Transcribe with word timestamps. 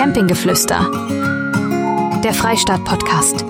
Campinggeflüster. 0.00 0.90
Der 2.24 2.32
Freistaat-Podcast. 2.32 3.44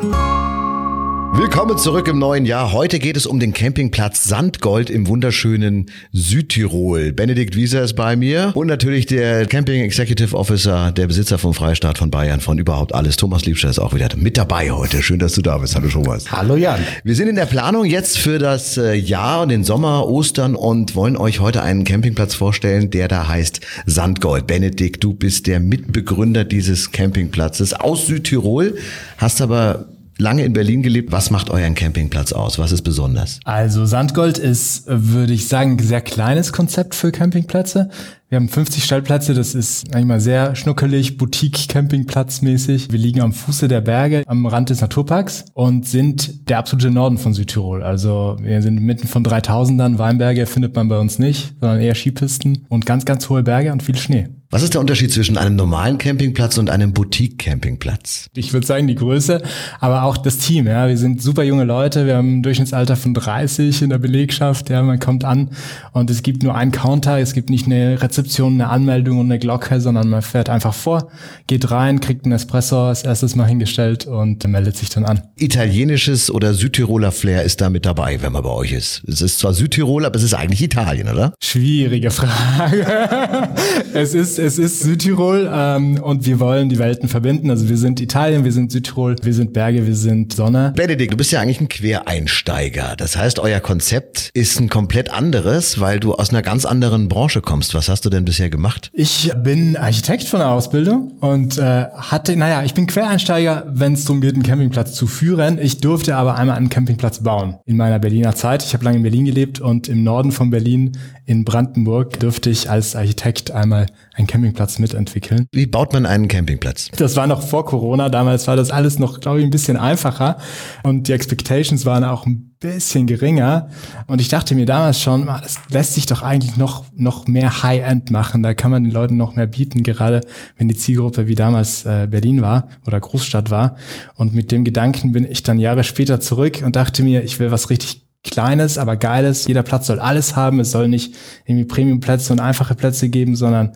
Willkommen 1.32 1.78
zurück 1.78 2.08
im 2.08 2.18
neuen 2.18 2.44
Jahr. 2.44 2.72
Heute 2.72 2.98
geht 2.98 3.16
es 3.16 3.24
um 3.24 3.38
den 3.38 3.52
Campingplatz 3.52 4.24
Sandgold 4.24 4.90
im 4.90 5.06
wunderschönen 5.06 5.86
Südtirol. 6.12 7.12
Benedikt 7.12 7.54
Wieser 7.54 7.82
ist 7.82 7.94
bei 7.94 8.16
mir 8.16 8.50
und 8.54 8.66
natürlich 8.66 9.06
der 9.06 9.46
Camping 9.46 9.80
Executive 9.80 10.36
Officer, 10.36 10.90
der 10.90 11.06
Besitzer 11.06 11.38
vom 11.38 11.54
Freistaat 11.54 11.98
von 11.98 12.10
Bayern, 12.10 12.40
von 12.40 12.58
überhaupt 12.58 12.94
alles. 12.94 13.16
Thomas 13.16 13.46
Liebscher 13.46 13.70
ist 13.70 13.78
auch 13.78 13.94
wieder 13.94 14.08
mit 14.16 14.36
dabei 14.36 14.72
heute. 14.72 15.02
Schön, 15.02 15.20
dass 15.20 15.34
du 15.34 15.40
da 15.40 15.58
bist. 15.58 15.76
Hallo 15.76 15.88
Thomas. 15.88 16.30
Hallo 16.32 16.56
Jan. 16.56 16.80
Wir 17.04 17.14
sind 17.14 17.28
in 17.28 17.36
der 17.36 17.46
Planung 17.46 17.84
jetzt 17.84 18.18
für 18.18 18.38
das 18.38 18.76
äh, 18.76 18.94
Jahr 18.94 19.42
und 19.42 19.50
den 19.50 19.62
Sommer, 19.62 20.08
Ostern 20.08 20.56
und 20.56 20.96
wollen 20.96 21.16
euch 21.16 21.38
heute 21.38 21.62
einen 21.62 21.84
Campingplatz 21.84 22.34
vorstellen, 22.34 22.90
der 22.90 23.06
da 23.06 23.28
heißt 23.28 23.60
Sandgold. 23.86 24.48
Benedikt, 24.48 25.04
du 25.04 25.14
bist 25.14 25.46
der 25.46 25.60
Mitbegründer 25.60 26.44
dieses 26.44 26.90
Campingplatzes 26.90 27.72
aus 27.72 28.08
Südtirol, 28.08 28.76
hast 29.16 29.40
aber 29.40 29.86
lange 30.20 30.44
in 30.44 30.52
Berlin 30.52 30.82
gelebt. 30.82 31.10
Was 31.10 31.30
macht 31.30 31.50
euren 31.50 31.74
Campingplatz 31.74 32.32
aus? 32.32 32.58
Was 32.58 32.72
ist 32.72 32.82
besonders? 32.82 33.40
Also 33.44 33.86
Sandgold 33.86 34.38
ist, 34.38 34.84
würde 34.86 35.32
ich 35.32 35.48
sagen, 35.48 35.72
ein 35.72 35.78
sehr 35.78 36.02
kleines 36.02 36.52
Konzept 36.52 36.94
für 36.94 37.10
Campingplätze. 37.10 37.90
Wir 38.30 38.36
haben 38.36 38.48
50 38.48 38.84
Stellplätze, 38.84 39.34
das 39.34 39.56
ist 39.56 39.92
eigentlich 39.92 40.06
mal 40.06 40.20
sehr 40.20 40.54
schnuckelig, 40.54 41.16
Boutique-Campingplatz-mäßig. 41.16 42.92
Wir 42.92 42.98
liegen 43.00 43.22
am 43.22 43.32
Fuße 43.32 43.66
der 43.66 43.80
Berge, 43.80 44.22
am 44.24 44.46
Rand 44.46 44.70
des 44.70 44.80
Naturparks 44.80 45.46
und 45.52 45.84
sind 45.84 46.48
der 46.48 46.58
absolute 46.58 46.92
Norden 46.92 47.18
von 47.18 47.34
Südtirol. 47.34 47.82
Also 47.82 48.36
wir 48.40 48.62
sind 48.62 48.80
mitten 48.80 49.08
von 49.08 49.24
3000ern, 49.24 49.98
Weinberge 49.98 50.46
findet 50.46 50.76
man 50.76 50.88
bei 50.88 51.00
uns 51.00 51.18
nicht, 51.18 51.54
sondern 51.60 51.80
eher 51.80 51.96
Skipisten 51.96 52.66
und 52.68 52.86
ganz, 52.86 53.04
ganz 53.04 53.28
hohe 53.28 53.42
Berge 53.42 53.72
und 53.72 53.82
viel 53.82 53.96
Schnee. 53.96 54.28
Was 54.52 54.64
ist 54.64 54.74
der 54.74 54.80
Unterschied 54.80 55.12
zwischen 55.12 55.38
einem 55.38 55.54
normalen 55.54 55.96
Campingplatz 55.96 56.58
und 56.58 56.70
einem 56.70 56.92
Boutique-Campingplatz? 56.92 58.30
Ich 58.34 58.52
würde 58.52 58.66
sagen 58.66 58.88
die 58.88 58.96
Größe, 58.96 59.42
aber 59.78 60.02
auch 60.02 60.16
das 60.16 60.38
Team. 60.38 60.66
Ja, 60.66 60.88
wir 60.88 60.98
sind 60.98 61.22
super 61.22 61.44
junge 61.44 61.62
Leute. 61.62 62.04
Wir 62.04 62.16
haben 62.16 62.38
ein 62.38 62.42
Durchschnittsalter 62.42 62.96
von 62.96 63.14
30 63.14 63.82
in 63.82 63.90
der 63.90 63.98
Belegschaft. 63.98 64.68
Ja, 64.68 64.82
man 64.82 64.98
kommt 64.98 65.24
an 65.24 65.50
und 65.92 66.10
es 66.10 66.24
gibt 66.24 66.42
nur 66.42 66.56
einen 66.56 66.72
Counter. 66.72 67.20
Es 67.20 67.32
gibt 67.32 67.48
nicht 67.48 67.66
eine 67.66 68.02
Rezeption, 68.02 68.19
eine 68.54 68.68
Anmeldung 68.68 69.18
und 69.18 69.26
eine 69.26 69.38
Glocke, 69.38 69.80
sondern 69.80 70.08
man 70.08 70.22
fährt 70.22 70.48
einfach 70.48 70.74
vor, 70.74 71.08
geht 71.46 71.70
rein, 71.70 72.00
kriegt 72.00 72.24
einen 72.24 72.32
Espresso 72.32 72.88
als 72.88 73.02
erstes 73.02 73.36
mal 73.36 73.46
hingestellt 73.46 74.06
und 74.06 74.46
meldet 74.46 74.76
sich 74.76 74.88
dann 74.88 75.04
an. 75.04 75.22
Italienisches 75.36 76.30
oder 76.30 76.54
Südtiroler 76.54 77.12
Flair 77.12 77.42
ist 77.44 77.60
da 77.60 77.70
mit 77.70 77.86
dabei, 77.86 78.20
wenn 78.22 78.32
man 78.32 78.42
bei 78.42 78.50
euch 78.50 78.72
ist. 78.72 79.02
Es 79.06 79.20
ist 79.20 79.38
zwar 79.38 79.54
Südtirol, 79.54 80.04
aber 80.04 80.16
es 80.16 80.22
ist 80.22 80.34
eigentlich 80.34 80.62
Italien, 80.62 81.08
oder? 81.08 81.34
Schwierige 81.42 82.10
Frage. 82.10 82.86
es 83.94 84.14
ist 84.14 84.38
es 84.38 84.58
ist 84.58 84.80
Südtirol 84.80 85.50
ähm, 85.52 86.00
und 86.02 86.26
wir 86.26 86.40
wollen 86.40 86.68
die 86.68 86.78
Welten 86.78 87.08
verbinden. 87.08 87.50
Also 87.50 87.68
wir 87.68 87.76
sind 87.76 88.00
Italien, 88.00 88.44
wir 88.44 88.52
sind 88.52 88.72
Südtirol, 88.72 89.16
wir 89.22 89.34
sind 89.34 89.52
Berge, 89.52 89.86
wir 89.86 89.94
sind 89.94 90.34
Sonne. 90.34 90.72
Benedikt, 90.76 91.12
du 91.12 91.16
bist 91.16 91.32
ja 91.32 91.40
eigentlich 91.40 91.60
ein 91.60 91.68
Quereinsteiger. 91.68 92.94
Das 92.96 93.16
heißt, 93.16 93.38
euer 93.38 93.60
Konzept 93.60 94.30
ist 94.34 94.60
ein 94.60 94.68
komplett 94.68 95.10
anderes, 95.10 95.80
weil 95.80 96.00
du 96.00 96.14
aus 96.14 96.30
einer 96.30 96.42
ganz 96.42 96.64
anderen 96.64 97.08
Branche 97.08 97.40
kommst. 97.40 97.74
Was 97.74 97.88
hast 97.88 98.04
du 98.04 98.09
denn 98.10 98.24
bisher 98.24 98.50
gemacht? 98.50 98.90
Ich 98.92 99.32
bin 99.42 99.76
Architekt 99.76 100.24
von 100.24 100.40
der 100.40 100.50
Ausbildung 100.50 101.12
und 101.20 101.58
äh, 101.58 101.86
hatte, 101.86 102.36
naja, 102.36 102.62
ich 102.64 102.74
bin 102.74 102.86
Quereinsteiger, 102.86 103.66
wenn 103.68 103.94
es 103.94 104.04
darum 104.04 104.20
geht, 104.20 104.34
einen 104.34 104.42
Campingplatz 104.42 104.94
zu 104.94 105.06
führen. 105.06 105.58
Ich 105.58 105.80
durfte 105.80 106.16
aber 106.16 106.34
einmal 106.34 106.56
einen 106.56 106.68
Campingplatz 106.68 107.22
bauen 107.22 107.58
in 107.66 107.76
meiner 107.76 107.98
Berliner 107.98 108.34
Zeit. 108.34 108.64
Ich 108.64 108.74
habe 108.74 108.84
lange 108.84 108.98
in 108.98 109.02
Berlin 109.02 109.24
gelebt 109.24 109.60
und 109.60 109.88
im 109.88 110.02
Norden 110.02 110.32
von 110.32 110.50
Berlin 110.50 110.92
in 111.30 111.44
Brandenburg 111.44 112.18
dürfte 112.18 112.50
ich 112.50 112.68
als 112.68 112.96
Architekt 112.96 113.52
einmal 113.52 113.86
einen 114.14 114.26
Campingplatz 114.26 114.80
mitentwickeln. 114.80 115.46
Wie 115.52 115.66
baut 115.66 115.92
man 115.92 116.04
einen 116.04 116.26
Campingplatz? 116.26 116.90
Das 116.96 117.14
war 117.14 117.28
noch 117.28 117.40
vor 117.40 117.64
Corona. 117.64 118.08
Damals 118.08 118.48
war 118.48 118.56
das 118.56 118.72
alles 118.72 118.98
noch, 118.98 119.20
glaube 119.20 119.38
ich, 119.38 119.44
ein 119.44 119.50
bisschen 119.50 119.76
einfacher. 119.76 120.38
Und 120.82 121.06
die 121.06 121.12
Expectations 121.12 121.86
waren 121.86 122.02
auch 122.02 122.26
ein 122.26 122.56
bisschen 122.58 123.06
geringer. 123.06 123.68
Und 124.08 124.20
ich 124.20 124.26
dachte 124.26 124.56
mir 124.56 124.66
damals 124.66 125.00
schon, 125.00 125.28
ah, 125.28 125.40
das 125.40 125.60
lässt 125.68 125.94
sich 125.94 126.06
doch 126.06 126.22
eigentlich 126.22 126.56
noch, 126.56 126.86
noch 126.96 127.28
mehr 127.28 127.62
High-End 127.62 128.10
machen. 128.10 128.42
Da 128.42 128.52
kann 128.52 128.72
man 128.72 128.82
den 128.82 128.92
Leuten 128.92 129.16
noch 129.16 129.36
mehr 129.36 129.46
bieten, 129.46 129.84
gerade 129.84 130.22
wenn 130.56 130.66
die 130.66 130.76
Zielgruppe 130.76 131.28
wie 131.28 131.36
damals 131.36 131.86
äh, 131.86 132.08
Berlin 132.10 132.42
war 132.42 132.66
oder 132.88 132.98
Großstadt 132.98 133.52
war. 133.52 133.76
Und 134.16 134.34
mit 134.34 134.50
dem 134.50 134.64
Gedanken 134.64 135.12
bin 135.12 135.30
ich 135.30 135.44
dann 135.44 135.60
Jahre 135.60 135.84
später 135.84 136.18
zurück 136.18 136.60
und 136.64 136.74
dachte 136.74 137.04
mir, 137.04 137.22
ich 137.22 137.38
will 137.38 137.52
was 137.52 137.70
richtig 137.70 138.09
Kleines, 138.22 138.76
aber 138.76 138.96
Geiles. 138.96 139.46
Jeder 139.46 139.62
Platz 139.62 139.86
soll 139.86 139.98
alles 139.98 140.36
haben. 140.36 140.60
Es 140.60 140.72
soll 140.72 140.88
nicht 140.88 141.14
irgendwie 141.46 141.64
Premium-Plätze 141.64 142.32
und 142.32 142.40
einfache 142.40 142.74
Plätze 142.74 143.08
geben, 143.08 143.34
sondern 143.34 143.72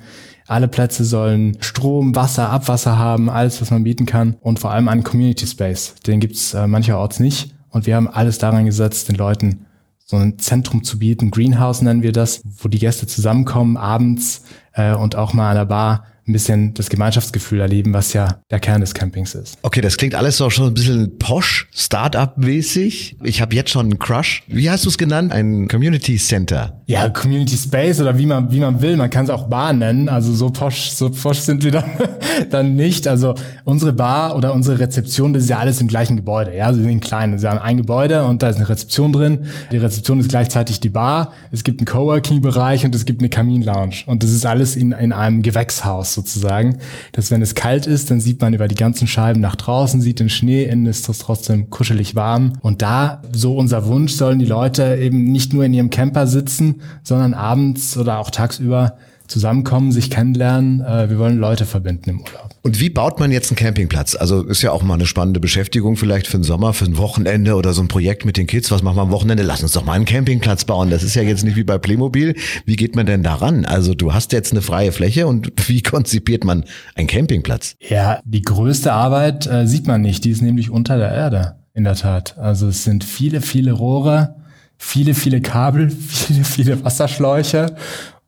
alle 0.47 0.69
Plätze 0.69 1.05
sollen 1.05 1.57
Strom, 1.61 2.15
Wasser, 2.15 2.51
Abwasser 2.51 2.99
haben, 2.99 3.31
alles, 3.31 3.61
was 3.63 3.71
man 3.71 3.85
bieten 3.85 4.05
kann. 4.05 4.37
Und 4.41 4.59
vor 4.59 4.71
allem 4.73 4.89
einen 4.89 5.03
Community 5.03 5.47
Space. 5.47 5.95
Den 6.07 6.21
gibt's 6.21 6.53
äh, 6.53 6.67
mancherorts 6.67 7.21
nicht. 7.21 7.55
Und 7.71 7.87
wir 7.87 7.97
haben 7.97 8.09
alles 8.09 8.39
daran 8.39 8.67
gesetzt, 8.67 9.09
den 9.09 9.17
Leuten 9.17 9.67
so 10.05 10.17
ein 10.17 10.39
Zentrum 10.39 10.85
zu 10.85 10.99
bieten. 10.99 11.31
Greenhouse 11.31 11.81
nennen 11.81 12.03
wir 12.03 12.13
das, 12.13 12.43
wo 12.45 12.69
die 12.69 12.79
Gäste 12.79 13.07
zusammenkommen 13.07 13.77
abends 13.77 14.45
äh, 14.75 14.95
und 14.95 15.17
auch 15.17 15.33
mal 15.33 15.51
an 15.51 15.57
der 15.57 15.65
Bar 15.65 16.05
ein 16.27 16.33
bisschen 16.33 16.75
das 16.75 16.89
Gemeinschaftsgefühl 16.89 17.61
erleben, 17.61 17.93
was 17.93 18.13
ja 18.15 18.39
der 18.51 18.59
Kern 18.59 18.81
des 18.81 18.95
Campings 18.95 19.35
ist. 19.35 19.59
Okay, 19.63 19.81
das 19.81 19.97
klingt 19.97 20.15
alles 20.15 20.39
doch 20.39 20.51
schon 20.51 20.69
ein 20.69 20.75
bisschen 20.75 21.19
posch, 21.19 21.69
Startup-mäßig. 21.75 23.19
Ich 23.23 23.43
habe 23.43 23.55
jetzt 23.55 23.71
schon 23.71 23.87
einen 23.87 23.99
Crush. 23.99 24.43
Wie 24.47 24.71
hast 24.71 24.85
du 24.85 24.89
es 24.89 24.97
genannt? 24.97 25.33
Ein 25.33 25.69
Community 25.69 26.17
Center. 26.17 26.81
Ja, 26.87 27.09
Community 27.11 27.57
Space 27.57 28.01
oder 28.01 28.19
wie 28.19 28.27
man 28.27 28.51
wie 28.51 28.61
man 28.61 28.81
will. 28.81 28.97
Man 28.97 29.11
kann 29.11 29.25
es 29.25 29.31
auch 29.31 29.49
Bar 29.49 29.73
nennen. 29.73 30.09
Also 30.09 30.33
so 30.33 30.51
posch, 30.51 30.91
so 30.91 31.11
posch 31.11 31.41
sind 31.41 31.63
wir 31.63 31.73
dann, 31.73 31.85
dann 32.51 32.75
nicht. 32.75 33.07
Also 33.07 33.35
unsere 33.65 33.93
Bar 33.93 34.37
oder 34.37 34.55
unsere 34.55 34.79
Rezeption, 34.79 35.35
das 35.35 35.45
ist 35.45 35.51
ja 35.51 35.59
alles 35.59 35.81
im 35.81 35.89
gleichen 35.89 36.17
Gebäude. 36.17 36.57
Ja, 36.57 36.73
sie 36.73 36.83
sind 36.83 37.01
klein. 37.01 37.39
Sie 37.39 37.49
haben 37.49 37.59
ein 37.59 37.77
Gebäude 37.77 38.25
und 38.25 38.43
da 38.43 38.49
ist 38.49 38.57
eine 38.57 38.69
Rezeption 38.69 39.13
drin. 39.13 39.47
Die 39.73 39.77
Rezeption 39.77 40.21
ist 40.21 40.31
gleichzeitig 40.31 40.81
die 40.81 40.89
Bar. 40.89 41.33
Es 41.51 41.65
gibt 41.65 41.81
einen 41.81 41.87
Coworking-Bereich 41.87 42.85
und 42.85 42.95
es 42.95 43.05
gibt 43.05 43.21
eine 43.21 43.29
Kamin-Lounge. 43.29 44.05
Und 44.07 44.23
das 44.23 44.31
ist 44.31 44.47
alles 44.47 44.77
in, 44.77 44.93
in 44.93 45.13
einem 45.13 45.43
Gewächshaus 45.43 46.14
sozusagen, 46.15 46.79
dass 47.13 47.31
wenn 47.31 47.43
es 47.43 47.55
kalt 47.55 47.87
ist, 47.87 48.11
dann 48.11 48.21
sieht 48.21 48.41
man 48.41 48.55
über 48.55 48.69
die 48.69 48.75
ganzen 48.75 49.07
Scheiben 49.07 49.41
nach 49.41 49.57
draußen, 49.57 50.01
sieht 50.01 50.21
den 50.21 50.31
Schnee, 50.31 50.65
innen 50.65 50.87
ist 50.87 51.09
das 51.09 51.19
trotzdem 51.19 51.71
kuschelig 51.71 52.15
warm. 52.15 52.55
Und 52.61 52.83
da, 52.83 53.23
so 53.33 53.57
unser 53.57 53.87
Wunsch, 53.87 54.13
sollen 54.13 54.39
die 54.39 54.47
Leute 54.47 54.97
eben 54.97 55.25
nicht 55.25 55.53
nur 55.53 55.65
in 55.65 55.75
ihrem 55.75 55.91
Camper 55.91 56.27
sitzen, 56.27 56.81
sondern 57.03 57.35
abends 57.35 57.97
oder 57.97 58.19
auch 58.19 58.31
tagsüber 58.31 58.97
zusammenkommen, 59.27 59.93
sich 59.93 60.11
kennenlernen. 60.11 60.81
Äh, 60.81 61.11
wir 61.11 61.19
wollen 61.19 61.39
Leute 61.39 61.67
verbinden 61.67 62.11
im 62.11 62.21
Urlaub. 62.21 62.54
Und 62.67 62.81
wie 62.81 62.89
baut 62.89 63.21
man 63.21 63.31
jetzt 63.31 63.51
einen 63.51 63.57
Campingplatz? 63.57 64.15
Also 64.15 64.43
ist 64.43 64.63
ja 64.63 64.73
auch 64.73 64.83
mal 64.83 64.95
eine 64.95 65.05
spannende 65.05 65.39
Beschäftigung 65.39 65.99
vielleicht 65.99 66.27
für 66.27 66.39
den 66.39 66.45
Sommer, 66.45 66.73
für 66.73 66.87
ein 66.87 66.97
Wochenende 66.97 67.57
oder 67.57 67.75
so 67.75 67.83
ein 67.83 67.89
Projekt 67.89 68.25
mit 68.25 68.39
den 68.39 68.47
Kids. 68.47 68.71
Was 68.71 68.83
machen 68.83 68.97
wir 68.97 69.03
am 69.03 69.11
Wochenende? 69.11 69.43
Lass 69.43 69.63
uns 69.63 69.73
doch 69.73 69.85
mal 69.85 69.93
einen 69.93 70.07
Campingplatz 70.07 70.65
bauen. 70.65 70.89
Das 70.89 71.03
ist 71.03 71.15
ja 71.15 71.21
jetzt 71.21 71.45
nicht 71.45 71.57
wie 71.57 71.63
bei 71.65 71.77
Playmobil. 71.77 72.35
Wie 72.65 72.77
geht 72.77 72.97
man 72.97 73.05
denn 73.05 73.23
daran? 73.23 73.67
Also 73.67 73.93
du 73.93 74.15
hast 74.15 74.33
jetzt 74.33 74.53
eine 74.53 74.63
freie 74.63 74.93
Fläche 74.93 75.27
und 75.27 75.53
wie 75.69 75.83
konzipiert 75.83 76.45
man 76.45 76.65
einen 76.95 77.07
Campingplatz? 77.07 77.77
Ja, 77.87 78.21
die 78.25 78.41
größte 78.41 78.95
Arbeit 78.95 79.47
äh, 79.47 79.67
sieht 79.67 79.87
man 79.87 80.01
nicht. 80.01 80.25
Die 80.25 80.31
ist 80.31 80.41
nämlich 80.41 80.71
unter 80.71 80.97
der 80.97 81.13
Erde. 81.13 81.57
In 81.75 81.85
der 81.85 81.97
Tat. 81.97 82.39
Also 82.39 82.69
es 82.69 82.83
sind 82.83 83.05
viele, 83.05 83.43
viele 83.43 83.73
Rohre, 83.73 84.37
viele, 84.79 85.13
viele 85.13 85.43
Kabel, 85.43 85.91
viele, 86.09 86.45
viele 86.45 86.83
Wasserschläuche 86.83 87.77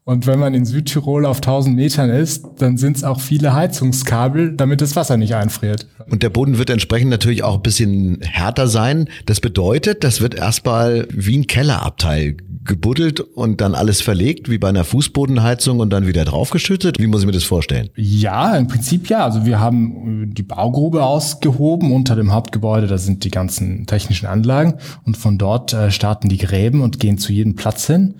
und 0.08 0.28
wenn 0.28 0.38
man 0.38 0.54
in 0.54 0.64
Südtirol 0.64 1.26
auf 1.26 1.38
1000 1.38 1.74
Metern 1.74 2.10
ist, 2.10 2.46
dann 2.58 2.76
sind 2.76 2.96
es 2.96 3.02
auch 3.02 3.20
viele 3.20 3.54
Heizungskabel, 3.54 4.52
damit 4.52 4.80
das 4.80 4.94
Wasser 4.94 5.16
nicht 5.16 5.34
einfriert. 5.34 5.88
Und 6.08 6.22
der 6.22 6.30
Boden 6.30 6.58
wird 6.58 6.70
entsprechend 6.70 7.10
natürlich 7.10 7.42
auch 7.42 7.56
ein 7.56 7.62
bisschen 7.62 8.20
härter 8.22 8.68
sein. 8.68 9.08
Das 9.26 9.40
bedeutet, 9.40 10.04
das 10.04 10.20
wird 10.20 10.36
erstmal 10.36 11.08
wie 11.10 11.36
ein 11.36 11.48
Kellerabteil 11.48 12.36
gebuddelt 12.66 13.18
und 13.18 13.60
dann 13.60 13.74
alles 13.74 14.00
verlegt, 14.00 14.48
wie 14.48 14.58
bei 14.58 14.68
einer 14.68 14.84
Fußbodenheizung 14.84 15.80
und 15.80 15.90
dann 15.90 16.06
wieder 16.06 16.24
draufgeschüttet? 16.24 17.00
Wie 17.00 17.08
muss 17.08 17.22
ich 17.22 17.26
mir 17.26 17.32
das 17.32 17.44
vorstellen? 17.44 17.88
Ja, 17.96 18.56
im 18.56 18.68
Prinzip 18.68 19.08
ja. 19.08 19.24
Also 19.24 19.44
wir 19.44 19.58
haben 19.58 20.30
äh, 20.30 20.34
die 20.34 20.44
Baugrube 20.44 21.04
ausgehoben 21.04 21.90
unter 21.90 22.14
dem 22.14 22.32
Hauptgebäude. 22.32 22.86
Da 22.86 22.98
sind 22.98 23.24
die 23.24 23.30
ganzen 23.30 23.86
technischen 23.86 24.26
Anlagen 24.26 24.74
und 25.04 25.16
von 25.16 25.36
dort 25.36 25.72
äh, 25.72 25.90
starten 25.90 26.28
die 26.28 26.38
Gräben 26.38 26.80
und 26.80 27.00
gehen 27.00 27.18
zu 27.18 27.32
jedem 27.32 27.56
Platz 27.56 27.88
hin 27.88 28.14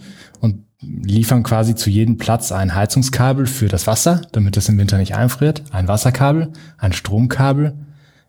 liefern 0.86 1.42
quasi 1.42 1.74
zu 1.74 1.90
jedem 1.90 2.16
Platz 2.16 2.52
ein 2.52 2.74
Heizungskabel 2.74 3.46
für 3.46 3.68
das 3.68 3.86
Wasser, 3.86 4.22
damit 4.32 4.56
es 4.56 4.68
im 4.68 4.78
Winter 4.78 4.98
nicht 4.98 5.14
einfriert, 5.14 5.62
ein 5.72 5.88
Wasserkabel, 5.88 6.52
ein 6.78 6.92
Stromkabel 6.92 7.74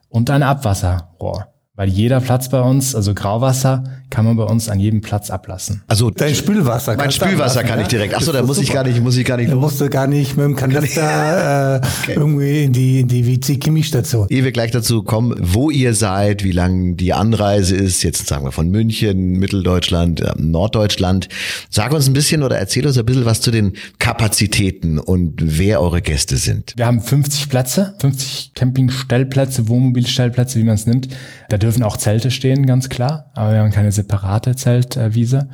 und 0.09 0.29
ein 0.29 0.43
Abwasserrohr. 0.43 1.47
Weil 1.77 1.89
jeder 1.89 2.19
Platz 2.21 2.49
bei 2.49 2.59
uns, 2.59 2.95
also 2.95 3.13
Grauwasser, 3.13 3.83
kann 4.09 4.25
man 4.25 4.35
bei 4.35 4.45
uns 4.45 4.67
an 4.67 4.79
jedem 4.79 5.01
Platz 5.01 5.29
ablassen. 5.29 5.83
Also 5.85 6.09
Dein 6.09 6.33
Spülwasser. 6.33 6.95
mein 6.95 7.11
Spülwasser 7.11 7.59
ablassen, 7.59 7.67
kann 7.67 7.81
ich 7.81 7.87
direkt. 7.87 8.15
Achso, 8.15 8.31
da 8.31 8.41
muss 8.41 8.57
ich 8.57 8.67
super. 8.69 8.83
gar 8.83 8.89
nicht, 8.89 9.03
muss 9.03 9.15
ich 9.15 9.25
gar 9.25 9.37
nicht 9.37 9.51
Da 9.51 9.55
musst 9.55 9.79
du 9.79 9.87
gar 9.87 10.07
nicht 10.07 10.35
mit 10.37 10.45
dem 10.45 10.55
Kanister 10.55 11.81
äh, 12.07 12.13
irgendwie 12.13 12.63
in 12.63 12.73
die, 12.73 13.01
in 13.01 13.07
die 13.07 13.27
WC-Chemiestation. 13.27 14.25
Ehe 14.29 14.43
wir 14.43 14.51
gleich 14.51 14.71
dazu 14.71 15.03
kommen, 15.03 15.35
wo 15.39 15.69
ihr 15.69 15.93
seid, 15.93 16.43
wie 16.43 16.51
lang 16.51 16.97
die 16.97 17.13
Anreise 17.13 17.75
ist, 17.75 18.01
jetzt 18.01 18.25
sagen 18.25 18.43
wir 18.43 18.51
von 18.51 18.71
München, 18.71 19.33
Mitteldeutschland, 19.33 20.21
äh, 20.21 20.33
Norddeutschland. 20.35 21.29
Sag 21.69 21.93
uns 21.93 22.07
ein 22.07 22.13
bisschen 22.13 22.41
oder 22.41 22.57
erzähl 22.57 22.87
uns 22.87 22.97
ein 22.97 23.05
bisschen 23.05 23.25
was 23.25 23.41
zu 23.41 23.51
den 23.51 23.73
Kapazitäten 23.99 24.97
und 24.97 25.33
wer 25.43 25.79
eure 25.79 26.01
Gäste 26.01 26.37
sind. 26.37 26.73
Wir 26.75 26.87
haben 26.87 27.01
50 27.01 27.49
Plätze, 27.49 27.93
50 27.99 28.53
Campingstellplätze, 28.55 29.67
Wohnmobilstellplätze, 29.67 30.57
wie 30.57 30.63
man 30.63 30.73
es 30.73 30.87
nimmt. 30.87 31.09
Da 31.49 31.57
dürfen 31.67 31.83
auch 31.83 31.97
Zelte 31.97 32.31
stehen, 32.31 32.65
ganz 32.65 32.87
klar. 32.87 33.29
Aber 33.33 33.51
wir 33.51 33.59
haben 33.59 33.71
keine 33.71 33.91
separate 33.91 34.55
Zeltwiese. 34.55 35.49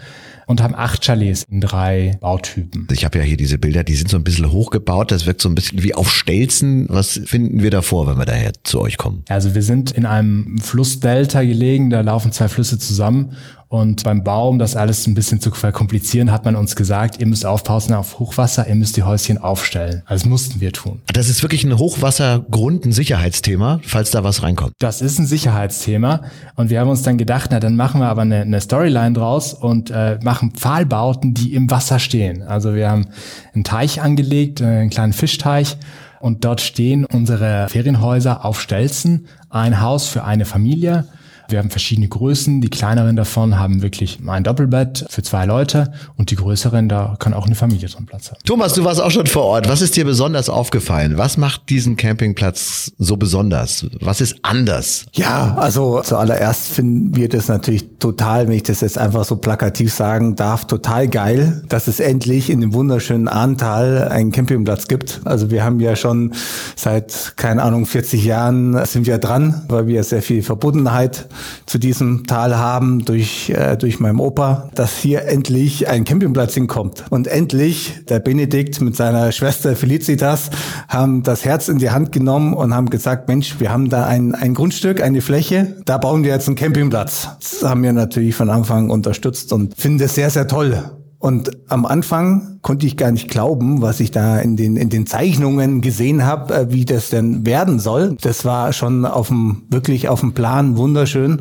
Und 0.45 0.61
haben 0.61 0.75
acht 0.75 1.03
Chalets 1.03 1.45
in 1.49 1.61
drei 1.61 2.17
Bautypen. 2.19 2.85
Ich 2.91 3.05
habe 3.05 3.17
ja 3.17 3.23
hier 3.23 3.37
diese 3.37 3.57
Bilder, 3.57 3.85
die 3.85 3.95
sind 3.95 4.09
so 4.09 4.17
ein 4.17 4.25
bisschen 4.25 4.51
hochgebaut, 4.51 5.09
das 5.09 5.25
wirkt 5.25 5.41
so 5.41 5.47
ein 5.47 5.55
bisschen 5.55 5.83
wie 5.83 5.95
auf 5.95 6.11
Stelzen. 6.11 6.85
Was 6.89 7.21
finden 7.23 7.63
wir 7.63 7.71
da 7.71 7.81
vor, 7.81 8.07
wenn 8.07 8.17
wir 8.17 8.25
daher 8.25 8.51
zu 8.63 8.81
euch 8.81 8.97
kommen? 8.97 9.23
Also 9.29 9.55
wir 9.55 9.63
sind 9.63 9.91
in 9.91 10.05
einem 10.05 10.57
Flussdelta 10.57 11.43
gelegen, 11.43 11.89
da 11.89 12.01
laufen 12.01 12.33
zwei 12.33 12.49
Flüsse 12.49 12.77
zusammen. 12.77 13.37
Und 13.73 14.03
beim 14.03 14.23
Bau, 14.23 14.49
um 14.49 14.59
das 14.59 14.75
alles 14.75 15.07
ein 15.07 15.15
bisschen 15.15 15.41
zu 15.41 15.49
verkomplizieren, 15.49 16.31
hat 16.31 16.45
man 16.45 16.55
uns 16.55 16.75
gesagt, 16.75 17.19
ihr 17.19 17.25
müsst 17.25 17.43
aufpassen 17.43 17.95
auf 17.95 18.19
Hochwasser, 18.19 18.67
ihr 18.67 18.75
müsst 18.75 18.97
die 18.97 19.01
Häuschen 19.01 19.39
aufstellen. 19.39 20.03
Also 20.05 20.25
das 20.25 20.29
mussten 20.29 20.61
wir 20.61 20.71
tun. 20.71 21.01
Das 21.11 21.27
ist 21.27 21.41
wirklich 21.41 21.63
ein 21.63 21.79
Hochwassergrund, 21.79 22.85
ein 22.85 22.91
Sicherheitsthema, 22.91 23.79
falls 23.81 24.11
da 24.11 24.23
was 24.23 24.43
reinkommt. 24.43 24.73
Das 24.77 25.01
ist 25.01 25.17
ein 25.17 25.25
Sicherheitsthema. 25.25 26.21
Und 26.53 26.69
wir 26.69 26.79
haben 26.79 26.89
uns 26.91 27.01
dann 27.01 27.17
gedacht, 27.17 27.49
na 27.51 27.59
dann 27.59 27.75
machen 27.75 27.99
wir 27.99 28.09
aber 28.09 28.21
eine, 28.21 28.41
eine 28.41 28.61
Storyline 28.61 29.13
draus 29.13 29.55
und 29.55 29.89
äh, 29.89 30.19
machen 30.21 30.51
Pfahlbauten, 30.51 31.33
die 31.33 31.55
im 31.55 31.71
Wasser 31.71 31.97
stehen. 31.97 32.43
Also 32.43 32.75
wir 32.75 32.91
haben 32.91 33.07
einen 33.55 33.63
Teich 33.63 34.03
angelegt, 34.03 34.61
äh, 34.61 34.65
einen 34.65 34.91
kleinen 34.91 35.13
Fischteich. 35.13 35.77
Und 36.19 36.45
dort 36.45 36.61
stehen 36.61 37.05
unsere 37.05 37.67
Ferienhäuser 37.69 38.45
auf 38.45 38.61
Stelzen. 38.61 39.25
Ein 39.49 39.81
Haus 39.81 40.07
für 40.07 40.23
eine 40.25 40.45
Familie. 40.45 41.05
Wir 41.53 41.59
haben 41.59 41.69
verschiedene 41.69 42.07
Größen. 42.07 42.61
Die 42.61 42.69
kleineren 42.71 43.15
davon 43.15 43.59
haben 43.59 43.83
wirklich 43.83 44.17
ein 44.25 44.43
Doppelbett 44.43 45.05
für 45.07 45.21
zwei 45.21 45.45
Leute 45.45 45.93
und 46.17 46.31
die 46.31 46.35
größeren, 46.35 46.89
da 46.89 47.15
kann 47.19 47.35
auch 47.35 47.45
eine 47.45 47.53
Familie 47.53 47.87
drin 47.89 48.07
Platz 48.07 48.31
haben. 48.31 48.39
Thomas, 48.43 48.73
du 48.73 48.83
warst 48.83 48.99
auch 48.99 49.11
schon 49.11 49.27
vor 49.27 49.43
Ort. 49.43 49.69
Was 49.69 49.81
ist 49.81 49.95
dir 49.95 50.03
besonders 50.03 50.49
aufgefallen? 50.49 51.15
Was 51.19 51.37
macht 51.37 51.69
diesen 51.69 51.95
Campingplatz 51.95 52.93
so 52.97 53.17
besonders? 53.17 53.85
Was 54.01 54.19
ist 54.19 54.37
anders? 54.41 55.05
Ja, 55.13 55.53
also 55.53 56.01
zuallererst 56.01 56.69
finden 56.69 57.15
wir 57.15 57.29
das 57.29 57.49
natürlich 57.49 57.99
total, 57.99 58.47
wenn 58.47 58.55
ich 58.55 58.63
das 58.63 58.81
jetzt 58.81 58.97
einfach 58.97 59.23
so 59.23 59.35
plakativ 59.35 59.93
sagen 59.93 60.35
darf, 60.35 60.65
total 60.65 61.07
geil, 61.07 61.61
dass 61.69 61.87
es 61.87 61.99
endlich 61.99 62.49
in 62.49 62.61
dem 62.61 62.73
wunderschönen 62.73 63.27
Ahrntal 63.27 64.07
einen 64.07 64.31
Campingplatz 64.31 64.87
gibt. 64.87 65.21
Also 65.23 65.51
wir 65.51 65.63
haben 65.63 65.79
ja 65.79 65.95
schon 65.95 66.33
seit, 66.75 67.33
keine 67.35 67.61
Ahnung, 67.61 67.85
40 67.85 68.25
Jahren 68.25 68.83
sind 68.87 69.05
wir 69.05 69.19
dran, 69.19 69.61
weil 69.67 69.85
wir 69.85 70.03
sehr 70.03 70.23
viel 70.23 70.41
Verbundenheit 70.41 71.27
zu 71.65 71.77
diesem 71.77 72.25
Tal 72.27 72.57
haben 72.57 73.05
durch, 73.05 73.49
äh, 73.49 73.77
durch 73.77 73.99
meinen 73.99 74.19
Opa, 74.19 74.69
dass 74.75 74.97
hier 74.97 75.25
endlich 75.25 75.87
ein 75.87 76.03
Campingplatz 76.03 76.53
hinkommt. 76.53 77.05
Und 77.09 77.27
endlich 77.27 78.05
der 78.09 78.19
Benedikt 78.19 78.81
mit 78.81 78.95
seiner 78.95 79.31
Schwester 79.31 79.75
Felicitas 79.75 80.49
haben 80.87 81.23
das 81.23 81.45
Herz 81.45 81.67
in 81.67 81.79
die 81.79 81.91
Hand 81.91 82.11
genommen 82.11 82.53
und 82.53 82.73
haben 82.73 82.89
gesagt, 82.89 83.27
Mensch, 83.27 83.59
wir 83.59 83.71
haben 83.71 83.89
da 83.89 84.05
ein, 84.05 84.35
ein 84.35 84.53
Grundstück, 84.53 85.01
eine 85.01 85.21
Fläche, 85.21 85.75
da 85.85 85.97
bauen 85.97 86.23
wir 86.23 86.31
jetzt 86.31 86.47
einen 86.47 86.55
Campingplatz. 86.55 87.29
Das 87.39 87.69
haben 87.69 87.83
wir 87.83 87.93
natürlich 87.93 88.35
von 88.35 88.49
Anfang 88.49 88.89
unterstützt 88.89 89.53
und 89.53 89.75
finden 89.77 89.99
das 89.99 90.15
sehr, 90.15 90.29
sehr 90.29 90.47
toll. 90.47 91.02
Und 91.23 91.51
am 91.69 91.85
Anfang 91.85 92.59
konnte 92.61 92.85
ich 92.85 92.97
gar 92.97 93.09
nicht 93.09 93.29
glauben, 93.29 93.81
was 93.81 94.01
ich 94.01 94.11
da 94.11 94.39
in 94.39 94.57
den, 94.57 94.75
in 94.75 94.89
den 94.89 95.05
Zeichnungen 95.07 95.79
gesehen 95.79 96.25
habe, 96.25 96.53
äh, 96.53 96.73
wie 96.73 96.83
das 96.83 97.11
denn 97.11 97.45
werden 97.45 97.79
soll. 97.79 98.17
Das 98.19 98.43
war 98.43 98.73
schon 98.73 99.05
auf 99.05 99.29
dem, 99.29 99.61
wirklich 99.69 100.09
auf 100.09 100.19
dem 100.19 100.33
Plan 100.33 100.75
wunderschön. 100.75 101.39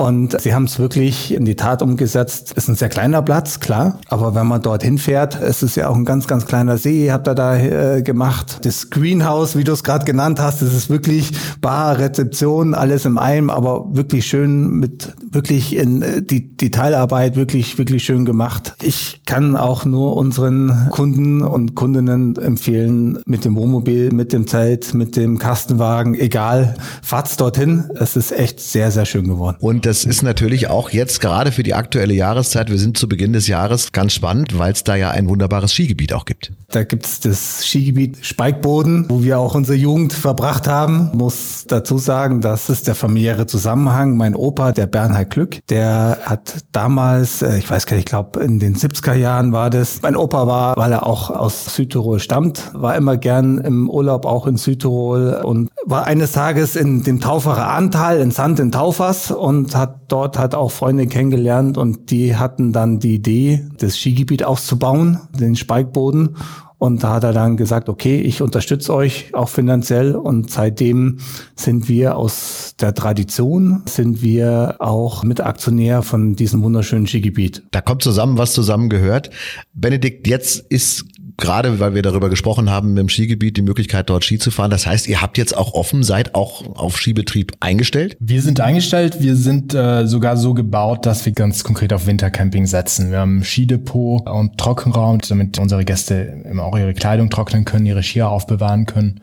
Und 0.00 0.40
sie 0.40 0.54
haben 0.54 0.64
es 0.64 0.78
wirklich 0.78 1.34
in 1.34 1.44
die 1.44 1.56
Tat 1.56 1.82
umgesetzt. 1.82 2.54
Ist 2.54 2.70
ein 2.70 2.74
sehr 2.74 2.88
kleiner 2.88 3.20
Platz, 3.20 3.60
klar. 3.60 3.98
Aber 4.08 4.34
wenn 4.34 4.46
man 4.46 4.62
dorthin 4.62 4.96
fährt, 4.96 5.38
es 5.42 5.62
ist 5.62 5.76
ja 5.76 5.90
auch 5.90 5.94
ein 5.94 6.06
ganz, 6.06 6.26
ganz 6.26 6.46
kleiner 6.46 6.78
See, 6.78 7.12
habt 7.12 7.28
ihr 7.28 7.34
da 7.34 7.58
äh, 7.58 8.02
gemacht. 8.02 8.60
Das 8.62 8.88
Greenhouse, 8.88 9.58
wie 9.58 9.64
du 9.64 9.72
es 9.72 9.84
gerade 9.84 10.06
genannt 10.06 10.40
hast, 10.40 10.62
das 10.62 10.72
ist 10.72 10.88
wirklich 10.88 11.32
Bar, 11.60 11.98
Rezeption, 11.98 12.72
alles 12.72 13.04
im 13.04 13.18
einem, 13.18 13.50
aber 13.50 13.94
wirklich 13.94 14.24
schön 14.24 14.70
mit 14.70 15.12
wirklich 15.32 15.76
in 15.76 16.00
äh, 16.00 16.22
die, 16.22 16.56
die 16.56 16.70
Teilarbeit 16.70 17.36
wirklich, 17.36 17.76
wirklich 17.76 18.02
schön 18.02 18.24
gemacht. 18.24 18.76
Ich 18.80 19.20
kann 19.26 19.54
auch 19.54 19.84
nur 19.84 20.16
unseren 20.16 20.88
Kunden 20.92 21.42
und 21.42 21.74
Kundinnen 21.74 22.36
empfehlen, 22.36 23.18
mit 23.26 23.44
dem 23.44 23.54
Wohnmobil, 23.54 24.12
mit 24.12 24.32
dem 24.32 24.46
Zelt, 24.46 24.94
mit 24.94 25.16
dem 25.16 25.38
Kastenwagen, 25.38 26.14
egal, 26.14 26.76
fahrt's 27.02 27.36
dorthin. 27.36 27.90
Es 27.96 28.16
ist 28.16 28.32
echt 28.32 28.60
sehr, 28.60 28.90
sehr 28.90 29.04
schön 29.04 29.28
geworden. 29.28 29.58
Und 29.60 29.89
das 29.90 30.04
ist 30.04 30.22
natürlich 30.22 30.68
auch 30.68 30.90
jetzt 30.90 31.20
gerade 31.20 31.50
für 31.50 31.64
die 31.64 31.74
aktuelle 31.74 32.14
Jahreszeit, 32.14 32.70
wir 32.70 32.78
sind 32.78 32.96
zu 32.96 33.08
Beginn 33.08 33.32
des 33.32 33.48
Jahres, 33.48 33.90
ganz 33.90 34.12
spannend, 34.12 34.56
weil 34.56 34.72
es 34.72 34.84
da 34.84 34.94
ja 34.94 35.10
ein 35.10 35.28
wunderbares 35.28 35.72
Skigebiet 35.72 36.12
auch 36.12 36.26
gibt. 36.26 36.52
Da 36.68 36.84
gibt's 36.84 37.18
das 37.18 37.66
Skigebiet 37.66 38.24
Speikboden, 38.24 39.06
wo 39.08 39.24
wir 39.24 39.40
auch 39.40 39.56
unsere 39.56 39.76
Jugend 39.76 40.12
verbracht 40.12 40.68
haben. 40.68 41.10
Muss 41.12 41.64
dazu 41.66 41.98
sagen, 41.98 42.40
das 42.40 42.70
ist 42.70 42.86
der 42.86 42.94
familiäre 42.94 43.46
Zusammenhang. 43.46 44.16
Mein 44.16 44.36
Opa, 44.36 44.70
der 44.70 44.86
Bernhard 44.86 45.30
Glück, 45.30 45.58
der 45.66 46.18
hat 46.24 46.58
damals, 46.70 47.42
äh, 47.42 47.58
ich 47.58 47.68
weiß 47.68 47.86
gar 47.86 47.96
nicht, 47.96 48.04
ich 48.04 48.10
glaube 48.10 48.38
in 48.44 48.60
den 48.60 48.76
70er 48.76 49.14
Jahren 49.14 49.52
war 49.52 49.70
das. 49.70 50.02
Mein 50.02 50.14
Opa 50.14 50.46
war, 50.46 50.76
weil 50.76 50.92
er 50.92 51.04
auch 51.04 51.30
aus 51.30 51.74
Südtirol 51.74 52.20
stammt, 52.20 52.70
war 52.74 52.94
immer 52.94 53.16
gern 53.16 53.58
im 53.58 53.90
Urlaub 53.90 54.24
auch 54.24 54.46
in 54.46 54.56
Südtirol 54.56 55.40
und 55.42 55.68
war 55.84 56.06
eines 56.06 56.30
Tages 56.30 56.76
in 56.76 57.02
dem 57.02 57.20
Taufacher 57.20 57.68
Antal 57.68 58.20
in 58.20 58.30
Sand 58.30 58.60
in 58.60 58.70
Taufers 58.70 59.32
und 59.32 59.72
hat 59.80 60.12
dort 60.12 60.38
hat 60.38 60.54
auch 60.54 60.70
Freunde 60.70 61.06
kennengelernt 61.06 61.76
und 61.76 62.10
die 62.10 62.36
hatten 62.36 62.72
dann 62.72 63.00
die 63.00 63.14
Idee, 63.14 63.66
das 63.78 63.98
Skigebiet 63.98 64.44
auszubauen, 64.44 65.18
den 65.38 65.56
Speikboden. 65.56 66.36
Und 66.80 67.02
da 67.02 67.12
hat 67.12 67.24
er 67.24 67.34
dann 67.34 67.58
gesagt, 67.58 67.90
okay, 67.90 68.22
ich 68.22 68.40
unterstütze 68.40 68.94
euch 68.94 69.34
auch 69.34 69.50
finanziell. 69.50 70.16
Und 70.16 70.50
seitdem 70.50 71.18
sind 71.54 71.90
wir 71.90 72.16
aus 72.16 72.74
der 72.80 72.94
Tradition, 72.94 73.82
sind 73.84 74.22
wir 74.22 74.76
auch 74.78 75.22
Mitaktionär 75.22 76.00
von 76.00 76.36
diesem 76.36 76.62
wunderschönen 76.62 77.06
Skigebiet. 77.06 77.64
Da 77.70 77.82
kommt 77.82 78.02
zusammen, 78.02 78.38
was 78.38 78.54
zusammengehört. 78.54 79.28
Benedikt, 79.74 80.26
jetzt 80.26 80.64
ist 80.70 81.04
gerade, 81.40 81.80
weil 81.80 81.94
wir 81.94 82.02
darüber 82.02 82.30
gesprochen 82.30 82.70
haben, 82.70 82.94
dem 82.96 83.08
Skigebiet 83.08 83.56
die 83.56 83.62
Möglichkeit, 83.62 84.10
dort 84.10 84.24
Ski 84.24 84.38
zu 84.38 84.50
fahren. 84.50 84.70
Das 84.70 84.86
heißt, 84.86 85.08
ihr 85.08 85.20
habt 85.20 85.38
jetzt 85.38 85.56
auch 85.56 85.74
offen, 85.74 86.02
seid 86.02 86.34
auch 86.34 86.76
auf 86.76 86.96
Skibetrieb 86.96 87.52
eingestellt? 87.60 88.16
Wir 88.20 88.42
sind 88.42 88.60
eingestellt, 88.60 89.20
wir 89.20 89.36
sind 89.36 89.74
äh, 89.74 90.06
sogar 90.06 90.36
so 90.36 90.54
gebaut, 90.54 91.06
dass 91.06 91.24
wir 91.26 91.32
ganz 91.32 91.64
konkret 91.64 91.92
auf 91.92 92.06
Wintercamping 92.06 92.66
setzen. 92.66 93.10
Wir 93.10 93.18
haben 93.18 93.42
Skidepot 93.42 94.28
und 94.28 94.58
Trockenraum, 94.58 95.18
damit 95.28 95.58
unsere 95.58 95.84
Gäste 95.84 96.42
immer 96.50 96.64
auch 96.64 96.78
ihre 96.78 96.94
Kleidung 96.94 97.30
trocknen 97.30 97.64
können, 97.64 97.86
ihre 97.86 98.02
Skier 98.02 98.28
aufbewahren 98.28 98.86
können. 98.86 99.20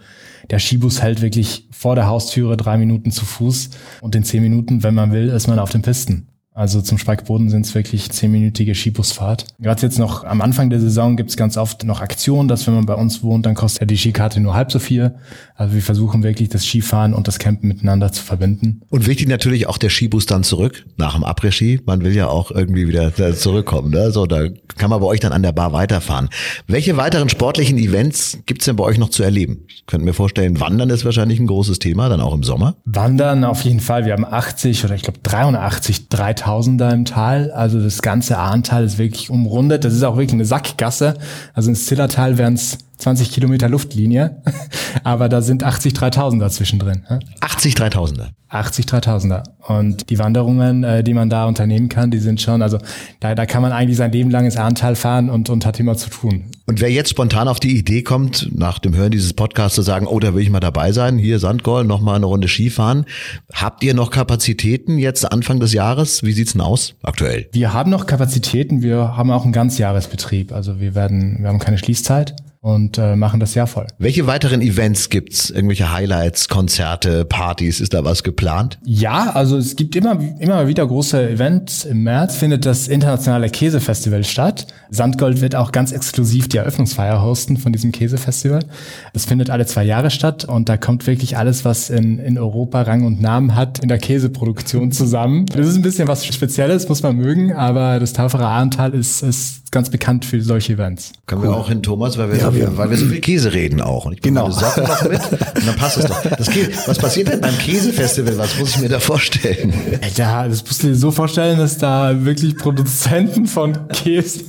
Der 0.49 0.59
Skibus 0.59 1.01
hält 1.01 1.21
wirklich 1.21 1.67
vor 1.71 1.95
der 1.95 2.07
Haustüre 2.07 2.57
drei 2.57 2.77
Minuten 2.77 3.11
zu 3.11 3.25
Fuß 3.25 3.69
und 4.01 4.15
in 4.15 4.23
zehn 4.23 4.41
Minuten, 4.41 4.83
wenn 4.83 4.93
man 4.93 5.11
will, 5.11 5.29
ist 5.29 5.47
man 5.47 5.59
auf 5.59 5.71
den 5.71 5.81
Pisten. 5.81 6.26
Also 6.57 6.81
zum 6.81 6.97
Speikboden 6.97 7.51
sind 7.51 7.67
es 7.67 7.75
wirklich 7.75 8.09
zehnminütige 8.09 8.73
Skibusfahrt. 8.73 9.45
Gerade 9.59 9.83
jetzt 9.83 9.99
noch 9.99 10.23
am 10.23 10.41
Anfang 10.41 10.71
der 10.71 10.79
Saison 10.79 11.15
gibt 11.15 11.29
es 11.29 11.37
ganz 11.37 11.55
oft 11.55 11.83
noch 11.83 12.01
Aktionen, 12.01 12.47
dass 12.47 12.65
wenn 12.65 12.73
man 12.73 12.87
bei 12.87 12.95
uns 12.95 13.21
wohnt, 13.21 13.45
dann 13.45 13.53
kostet 13.53 13.81
ja 13.81 13.85
die 13.85 13.95
Skikarte 13.95 14.39
nur 14.39 14.55
halb 14.55 14.71
so 14.71 14.79
viel. 14.79 15.13
Also 15.53 15.75
wir 15.75 15.83
versuchen 15.83 16.23
wirklich 16.23 16.49
das 16.49 16.65
Skifahren 16.65 17.13
und 17.13 17.27
das 17.27 17.37
Campen 17.37 17.67
miteinander 17.67 18.11
zu 18.11 18.23
verbinden. 18.23 18.81
Und 18.89 19.05
wichtig 19.05 19.27
natürlich 19.27 19.67
auch 19.67 19.77
der 19.77 19.91
Skibus 19.91 20.25
dann 20.25 20.43
zurück 20.43 20.83
nach 20.97 21.13
dem 21.13 21.23
Après-Ski. 21.23 21.81
Man 21.85 22.03
will 22.03 22.15
ja 22.15 22.27
auch 22.27 22.49
irgendwie 22.49 22.87
wieder 22.87 23.11
da 23.11 23.35
zurückkommen. 23.35 23.91
Ne? 23.91 24.09
So, 24.09 24.25
da 24.25 24.47
kann 24.77 24.89
man 24.89 24.99
bei 24.99 25.05
euch 25.05 25.19
dann 25.19 25.33
an 25.33 25.43
der 25.43 25.51
Bar 25.51 25.73
weiterfahren. 25.73 26.27
Welche 26.65 26.97
weiteren 26.97 27.29
sportlichen 27.29 27.77
Events 27.77 28.39
gibt's 28.47 28.65
denn 28.65 28.77
bei 28.77 28.83
euch 28.83 28.97
noch 28.97 29.09
zu 29.09 29.21
erleben? 29.21 29.59
Ich 29.67 29.85
könnte 29.85 30.05
mir 30.05 30.13
vorstellen, 30.13 30.59
Wandern 30.59 30.89
ist 30.89 31.05
wahrscheinlich 31.05 31.39
ein 31.39 31.45
großes 31.45 31.77
Thema, 31.77 32.09
dann 32.09 32.19
auch 32.19 32.33
im 32.33 32.41
Sommer. 32.41 32.77
Wandern 32.85 33.43
auf 33.43 33.61
jeden 33.61 33.79
Fall. 33.79 34.05
Wir 34.05 34.13
haben 34.13 34.25
80 34.25 34.83
oder 34.85 34.95
ich 34.95 35.03
glaube 35.03 35.19
380 35.21 36.09
Dreitausender 36.47 36.93
im 36.93 37.03
Tal. 37.03 37.51
Also 37.51 37.81
das 37.81 38.01
ganze 38.01 38.37
Ahrntal 38.37 38.85
ist 38.85 38.97
wirklich 38.97 39.29
umrundet. 39.29 39.83
Das 39.83 39.93
ist 39.93 40.03
auch 40.03 40.15
wirklich 40.15 40.33
eine 40.33 40.45
Sackgasse. 40.45 41.15
Also 41.53 41.69
ins 41.69 41.87
Zillertal 41.87 42.37
wären 42.37 42.53
es 42.53 42.77
20 42.97 43.31
Kilometer 43.31 43.69
Luftlinie. 43.69 44.41
Aber 45.03 45.29
da 45.29 45.41
sind 45.41 45.63
80 45.63 45.93
3000er 45.93 46.49
zwischendrin. 46.49 47.03
80 47.39 47.75
3000er. 47.75 48.27
80 48.49 48.85
3000er. 48.85 49.43
Und 49.67 50.09
die 50.09 50.19
Wanderungen, 50.19 50.83
äh, 50.83 51.03
die 51.03 51.13
man 51.13 51.29
da 51.29 51.45
unternehmen 51.45 51.89
kann, 51.89 52.11
die 52.11 52.19
sind 52.19 52.41
schon, 52.41 52.61
also 52.61 52.77
da, 53.19 53.35
da 53.35 53.45
kann 53.45 53.61
man 53.61 53.73
eigentlich 53.73 53.97
sein 53.97 54.11
Leben 54.11 54.29
lang 54.29 54.45
ins 54.45 54.55
Ahrtal 54.55 54.95
fahren 54.95 55.29
und, 55.29 55.49
und 55.49 55.65
hat 55.65 55.79
immer 55.79 55.95
zu 55.95 56.09
tun. 56.09 56.45
Und 56.65 56.81
wer 56.81 56.89
jetzt 56.89 57.09
spontan 57.09 57.47
auf 57.47 57.59
die 57.59 57.77
Idee 57.77 58.03
kommt, 58.03 58.49
nach 58.53 58.79
dem 58.79 58.95
Hören 58.95 59.11
dieses 59.11 59.33
Podcasts 59.33 59.75
zu 59.75 59.81
sagen, 59.81 60.07
oh, 60.07 60.19
da 60.19 60.33
will 60.33 60.41
ich 60.41 60.49
mal 60.49 60.59
dabei 60.59 60.91
sein, 60.91 61.17
hier 61.17 61.39
Sandgol, 61.39 61.83
noch 61.83 62.01
mal 62.01 62.15
eine 62.15 62.25
Runde 62.25 62.47
Skifahren. 62.47 63.05
Habt 63.53 63.83
ihr 63.83 63.93
noch 63.93 64.11
Kapazitäten 64.11 64.97
jetzt 64.97 65.29
Anfang 65.29 65.59
des 65.59 65.73
Jahres? 65.73 66.23
Wie 66.23 66.33
sieht's 66.33 66.53
denn 66.53 66.61
aus 66.61 66.95
aktuell? 67.03 67.47
Wir 67.51 67.73
haben 67.73 67.91
noch 67.91 68.05
Kapazitäten, 68.05 68.81
wir 68.81 69.17
haben 69.17 69.31
auch 69.31 69.43
einen 69.43 69.53
Ganzjahresbetrieb. 69.53 70.53
Also 70.53 70.79
wir 70.79 70.95
werden, 70.95 71.37
wir 71.41 71.49
haben 71.49 71.59
keine 71.59 71.77
Schließzeit 71.77 72.35
und 72.67 72.97
äh, 72.97 73.15
machen 73.15 73.39
das 73.39 73.55
Jahr 73.55 73.65
voll. 73.65 73.87
Welche 73.97 74.27
weiteren 74.27 74.61
Events 74.61 75.09
gibt's? 75.09 75.49
Irgendwelche 75.49 75.93
Highlights, 75.93 76.49
Konzerte, 76.49 77.23
Partys? 77.23 77.79
Ist 77.79 77.93
da 77.93 78.03
was 78.03 78.23
geplant? 78.23 78.77
Ja, 78.83 79.31
also 79.31 79.55
es 79.55 79.77
gibt 79.77 79.95
immer, 79.95 80.19
immer 80.39 80.67
wieder 80.67 80.85
große 80.85 81.29
Events. 81.29 81.85
Im 81.85 82.03
März 82.03 82.35
findet 82.35 82.65
das 82.65 82.89
internationale 82.89 83.49
Käsefestival 83.49 84.25
statt. 84.25 84.67
Sandgold 84.89 85.39
wird 85.39 85.55
auch 85.55 85.71
ganz 85.71 85.93
exklusiv 85.93 86.49
die 86.49 86.57
Eröffnungsfeier 86.57 87.21
hosten 87.21 87.55
von 87.55 87.71
diesem 87.71 87.93
Käsefestival. 87.93 88.65
Das 89.13 89.23
findet 89.23 89.49
alle 89.49 89.65
zwei 89.65 89.85
Jahre 89.85 90.11
statt 90.11 90.43
und 90.43 90.67
da 90.67 90.75
kommt 90.75 91.07
wirklich 91.07 91.37
alles, 91.37 91.63
was 91.63 91.89
in, 91.89 92.19
in 92.19 92.37
Europa 92.37 92.81
Rang 92.81 93.05
und 93.05 93.21
Namen 93.21 93.55
hat, 93.55 93.79
in 93.79 93.87
der 93.87 93.97
Käseproduktion 93.97 94.91
zusammen. 94.91 95.45
Das 95.45 95.67
ist 95.67 95.77
ein 95.77 95.83
bisschen 95.83 96.09
was 96.09 96.25
Spezielles, 96.25 96.89
muss 96.89 97.01
man 97.01 97.15
mögen, 97.15 97.53
aber 97.53 98.01
das 98.01 98.11
Taufere 98.11 98.45
Ahrental 98.45 98.93
ist, 98.93 99.23
ist 99.23 99.71
ganz 99.71 99.89
bekannt 99.89 100.25
für 100.25 100.41
solche 100.41 100.73
Events. 100.73 101.13
Können 101.25 101.41
cool. 101.41 101.49
wir 101.49 101.55
auch 101.55 101.69
hin, 101.69 101.83
Thomas, 101.83 102.17
weil 102.17 102.31
wir, 102.31 102.39
ja, 102.39 102.53
so 102.59 102.67
viel, 102.67 102.77
weil 102.77 102.89
wir 102.89 102.97
so 102.97 103.05
viel 103.05 103.21
Käse 103.21 103.53
reden 103.53 103.81
auch. 103.81 104.05
Und 104.05 104.13
ich 104.13 104.21
genau. 104.21 104.43
meine 104.43 104.53
Socken 104.53 104.83
noch 104.83 105.03
mit 105.03 105.21
und 105.31 105.67
dann 105.67 105.75
passt 105.75 105.97
es 105.97 106.05
doch. 106.05 106.21
Das 106.21 106.49
Käse, 106.49 106.71
was 106.85 106.97
passiert 106.97 107.29
denn 107.29 107.41
beim 107.41 107.57
Käsefestival? 107.57 108.37
Was 108.37 108.57
muss 108.57 108.75
ich 108.75 108.81
mir 108.81 108.89
da 108.89 108.99
vorstellen? 108.99 109.73
Ja, 110.15 110.47
das 110.47 110.63
musst 110.65 110.83
du 110.83 110.87
dir 110.87 110.95
so 110.95 111.11
vorstellen, 111.11 111.57
dass 111.57 111.77
da 111.77 112.25
wirklich 112.25 112.57
Produzenten 112.57 113.47
von 113.47 113.87
Käse 113.89 114.41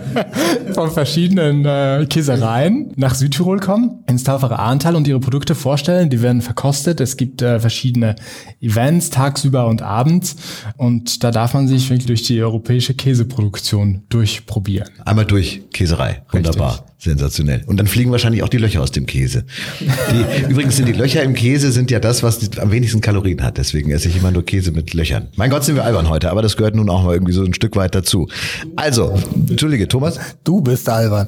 von 0.74 0.90
verschiedenen 0.90 1.64
äh, 1.64 2.06
Käsereien 2.08 2.92
nach 2.96 3.14
Südtirol 3.14 3.60
kommen, 3.60 4.02
ins 4.06 4.24
Taufere 4.24 4.58
Ahrtal 4.58 4.96
und 4.96 5.08
ihre 5.08 5.20
Produkte 5.20 5.54
vorstellen. 5.54 6.10
Die 6.10 6.22
werden 6.22 6.42
verkostet. 6.42 7.00
Es 7.00 7.16
gibt 7.16 7.42
äh, 7.42 7.60
verschiedene 7.60 8.16
Events 8.60 9.10
tagsüber 9.10 9.66
und 9.66 9.82
abends 9.82 10.36
und 10.76 11.24
da 11.24 11.30
darf 11.30 11.54
man 11.54 11.68
sich 11.68 11.88
wirklich 11.90 12.06
durch 12.06 12.22
die 12.22 12.42
europäische 12.42 12.94
Käseproduktion 12.94 14.02
durchprobieren. 14.08 14.88
Einmal 15.04 15.26
durch 15.26 15.62
Käserei. 15.72 16.22
Wunderbar. 16.30 16.72
Richtig. 16.72 16.91
Sensationell. 17.02 17.62
Und 17.66 17.78
dann 17.78 17.88
fliegen 17.88 18.12
wahrscheinlich 18.12 18.44
auch 18.44 18.48
die 18.48 18.58
Löcher 18.58 18.80
aus 18.80 18.92
dem 18.92 19.06
Käse. 19.06 19.44
Die, 19.80 20.52
übrigens 20.52 20.76
sind 20.76 20.86
die 20.86 20.92
Löcher 20.92 21.24
im 21.24 21.34
Käse 21.34 21.72
sind 21.72 21.90
ja 21.90 21.98
das, 21.98 22.22
was 22.22 22.56
am 22.58 22.70
wenigsten 22.70 23.00
Kalorien 23.00 23.42
hat. 23.42 23.58
Deswegen 23.58 23.90
esse 23.90 24.08
ich 24.08 24.16
immer 24.16 24.30
nur 24.30 24.44
Käse 24.44 24.70
mit 24.70 24.94
Löchern. 24.94 25.26
Mein 25.34 25.50
Gott, 25.50 25.64
sind 25.64 25.74
wir 25.74 25.84
albern 25.84 26.08
heute, 26.08 26.30
aber 26.30 26.42
das 26.42 26.56
gehört 26.56 26.76
nun 26.76 26.88
auch 26.88 27.02
mal 27.02 27.14
irgendwie 27.14 27.32
so 27.32 27.42
ein 27.42 27.54
Stück 27.54 27.74
weit 27.74 27.96
dazu. 27.96 28.28
Also, 28.76 29.18
Entschuldige, 29.48 29.88
Thomas? 29.88 30.20
Du 30.44 30.60
bist 30.60 30.88
albern. 30.88 31.26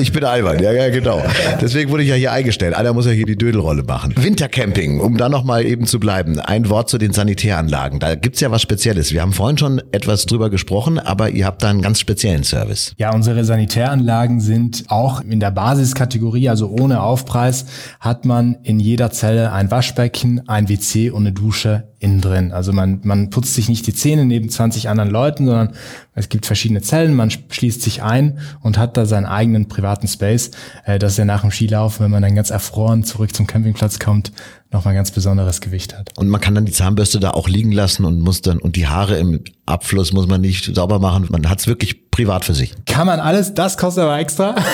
Ich 0.00 0.12
bin 0.12 0.22
albern, 0.22 0.62
ja, 0.62 0.70
ja, 0.70 0.90
genau. 0.90 1.20
Deswegen 1.60 1.90
wurde 1.90 2.04
ich 2.04 2.08
ja 2.08 2.14
hier 2.14 2.30
eingestellt. 2.30 2.74
Einer 2.74 2.92
muss 2.92 3.06
ja 3.06 3.10
hier 3.10 3.26
die 3.26 3.36
Dödelrolle 3.36 3.82
machen. 3.82 4.14
Wintercamping, 4.16 5.00
um 5.00 5.16
da 5.16 5.28
nochmal 5.28 5.66
eben 5.66 5.86
zu 5.86 5.98
bleiben. 5.98 6.38
Ein 6.38 6.68
Wort 6.68 6.88
zu 6.88 6.98
den 6.98 7.12
Sanitäranlagen. 7.12 7.98
Da 7.98 8.14
gibt's 8.14 8.38
ja 8.38 8.52
was 8.52 8.62
Spezielles. 8.62 9.12
Wir 9.12 9.22
haben 9.22 9.32
vorhin 9.32 9.58
schon 9.58 9.82
etwas 9.90 10.26
drüber 10.26 10.50
gesprochen, 10.50 11.00
aber 11.00 11.30
ihr 11.30 11.46
habt 11.46 11.64
da 11.64 11.70
einen 11.70 11.82
ganz 11.82 11.98
speziellen 11.98 12.44
Service. 12.44 12.92
Ja, 12.96 13.12
unsere 13.12 13.44
Sanitäranlagen 13.44 14.38
sind 14.38 14.84
auch 14.86 14.99
auch 15.00 15.22
in 15.22 15.40
der 15.40 15.50
Basiskategorie, 15.50 16.48
also 16.50 16.68
ohne 16.68 17.02
Aufpreis, 17.02 17.64
hat 17.98 18.24
man 18.26 18.58
in 18.62 18.78
jeder 18.78 19.10
Zelle 19.10 19.52
ein 19.52 19.70
Waschbecken, 19.70 20.46
ein 20.46 20.68
WC 20.68 21.10
und 21.10 21.22
eine 21.22 21.32
Dusche 21.32 21.88
innen 21.98 22.20
drin. 22.20 22.52
Also 22.52 22.72
man, 22.72 23.00
man 23.02 23.30
putzt 23.30 23.54
sich 23.54 23.68
nicht 23.68 23.86
die 23.86 23.94
Zähne 23.94 24.24
neben 24.26 24.48
20 24.48 24.88
anderen 24.88 25.10
Leuten, 25.10 25.46
sondern 25.46 25.72
es 26.14 26.28
gibt 26.28 26.46
verschiedene 26.46 26.82
Zellen, 26.82 27.14
man 27.14 27.30
schließt 27.30 27.80
sich 27.80 28.02
ein 28.02 28.38
und 28.60 28.78
hat 28.78 28.96
da 28.96 29.06
seinen 29.06 29.26
eigenen 29.26 29.68
privaten 29.68 30.08
Space, 30.08 30.50
äh, 30.84 30.98
dass 30.98 31.18
er 31.18 31.24
nach 31.24 31.42
dem 31.42 31.50
Skilauf, 31.50 32.00
wenn 32.00 32.10
man 32.10 32.22
dann 32.22 32.34
ganz 32.34 32.50
erfroren 32.50 33.04
zurück 33.04 33.34
zum 33.34 33.46
Campingplatz 33.46 33.98
kommt, 33.98 34.32
nochmal 34.72 34.94
ganz 34.94 35.10
besonderes 35.10 35.60
Gewicht 35.60 35.96
hat. 35.96 36.16
Und 36.16 36.28
man 36.28 36.40
kann 36.40 36.54
dann 36.54 36.64
die 36.64 36.72
Zahnbürste 36.72 37.18
da 37.18 37.32
auch 37.32 37.48
liegen 37.48 37.72
lassen 37.72 38.04
und 38.04 38.20
muss 38.20 38.40
dann, 38.40 38.58
und 38.58 38.76
die 38.76 38.86
Haare 38.86 39.18
im 39.18 39.40
Abfluss 39.66 40.12
muss 40.12 40.26
man 40.28 40.40
nicht 40.40 40.74
sauber 40.74 40.98
machen. 41.00 41.26
Man 41.30 41.48
hat 41.48 41.60
es 41.60 41.66
wirklich 41.66 42.10
privat 42.10 42.44
für 42.44 42.54
sich. 42.54 42.74
Kann 42.86 43.06
man 43.06 43.18
alles, 43.18 43.54
das 43.54 43.76
kostet 43.76 44.04
aber 44.04 44.18
extra. 44.18 44.54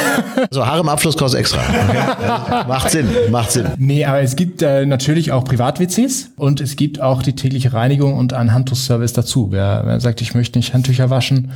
So, 0.51 0.67
Haare 0.67 0.81
im 0.81 0.89
Abfluss 0.89 1.17
kostet 1.17 1.41
extra. 1.41 1.59
Okay. 1.59 2.65
macht 2.69 2.91
Sinn, 2.91 3.09
macht 3.31 3.51
Sinn. 3.51 3.67
Nee, 3.79 4.05
aber 4.05 4.21
es 4.21 4.37
gibt 4.37 4.63
äh, 4.63 4.87
natürlich 4.87 5.33
auch 5.33 5.45
Privat-WCs 5.45 6.33
und 6.37 6.61
es 6.61 6.77
gibt 6.77 7.01
auch 7.01 7.23
die 7.23 7.35
tägliche 7.35 7.73
Reinigung 7.73 8.15
und 8.15 8.33
einen 8.33 8.53
Handtuchservice 8.53 9.13
dazu. 9.13 9.49
Wer, 9.51 9.83
wer 9.85 10.01
sagt, 10.01 10.21
ich 10.21 10.35
möchte 10.35 10.59
nicht 10.59 10.75
Handtücher 10.75 11.11
waschen, 11.11 11.53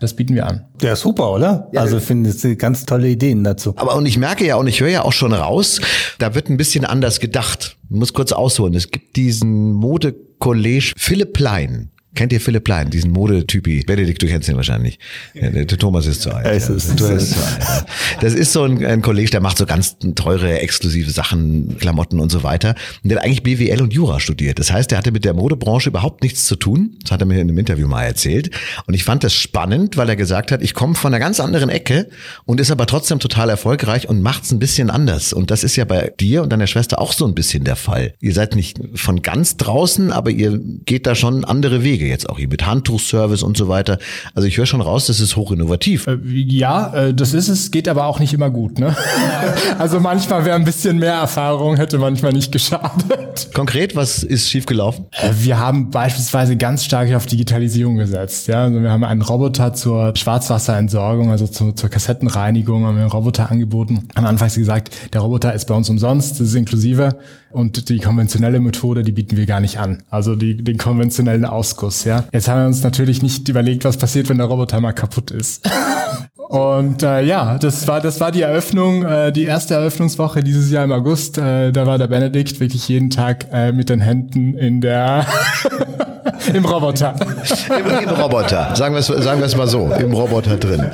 das 0.00 0.14
bieten 0.14 0.34
wir 0.34 0.46
an. 0.46 0.64
Ja, 0.80 0.96
super, 0.96 1.32
oder? 1.32 1.68
Ja, 1.72 1.82
also 1.82 2.00
finde 2.00 2.30
ich 2.30 2.58
ganz 2.58 2.86
tolle 2.86 3.08
Ideen 3.08 3.44
dazu. 3.44 3.74
Aber 3.76 3.94
und 3.96 4.06
ich 4.06 4.18
merke 4.18 4.46
ja 4.46 4.56
und 4.56 4.66
ich 4.66 4.80
höre 4.80 4.88
ja 4.88 5.02
auch 5.04 5.12
schon 5.12 5.32
raus, 5.32 5.80
da 6.18 6.34
wird 6.34 6.48
ein 6.48 6.56
bisschen 6.56 6.84
anders 6.84 7.20
gedacht. 7.20 7.76
Ich 7.84 7.96
muss 7.96 8.12
kurz 8.12 8.32
ausholen. 8.32 8.74
Es 8.74 8.90
gibt 8.90 9.16
diesen 9.16 9.72
Modekollege 9.72 10.92
Philipp 10.96 11.34
Plein. 11.34 11.90
Kennt 12.14 12.32
ihr 12.32 12.40
Philipp 12.40 12.64
Plein, 12.64 12.90
diesen 12.90 13.12
Modetypi? 13.12 13.84
Benedikt, 13.84 14.20
du 14.20 14.26
kennst 14.26 14.48
ihn 14.48 14.56
wahrscheinlich. 14.56 14.98
Der 15.34 15.66
Thomas 15.66 16.06
ist 16.06 16.22
zu 16.22 16.30
alt. 16.32 16.44
Ja, 16.44 16.52
ist 16.52 16.68
es. 16.68 16.94
Du 16.96 17.06
ist 17.06 17.34
zu 17.34 17.40
alt. 17.40 17.86
Das 18.20 18.34
ist 18.34 18.52
so 18.52 18.64
ein, 18.64 18.84
ein 18.84 19.00
Kollege, 19.00 19.30
der 19.30 19.40
macht 19.40 19.58
so 19.58 19.64
ganz 19.64 19.96
teure, 20.16 20.60
exklusive 20.60 21.10
Sachen, 21.10 21.78
Klamotten 21.78 22.18
und 22.18 22.30
so 22.30 22.42
weiter. 22.42 22.74
Und 23.02 23.10
der 23.10 23.18
hat 23.18 23.24
eigentlich 23.24 23.44
BWL 23.44 23.80
und 23.80 23.92
Jura 23.92 24.18
studiert. 24.18 24.58
Das 24.58 24.72
heißt, 24.72 24.90
der 24.90 24.98
hatte 24.98 25.12
mit 25.12 25.24
der 25.24 25.34
Modebranche 25.34 25.90
überhaupt 25.90 26.22
nichts 26.22 26.46
zu 26.46 26.56
tun. 26.56 26.96
Das 27.02 27.12
hat 27.12 27.20
er 27.22 27.26
mir 27.26 27.34
in 27.34 27.48
einem 27.48 27.58
Interview 27.58 27.86
mal 27.86 28.02
erzählt. 28.02 28.50
Und 28.86 28.94
ich 28.94 29.04
fand 29.04 29.22
das 29.22 29.32
spannend, 29.32 29.96
weil 29.96 30.08
er 30.08 30.16
gesagt 30.16 30.50
hat, 30.50 30.62
ich 30.62 30.74
komme 30.74 30.96
von 30.96 31.14
einer 31.14 31.20
ganz 31.20 31.38
anderen 31.38 31.70
Ecke 31.70 32.08
und 32.44 32.60
ist 32.60 32.72
aber 32.72 32.86
trotzdem 32.86 33.20
total 33.20 33.50
erfolgreich 33.50 34.08
und 34.08 34.20
macht's 34.20 34.50
ein 34.50 34.58
bisschen 34.58 34.90
anders. 34.90 35.32
Und 35.32 35.52
das 35.52 35.62
ist 35.62 35.76
ja 35.76 35.84
bei 35.84 36.12
dir 36.18 36.42
und 36.42 36.50
deiner 36.52 36.66
Schwester 36.66 37.00
auch 37.00 37.12
so 37.12 37.24
ein 37.24 37.34
bisschen 37.34 37.62
der 37.62 37.76
Fall. 37.76 38.14
Ihr 38.20 38.34
seid 38.34 38.56
nicht 38.56 38.78
von 38.94 39.22
ganz 39.22 39.56
draußen, 39.56 40.10
aber 40.10 40.30
ihr 40.30 40.58
geht 40.84 41.06
da 41.06 41.14
schon 41.14 41.44
andere 41.44 41.84
Wege. 41.84 41.99
Wege 42.00 42.10
jetzt 42.10 42.28
auch 42.28 42.38
hier 42.38 42.48
mit 42.48 42.66
Handtuchservice 42.66 43.42
und 43.42 43.56
so 43.56 43.68
weiter. 43.68 43.98
Also 44.34 44.48
ich 44.48 44.56
höre 44.56 44.66
schon 44.66 44.80
raus, 44.80 45.06
das 45.06 45.20
ist 45.20 45.36
hoch 45.36 45.52
innovativ. 45.52 46.06
Äh, 46.06 46.18
ja, 46.24 46.92
äh, 46.94 47.14
das 47.14 47.34
ist 47.34 47.48
es, 47.48 47.70
geht 47.70 47.88
aber 47.88 48.06
auch 48.06 48.18
nicht 48.18 48.32
immer 48.32 48.50
gut. 48.50 48.78
Ne? 48.78 48.96
also 49.78 50.00
manchmal 50.00 50.44
wäre 50.44 50.56
ein 50.56 50.64
bisschen 50.64 50.98
mehr 50.98 51.14
Erfahrung, 51.14 51.76
hätte 51.76 51.98
manchmal 51.98 52.32
nicht 52.32 52.50
geschadet. 52.52 53.50
Konkret, 53.54 53.94
was 53.94 54.22
ist 54.22 54.48
schiefgelaufen? 54.50 55.06
Äh, 55.12 55.30
wir 55.40 55.58
haben 55.58 55.90
beispielsweise 55.90 56.56
ganz 56.56 56.84
stark 56.84 57.12
auf 57.14 57.26
Digitalisierung 57.26 57.96
gesetzt. 57.96 58.48
Ja? 58.48 58.64
Also 58.64 58.80
wir 58.82 58.90
haben 58.90 59.04
einen 59.04 59.22
Roboter 59.22 59.74
zur 59.74 60.14
Schwarzwasserentsorgung, 60.16 61.30
also 61.30 61.46
zur, 61.46 61.76
zur 61.76 61.88
Kassettenreinigung, 61.88 62.86
haben 62.86 62.96
wir 62.96 63.02
einen 63.02 63.12
Roboter 63.12 63.50
angeboten. 63.50 64.08
Am 64.14 64.24
Anfang 64.24 64.50
gesagt, 64.50 64.90
der 65.12 65.20
Roboter 65.20 65.52
ist 65.54 65.66
bei 65.66 65.74
uns 65.74 65.88
umsonst, 65.90 66.40
das 66.40 66.48
ist 66.48 66.54
inklusive. 66.54 67.16
Und 67.52 67.88
die 67.88 67.98
konventionelle 67.98 68.60
Methode, 68.60 69.02
die 69.02 69.12
bieten 69.12 69.36
wir 69.36 69.46
gar 69.46 69.60
nicht 69.60 69.78
an. 69.78 70.02
Also 70.08 70.36
die, 70.36 70.56
den 70.56 70.78
konventionellen 70.78 71.44
Ausguss, 71.44 72.04
ja. 72.04 72.24
Jetzt 72.32 72.48
haben 72.48 72.60
wir 72.60 72.66
uns 72.66 72.82
natürlich 72.82 73.22
nicht 73.22 73.48
überlegt, 73.48 73.84
was 73.84 73.96
passiert, 73.96 74.28
wenn 74.28 74.38
der 74.38 74.46
Roboter 74.46 74.80
mal 74.80 74.92
kaputt 74.92 75.30
ist. 75.30 75.68
Und 76.50 77.04
äh, 77.04 77.22
ja, 77.22 77.58
das 77.58 77.86
war 77.86 78.00
das 78.00 78.18
war 78.18 78.32
die 78.32 78.42
Eröffnung, 78.42 79.04
äh, 79.04 79.30
die 79.30 79.44
erste 79.44 79.74
Eröffnungswoche 79.74 80.42
dieses 80.42 80.68
Jahr 80.72 80.82
im 80.82 80.90
August. 80.90 81.38
Äh, 81.38 81.70
da 81.70 81.86
war 81.86 81.96
der 81.96 82.08
Benedikt 82.08 82.58
wirklich 82.58 82.88
jeden 82.88 83.08
Tag 83.08 83.46
äh, 83.52 83.70
mit 83.70 83.88
den 83.88 84.00
Händen 84.00 84.54
in 84.54 84.80
der 84.80 85.26
im 86.52 86.64
Roboter. 86.64 87.14
Im, 87.68 88.08
Im, 88.08 88.14
Roboter, 88.16 88.74
sagen 88.74 88.94
wir 88.94 88.98
es 88.98 89.06
sagen 89.06 89.38
wir 89.38 89.46
es 89.46 89.56
mal 89.56 89.68
so, 89.68 89.92
im 89.92 90.12
Roboter 90.12 90.56
drin. 90.56 90.86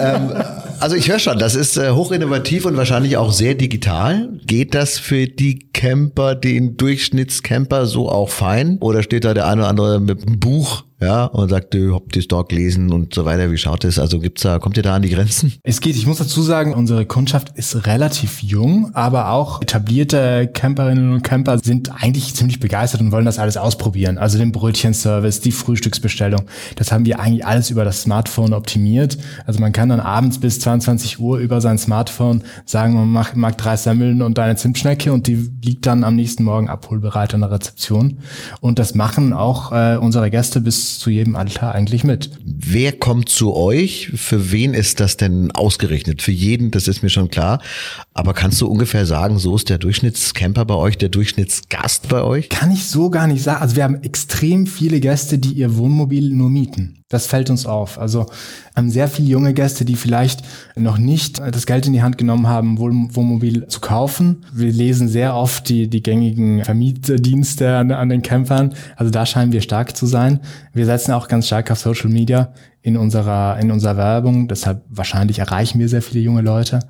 Ähm, 0.00 0.32
also 0.80 0.94
ich 0.94 1.08
höre 1.08 1.18
schon, 1.18 1.40
das 1.40 1.56
ist 1.56 1.76
äh, 1.76 1.90
hochinnovativ 1.90 2.64
und 2.64 2.76
wahrscheinlich 2.76 3.16
auch 3.16 3.32
sehr 3.32 3.54
digital. 3.54 4.28
Geht 4.46 4.74
das 4.76 4.98
für 4.98 5.26
die 5.26 5.67
Camper, 5.78 6.34
den 6.34 6.76
Durchschnittscamper 6.76 7.86
so 7.86 8.08
auch 8.08 8.30
fein? 8.30 8.78
Oder 8.80 9.04
steht 9.04 9.24
da 9.24 9.32
der 9.32 9.46
eine 9.46 9.60
oder 9.60 9.70
andere 9.70 10.00
mit 10.00 10.26
einem 10.26 10.40
Buch 10.40 10.82
ja, 11.00 11.26
und 11.26 11.48
sagt, 11.48 11.74
du 11.74 11.94
habt 11.94 12.16
das 12.16 12.26
dort 12.26 12.48
gelesen 12.48 12.92
und 12.92 13.14
so 13.14 13.24
weiter. 13.24 13.52
Wie 13.52 13.56
schaut 13.56 13.84
es? 13.84 14.00
Also 14.00 14.18
gibt's 14.18 14.42
da, 14.42 14.58
kommt 14.58 14.76
ihr 14.76 14.82
da 14.82 14.96
an 14.96 15.02
die 15.02 15.10
Grenzen? 15.10 15.52
Es 15.62 15.80
geht. 15.80 15.94
Ich 15.94 16.06
muss 16.06 16.18
dazu 16.18 16.42
sagen, 16.42 16.74
unsere 16.74 17.06
Kundschaft 17.06 17.56
ist 17.56 17.86
relativ 17.86 18.42
jung, 18.42 18.90
aber 18.94 19.30
auch 19.30 19.62
etablierte 19.62 20.50
Camperinnen 20.52 21.12
und 21.12 21.22
Camper 21.22 21.58
sind 21.58 21.92
eigentlich 22.02 22.34
ziemlich 22.34 22.58
begeistert 22.58 23.00
und 23.00 23.12
wollen 23.12 23.26
das 23.26 23.38
alles 23.38 23.56
ausprobieren. 23.56 24.18
Also 24.18 24.38
den 24.38 24.50
Brötchenservice, 24.50 25.40
die 25.40 25.52
Frühstücksbestellung. 25.52 26.42
Das 26.74 26.90
haben 26.90 27.04
wir 27.06 27.20
eigentlich 27.20 27.46
alles 27.46 27.70
über 27.70 27.84
das 27.84 28.02
Smartphone 28.02 28.52
optimiert. 28.52 29.18
Also 29.46 29.60
man 29.60 29.72
kann 29.72 29.90
dann 29.90 30.00
abends 30.00 30.38
bis 30.38 30.58
22 30.58 31.20
Uhr 31.20 31.38
über 31.38 31.60
sein 31.60 31.78
Smartphone 31.78 32.42
sagen, 32.64 32.94
man 32.94 33.08
mag, 33.08 33.36
mag 33.36 33.56
drei 33.56 33.76
Semmeln 33.76 34.20
und 34.20 34.36
eine 34.40 34.56
Zimtschnecke 34.56 35.12
und 35.12 35.28
die 35.28 35.48
liegt 35.68 35.86
dann 35.86 36.02
am 36.02 36.16
nächsten 36.16 36.44
Morgen 36.44 36.68
abholbereit 36.68 37.34
an 37.34 37.40
der 37.40 37.50
Rezeption. 37.50 38.18
Und 38.60 38.78
das 38.78 38.94
machen 38.94 39.34
auch 39.34 39.70
äh, 39.72 39.98
unsere 40.00 40.30
Gäste 40.30 40.60
bis 40.62 40.78
bis 40.78 40.98
zu 41.00 41.10
jedem 41.10 41.34
Alter 41.34 41.74
eigentlich 41.74 42.04
mit. 42.04 42.30
Wer 42.44 42.92
kommt 42.92 43.28
zu 43.28 43.54
euch? 43.54 44.12
Für 44.14 44.52
wen 44.52 44.74
ist 44.74 45.00
das 45.00 45.16
denn 45.16 45.50
ausgerechnet? 45.50 46.22
Für 46.22 46.30
jeden, 46.30 46.70
das 46.70 46.86
ist 46.86 47.02
mir 47.02 47.10
schon 47.10 47.30
klar. 47.30 47.60
Aber 48.14 48.32
kannst 48.32 48.60
du 48.60 48.66
ungefähr 48.68 49.06
sagen, 49.06 49.38
so 49.38 49.56
ist 49.56 49.68
der 49.68 49.78
Durchschnittscamper 49.78 50.64
bei 50.64 50.74
euch, 50.74 50.98
der 50.98 51.08
Durchschnittsgast 51.08 52.08
bei 52.08 52.22
euch? 52.22 52.48
Kann 52.48 52.70
ich 52.70 52.86
so 52.86 53.10
gar 53.10 53.26
nicht 53.26 53.42
sagen. 53.42 53.62
Also 53.62 53.76
wir 53.76 53.84
haben 53.84 54.02
extrem 54.02 54.66
viele 54.66 55.00
Gäste, 55.00 55.38
die 55.38 55.52
ihr 55.52 55.76
Wohnmobil 55.76 56.32
nur 56.32 56.50
mieten. 56.50 56.98
Das 57.10 57.26
fällt 57.26 57.48
uns 57.48 57.64
auf. 57.64 57.98
Also 57.98 58.26
haben 58.76 58.90
sehr 58.90 59.08
viele 59.08 59.28
junge 59.28 59.54
Gäste, 59.54 59.86
die 59.86 59.96
vielleicht 59.96 60.42
noch 60.76 60.98
nicht 60.98 61.38
das 61.38 61.64
Geld 61.64 61.86
in 61.86 61.94
die 61.94 62.02
Hand 62.02 62.18
genommen 62.18 62.48
haben, 62.48 62.78
Wohnmobil 62.78 63.66
zu 63.68 63.80
kaufen. 63.80 64.44
Wir 64.52 64.70
lesen 64.70 65.08
sehr 65.08 65.34
oft 65.34 65.70
die, 65.70 65.88
die 65.88 66.02
gängigen 66.02 66.62
Vermietdienste 66.64 67.76
an, 67.76 67.92
an 67.92 68.10
den 68.10 68.20
Campern. 68.20 68.74
Also 68.96 69.10
da 69.10 69.24
scheinen 69.24 69.52
wir 69.52 69.62
stark 69.62 69.96
zu 69.96 70.04
sein. 70.04 70.40
Wir 70.74 70.84
setzen 70.84 71.12
auch 71.12 71.28
ganz 71.28 71.46
stark 71.46 71.70
auf 71.70 71.78
Social 71.78 72.10
Media 72.10 72.52
in 72.82 72.96
unserer, 72.96 73.58
in 73.60 73.70
unserer 73.70 73.96
Werbung. 73.96 74.48
Deshalb 74.48 74.82
wahrscheinlich 74.88 75.38
erreichen 75.38 75.78
wir 75.78 75.88
sehr 75.88 76.02
viele 76.02 76.20
junge 76.20 76.42
Leute. 76.42 76.80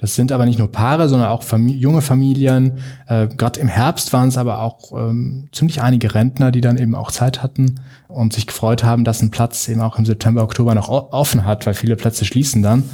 Das 0.00 0.14
sind 0.14 0.30
aber 0.30 0.46
nicht 0.46 0.60
nur 0.60 0.70
Paare, 0.70 1.08
sondern 1.08 1.28
auch 1.28 1.42
Famili 1.42 1.76
junge 1.76 2.02
Familien. 2.02 2.78
Äh, 3.08 3.26
Gerade 3.26 3.58
im 3.58 3.66
Herbst 3.66 4.12
waren 4.12 4.28
es 4.28 4.38
aber 4.38 4.60
auch 4.60 4.92
ähm, 4.92 5.48
ziemlich 5.50 5.82
einige 5.82 6.14
Rentner, 6.14 6.52
die 6.52 6.60
dann 6.60 6.78
eben 6.78 6.94
auch 6.94 7.10
Zeit 7.10 7.42
hatten 7.42 7.80
und 8.06 8.32
sich 8.32 8.46
gefreut 8.46 8.84
haben, 8.84 9.02
dass 9.02 9.22
ein 9.22 9.32
Platz 9.32 9.68
eben 9.68 9.80
auch 9.80 9.98
im 9.98 10.06
September, 10.06 10.44
Oktober 10.44 10.76
noch 10.76 10.88
offen 10.88 11.44
hat, 11.44 11.66
weil 11.66 11.74
viele 11.74 11.96
Plätze 11.96 12.24
schließen 12.24 12.62
dann. 12.62 12.84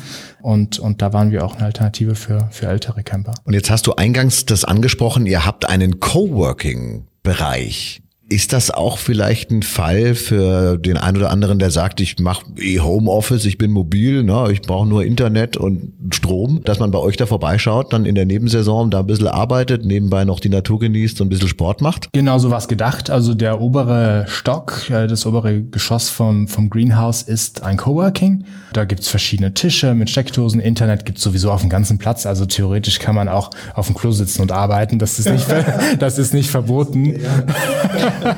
Und, 0.40 0.78
und 0.78 1.02
da 1.02 1.12
waren 1.12 1.30
wir 1.30 1.44
auch 1.44 1.56
eine 1.56 1.66
Alternative 1.66 2.14
für, 2.14 2.48
für 2.50 2.68
ältere 2.68 3.02
Camper. 3.02 3.34
Und 3.44 3.52
jetzt 3.52 3.70
hast 3.70 3.86
du 3.86 3.96
eingangs 3.96 4.46
das 4.46 4.64
angesprochen, 4.64 5.26
ihr 5.26 5.44
habt 5.44 5.68
einen 5.68 6.00
Coworking-Bereich. 6.00 8.03
Ist 8.28 8.52
das 8.52 8.70
auch 8.70 8.98
vielleicht 8.98 9.50
ein 9.50 9.62
Fall 9.62 10.14
für 10.14 10.78
den 10.78 10.96
einen 10.96 11.18
oder 11.18 11.30
anderen, 11.30 11.58
der 11.58 11.70
sagt, 11.70 12.00
ich 12.00 12.18
mache 12.18 12.46
eh 12.58 12.80
Homeoffice, 12.80 13.44
ich 13.44 13.58
bin 13.58 13.70
mobil, 13.70 14.22
ne, 14.22 14.48
ich 14.50 14.62
brauche 14.62 14.88
nur 14.88 15.04
Internet 15.04 15.58
und 15.58 15.92
Strom, 16.10 16.62
dass 16.64 16.78
man 16.78 16.90
bei 16.90 16.98
euch 16.98 17.18
da 17.18 17.26
vorbeischaut, 17.26 17.92
dann 17.92 18.06
in 18.06 18.14
der 18.14 18.24
Nebensaison 18.24 18.90
da 18.90 19.00
ein 19.00 19.06
bisschen 19.06 19.28
arbeitet, 19.28 19.84
nebenbei 19.84 20.24
noch 20.24 20.40
die 20.40 20.48
Natur 20.48 20.78
genießt 20.80 21.20
und 21.20 21.26
ein 21.26 21.30
bisschen 21.30 21.48
Sport 21.48 21.82
macht? 21.82 22.08
Genau 22.12 22.38
so 22.38 22.50
was 22.50 22.66
gedacht. 22.66 23.10
Also 23.10 23.34
der 23.34 23.60
obere 23.60 24.24
Stock, 24.28 24.88
äh, 24.90 25.06
das 25.06 25.26
obere 25.26 25.62
Geschoss 25.62 26.08
vom, 26.08 26.48
vom 26.48 26.70
Greenhouse 26.70 27.22
ist 27.22 27.62
ein 27.62 27.76
Coworking. 27.76 28.44
Da 28.72 28.84
gibt's 28.84 29.08
verschiedene 29.08 29.52
Tische 29.52 29.94
mit 29.94 30.08
Steckdosen, 30.08 30.60
Internet 30.60 31.04
gibt's 31.04 31.22
sowieso 31.22 31.50
auf 31.50 31.60
dem 31.60 31.70
ganzen 31.70 31.98
Platz. 31.98 32.24
Also 32.24 32.46
theoretisch 32.46 32.98
kann 32.98 33.14
man 33.14 33.28
auch 33.28 33.50
auf 33.74 33.86
dem 33.86 33.94
Klo 33.94 34.12
sitzen 34.12 34.42
und 34.42 34.50
arbeiten. 34.50 34.98
Das 34.98 35.18
ist 35.18 35.30
nicht, 35.30 35.46
das 35.98 36.18
ist 36.18 36.32
nicht 36.32 36.50
verboten. 36.50 37.20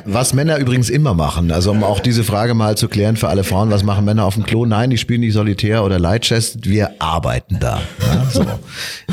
Was 0.05 0.33
Männer 0.33 0.57
übrigens 0.57 0.89
immer 0.89 1.13
machen, 1.13 1.51
also 1.51 1.71
um 1.71 1.83
auch 1.83 1.99
diese 1.99 2.23
Frage 2.23 2.53
mal 2.53 2.77
zu 2.77 2.87
klären 2.87 3.17
für 3.17 3.27
alle 3.29 3.43
Frauen, 3.43 3.69
was 3.69 3.83
machen 3.83 4.05
Männer 4.05 4.25
auf 4.25 4.35
dem 4.35 4.43
Klo? 4.43 4.65
Nein, 4.65 4.89
die 4.89 4.97
spielen 4.97 5.21
nicht 5.21 5.33
Solitär 5.33 5.83
oder 5.83 5.99
Lightchest, 5.99 6.67
wir 6.69 7.01
arbeiten 7.01 7.57
da. 7.59 7.81
Ja, 8.01 8.25
so. 8.29 8.45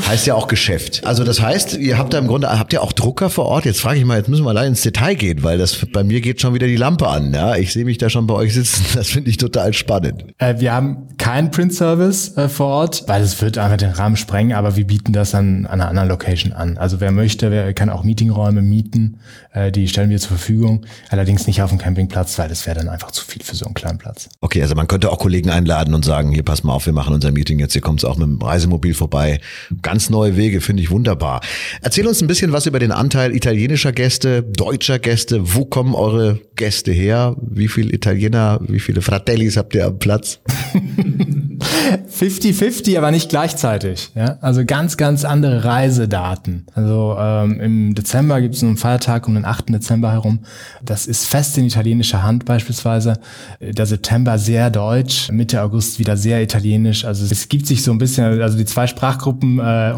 Heißt 0.07 0.27
ja 0.27 0.35
auch 0.35 0.47
Geschäft. 0.47 1.05
Also 1.05 1.23
das 1.23 1.41
heißt, 1.41 1.77
ihr 1.77 1.97
habt 1.97 2.13
da 2.13 2.17
im 2.17 2.27
Grunde, 2.27 2.49
habt 2.49 2.73
ihr 2.73 2.81
auch 2.81 2.93
Drucker 2.93 3.29
vor 3.29 3.45
Ort? 3.45 3.65
Jetzt 3.65 3.81
frage 3.81 3.99
ich 3.99 4.05
mal, 4.05 4.17
jetzt 4.17 4.29
müssen 4.29 4.45
wir 4.45 4.53
leider 4.53 4.67
ins 4.67 4.81
Detail 4.81 5.15
gehen, 5.15 5.43
weil 5.43 5.57
das 5.57 5.85
bei 5.91 6.03
mir 6.03 6.21
geht 6.21 6.41
schon 6.41 6.53
wieder 6.53 6.67
die 6.67 6.75
Lampe 6.75 7.07
an. 7.07 7.33
Ja, 7.33 7.55
ich 7.55 7.73
sehe 7.73 7.85
mich 7.85 7.97
da 7.97 8.09
schon 8.09 8.27
bei 8.27 8.33
euch 8.33 8.53
sitzen, 8.53 8.85
das 8.95 9.07
finde 9.07 9.29
ich 9.29 9.37
total 9.37 9.73
spannend. 9.73 10.25
Äh, 10.37 10.55
wir 10.59 10.73
haben 10.73 11.07
keinen 11.25 11.49
Print-Service 11.49 12.37
äh, 12.37 12.47
vor 12.49 12.67
Ort, 12.67 13.05
weil 13.07 13.23
es 13.23 13.41
wird 13.41 13.57
einfach 13.57 13.77
den 13.77 13.89
Rahmen 13.89 14.15
sprengen, 14.15 14.53
aber 14.53 14.75
wir 14.75 14.85
bieten 14.85 15.11
das 15.11 15.33
an, 15.33 15.65
an 15.65 15.81
einer 15.81 15.89
anderen 15.89 16.09
Location 16.09 16.53
an. 16.53 16.77
Also 16.77 17.01
wer 17.01 17.11
möchte, 17.11 17.49
wer 17.49 17.73
kann 17.73 17.89
auch 17.89 18.03
Meetingräume 18.03 18.61
mieten, 18.61 19.17
äh, 19.51 19.71
die 19.71 19.87
stellen 19.87 20.11
wir 20.11 20.19
zur 20.19 20.37
Verfügung. 20.37 20.85
Allerdings 21.09 21.47
nicht 21.47 21.63
auf 21.63 21.71
dem 21.71 21.79
Campingplatz, 21.79 22.37
weil 22.37 22.47
das 22.47 22.67
wäre 22.67 22.77
dann 22.77 22.89
einfach 22.89 23.09
zu 23.09 23.25
viel 23.25 23.41
für 23.41 23.55
so 23.55 23.65
einen 23.65 23.73
kleinen 23.73 23.97
Platz. 23.97 24.29
Okay, 24.41 24.61
also 24.61 24.75
man 24.75 24.87
könnte 24.87 25.11
auch 25.11 25.17
Kollegen 25.17 25.49
einladen 25.49 25.95
und 25.95 26.05
sagen, 26.05 26.31
hier 26.31 26.43
pass 26.43 26.63
mal 26.63 26.73
auf, 26.73 26.85
wir 26.85 26.93
machen 26.93 27.15
unser 27.15 27.31
Meeting 27.31 27.57
jetzt, 27.57 27.73
hier 27.73 27.81
kommt 27.81 28.01
es 28.01 28.05
auch 28.05 28.17
mit 28.17 28.27
dem 28.27 28.39
Reisemobil 28.39 28.93
vorbei. 28.93 29.39
Ganz 29.81 30.11
neue 30.11 30.37
Wege, 30.37 30.61
finde 30.61 30.83
ich 30.83 30.91
wunderbar. 30.91 31.41
Erzähl 31.81 32.05
uns 32.05 32.21
ein 32.21 32.27
bisschen 32.27 32.51
was 32.51 32.67
über 32.67 32.77
den 32.77 32.91
Anteil 32.91 33.35
italienischer 33.35 33.93
Gäste, 33.93 34.43
deutscher 34.43 34.99
Gäste. 34.99 35.55
Wo 35.55 35.65
kommen 35.65 35.95
eure 35.95 36.39
Gäste 36.55 36.91
her? 36.91 37.35
Wie 37.41 37.67
viele 37.67 37.91
Italiener, 37.91 38.59
wie 38.67 38.79
viele 38.79 39.01
Fratellis 39.01 39.57
habt 39.57 39.73
ihr 39.73 39.87
am 39.87 39.97
Platz? 39.97 40.39
50-50, 42.11 42.97
aber 42.97 43.11
nicht 43.11 43.29
gleichzeitig. 43.29 44.11
Ja? 44.15 44.37
Also 44.41 44.65
ganz, 44.65 44.97
ganz 44.97 45.25
andere 45.25 45.63
Reisedaten. 45.63 46.65
Also 46.73 47.15
ähm, 47.19 47.59
im 47.59 47.95
Dezember 47.95 48.41
gibt 48.41 48.55
es 48.55 48.63
einen 48.63 48.77
Feiertag 48.77 49.27
um 49.27 49.35
den 49.35 49.45
8. 49.45 49.69
Dezember 49.69 50.11
herum. 50.11 50.39
Das 50.83 51.07
ist 51.07 51.25
fest 51.25 51.57
in 51.57 51.65
italienischer 51.65 52.23
Hand 52.23 52.45
beispielsweise. 52.45 53.19
Der 53.59 53.85
September 53.85 54.37
sehr 54.37 54.69
deutsch, 54.69 55.31
Mitte 55.31 55.61
August 55.61 55.99
wieder 55.99 56.17
sehr 56.17 56.41
italienisch. 56.41 57.05
Also 57.05 57.25
es 57.25 57.49
gibt 57.49 57.67
sich 57.67 57.83
so 57.83 57.91
ein 57.91 57.97
bisschen, 57.97 58.41
also 58.41 58.57
die 58.57 58.65
zwei 58.65 58.87
Sprachgruppen 58.87 59.59
äh, 59.59 59.93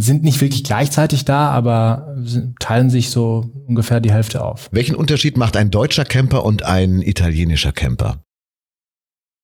sind 0.00 0.22
nicht 0.22 0.40
wirklich 0.40 0.64
gleichzeitig 0.64 1.24
da, 1.24 1.50
aber 1.50 2.16
teilen 2.58 2.90
sich 2.90 3.10
so 3.10 3.50
ungefähr 3.66 4.00
die 4.00 4.12
Hälfte 4.12 4.44
auf. 4.44 4.68
Welchen 4.72 4.94
Unterschied 4.94 5.36
macht 5.36 5.56
ein 5.56 5.70
deutscher 5.70 6.04
Camper 6.04 6.44
und 6.44 6.64
ein 6.64 7.02
italienischer 7.02 7.72
Camper? 7.72 8.22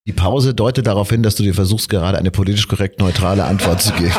Die 0.08 0.14
Pause 0.14 0.54
deutet 0.54 0.86
darauf 0.86 1.10
hin, 1.10 1.22
dass 1.22 1.34
du 1.34 1.42
dir 1.42 1.52
versuchst, 1.52 1.90
gerade 1.90 2.16
eine 2.16 2.30
politisch 2.30 2.66
korrekt 2.66 2.98
neutrale 2.98 3.44
Antwort 3.44 3.82
zu 3.82 3.92
geben. 3.92 4.14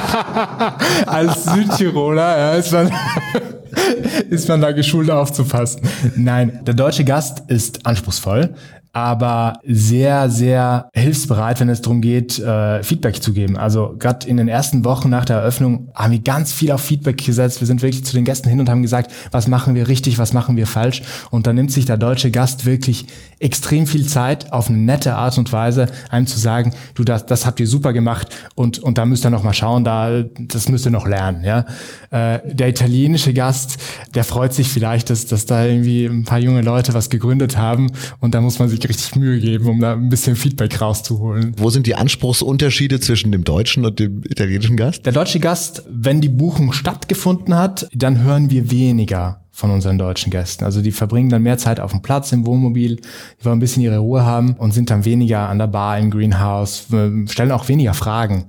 Als 1.07 1.45
Südtiroler 1.45 2.37
ja, 2.37 2.53
ist, 2.53 2.71
man, 2.71 2.91
ist 4.29 4.47
man 4.47 4.61
da 4.61 4.71
geschult 4.71 5.09
aufzupassen. 5.09 5.81
Nein, 6.15 6.59
der 6.63 6.75
deutsche 6.75 7.03
Gast 7.03 7.41
ist 7.47 7.87
anspruchsvoll 7.87 8.53
aber 8.91 9.59
sehr, 9.65 10.29
sehr 10.29 10.89
hilfsbereit, 10.93 11.59
wenn 11.59 11.69
es 11.69 11.81
darum 11.81 12.01
geht, 12.01 12.39
äh, 12.39 12.81
Feedback 12.83 13.21
zu 13.21 13.33
geben. 13.33 13.57
Also 13.57 13.95
gerade 13.99 14.27
in 14.27 14.37
den 14.37 14.47
ersten 14.47 14.83
Wochen 14.83 15.09
nach 15.09 15.25
der 15.25 15.37
Eröffnung 15.37 15.89
haben 15.93 16.11
wir 16.11 16.19
ganz 16.19 16.51
viel 16.51 16.71
auf 16.71 16.81
Feedback 16.81 17.23
gesetzt. 17.23 17.59
Wir 17.61 17.67
sind 17.67 17.81
wirklich 17.81 18.03
zu 18.03 18.13
den 18.13 18.25
Gästen 18.25 18.49
hin 18.49 18.59
und 18.59 18.69
haben 18.69 18.81
gesagt, 18.81 19.11
was 19.31 19.47
machen 19.47 19.75
wir 19.75 19.87
richtig, 19.87 20.17
was 20.17 20.33
machen 20.33 20.57
wir 20.57 20.65
falsch. 20.65 21.03
Und 21.29 21.45
da 21.45 21.53
nimmt 21.53 21.71
sich 21.71 21.85
der 21.85 21.97
deutsche 21.97 22.31
Gast 22.31 22.65
wirklich 22.65 23.05
extrem 23.39 23.85
viel 23.85 24.05
Zeit, 24.05 24.51
auf 24.51 24.69
eine 24.69 24.77
nette 24.77 25.15
Art 25.15 25.37
und 25.37 25.51
Weise 25.53 25.87
einem 26.09 26.27
zu 26.27 26.39
sagen, 26.39 26.73
du, 26.95 27.03
das, 27.03 27.25
das 27.25 27.45
habt 27.45 27.59
ihr 27.59 27.67
super 27.67 27.93
gemacht 27.93 28.27
und, 28.55 28.79
und 28.79 28.97
da 28.97 29.05
müsst 29.05 29.25
ihr 29.25 29.29
noch 29.29 29.43
mal 29.43 29.53
schauen, 29.53 29.83
da, 29.83 30.23
das 30.23 30.67
müsst 30.67 30.85
ihr 30.85 30.91
noch 30.91 31.07
lernen. 31.07 31.43
Ja? 31.43 31.65
Äh, 32.11 32.39
der 32.45 32.69
italienische 32.69 33.33
Gast, 33.33 33.77
der 34.15 34.23
freut 34.23 34.53
sich 34.53 34.67
vielleicht, 34.67 35.09
dass, 35.09 35.25
dass 35.25 35.45
da 35.45 35.63
irgendwie 35.63 36.05
ein 36.05 36.25
paar 36.25 36.39
junge 36.39 36.61
Leute 36.61 36.93
was 36.93 37.09
gegründet 37.09 37.57
haben 37.57 37.91
und 38.19 38.33
da 38.33 38.41
muss 38.41 38.59
man 38.59 38.67
sich 38.67 38.78
sich 38.81 38.89
richtig 38.89 39.15
Mühe 39.15 39.39
geben, 39.39 39.67
um 39.67 39.79
da 39.79 39.93
ein 39.93 40.09
bisschen 40.09 40.35
Feedback 40.35 40.79
rauszuholen. 40.81 41.53
Wo 41.57 41.69
sind 41.69 41.87
die 41.87 41.95
Anspruchsunterschiede 41.95 42.99
zwischen 42.99 43.31
dem 43.31 43.43
deutschen 43.43 43.85
und 43.85 43.99
dem 43.99 44.23
italienischen 44.23 44.77
Gast? 44.77 45.05
Der 45.05 45.13
deutsche 45.13 45.39
Gast, 45.39 45.83
wenn 45.89 46.21
die 46.21 46.29
Buchung 46.29 46.73
stattgefunden 46.73 47.55
hat, 47.55 47.87
dann 47.93 48.23
hören 48.23 48.49
wir 48.49 48.71
weniger 48.71 49.45
von 49.51 49.71
unseren 49.71 49.97
deutschen 49.97 50.31
Gästen. 50.31 50.63
Also 50.63 50.81
die 50.81 50.91
verbringen 50.91 51.29
dann 51.29 51.43
mehr 51.43 51.57
Zeit 51.57 51.79
auf 51.79 51.91
dem 51.91 52.01
Platz 52.01 52.31
im 52.31 52.45
Wohnmobil, 52.45 52.95
die 52.95 53.45
wollen 53.45 53.57
ein 53.57 53.59
bisschen 53.59 53.83
ihre 53.83 53.97
Ruhe 53.97 54.23
haben 54.23 54.53
und 54.53 54.73
sind 54.73 54.89
dann 54.89 55.03
weniger 55.03 55.49
an 55.49 55.59
der 55.59 55.67
Bar 55.67 55.99
im 55.99 56.11
Greenhouse, 56.11 56.87
stellen 57.25 57.51
auch 57.51 57.67
weniger 57.67 57.93
Fragen. 57.93 58.45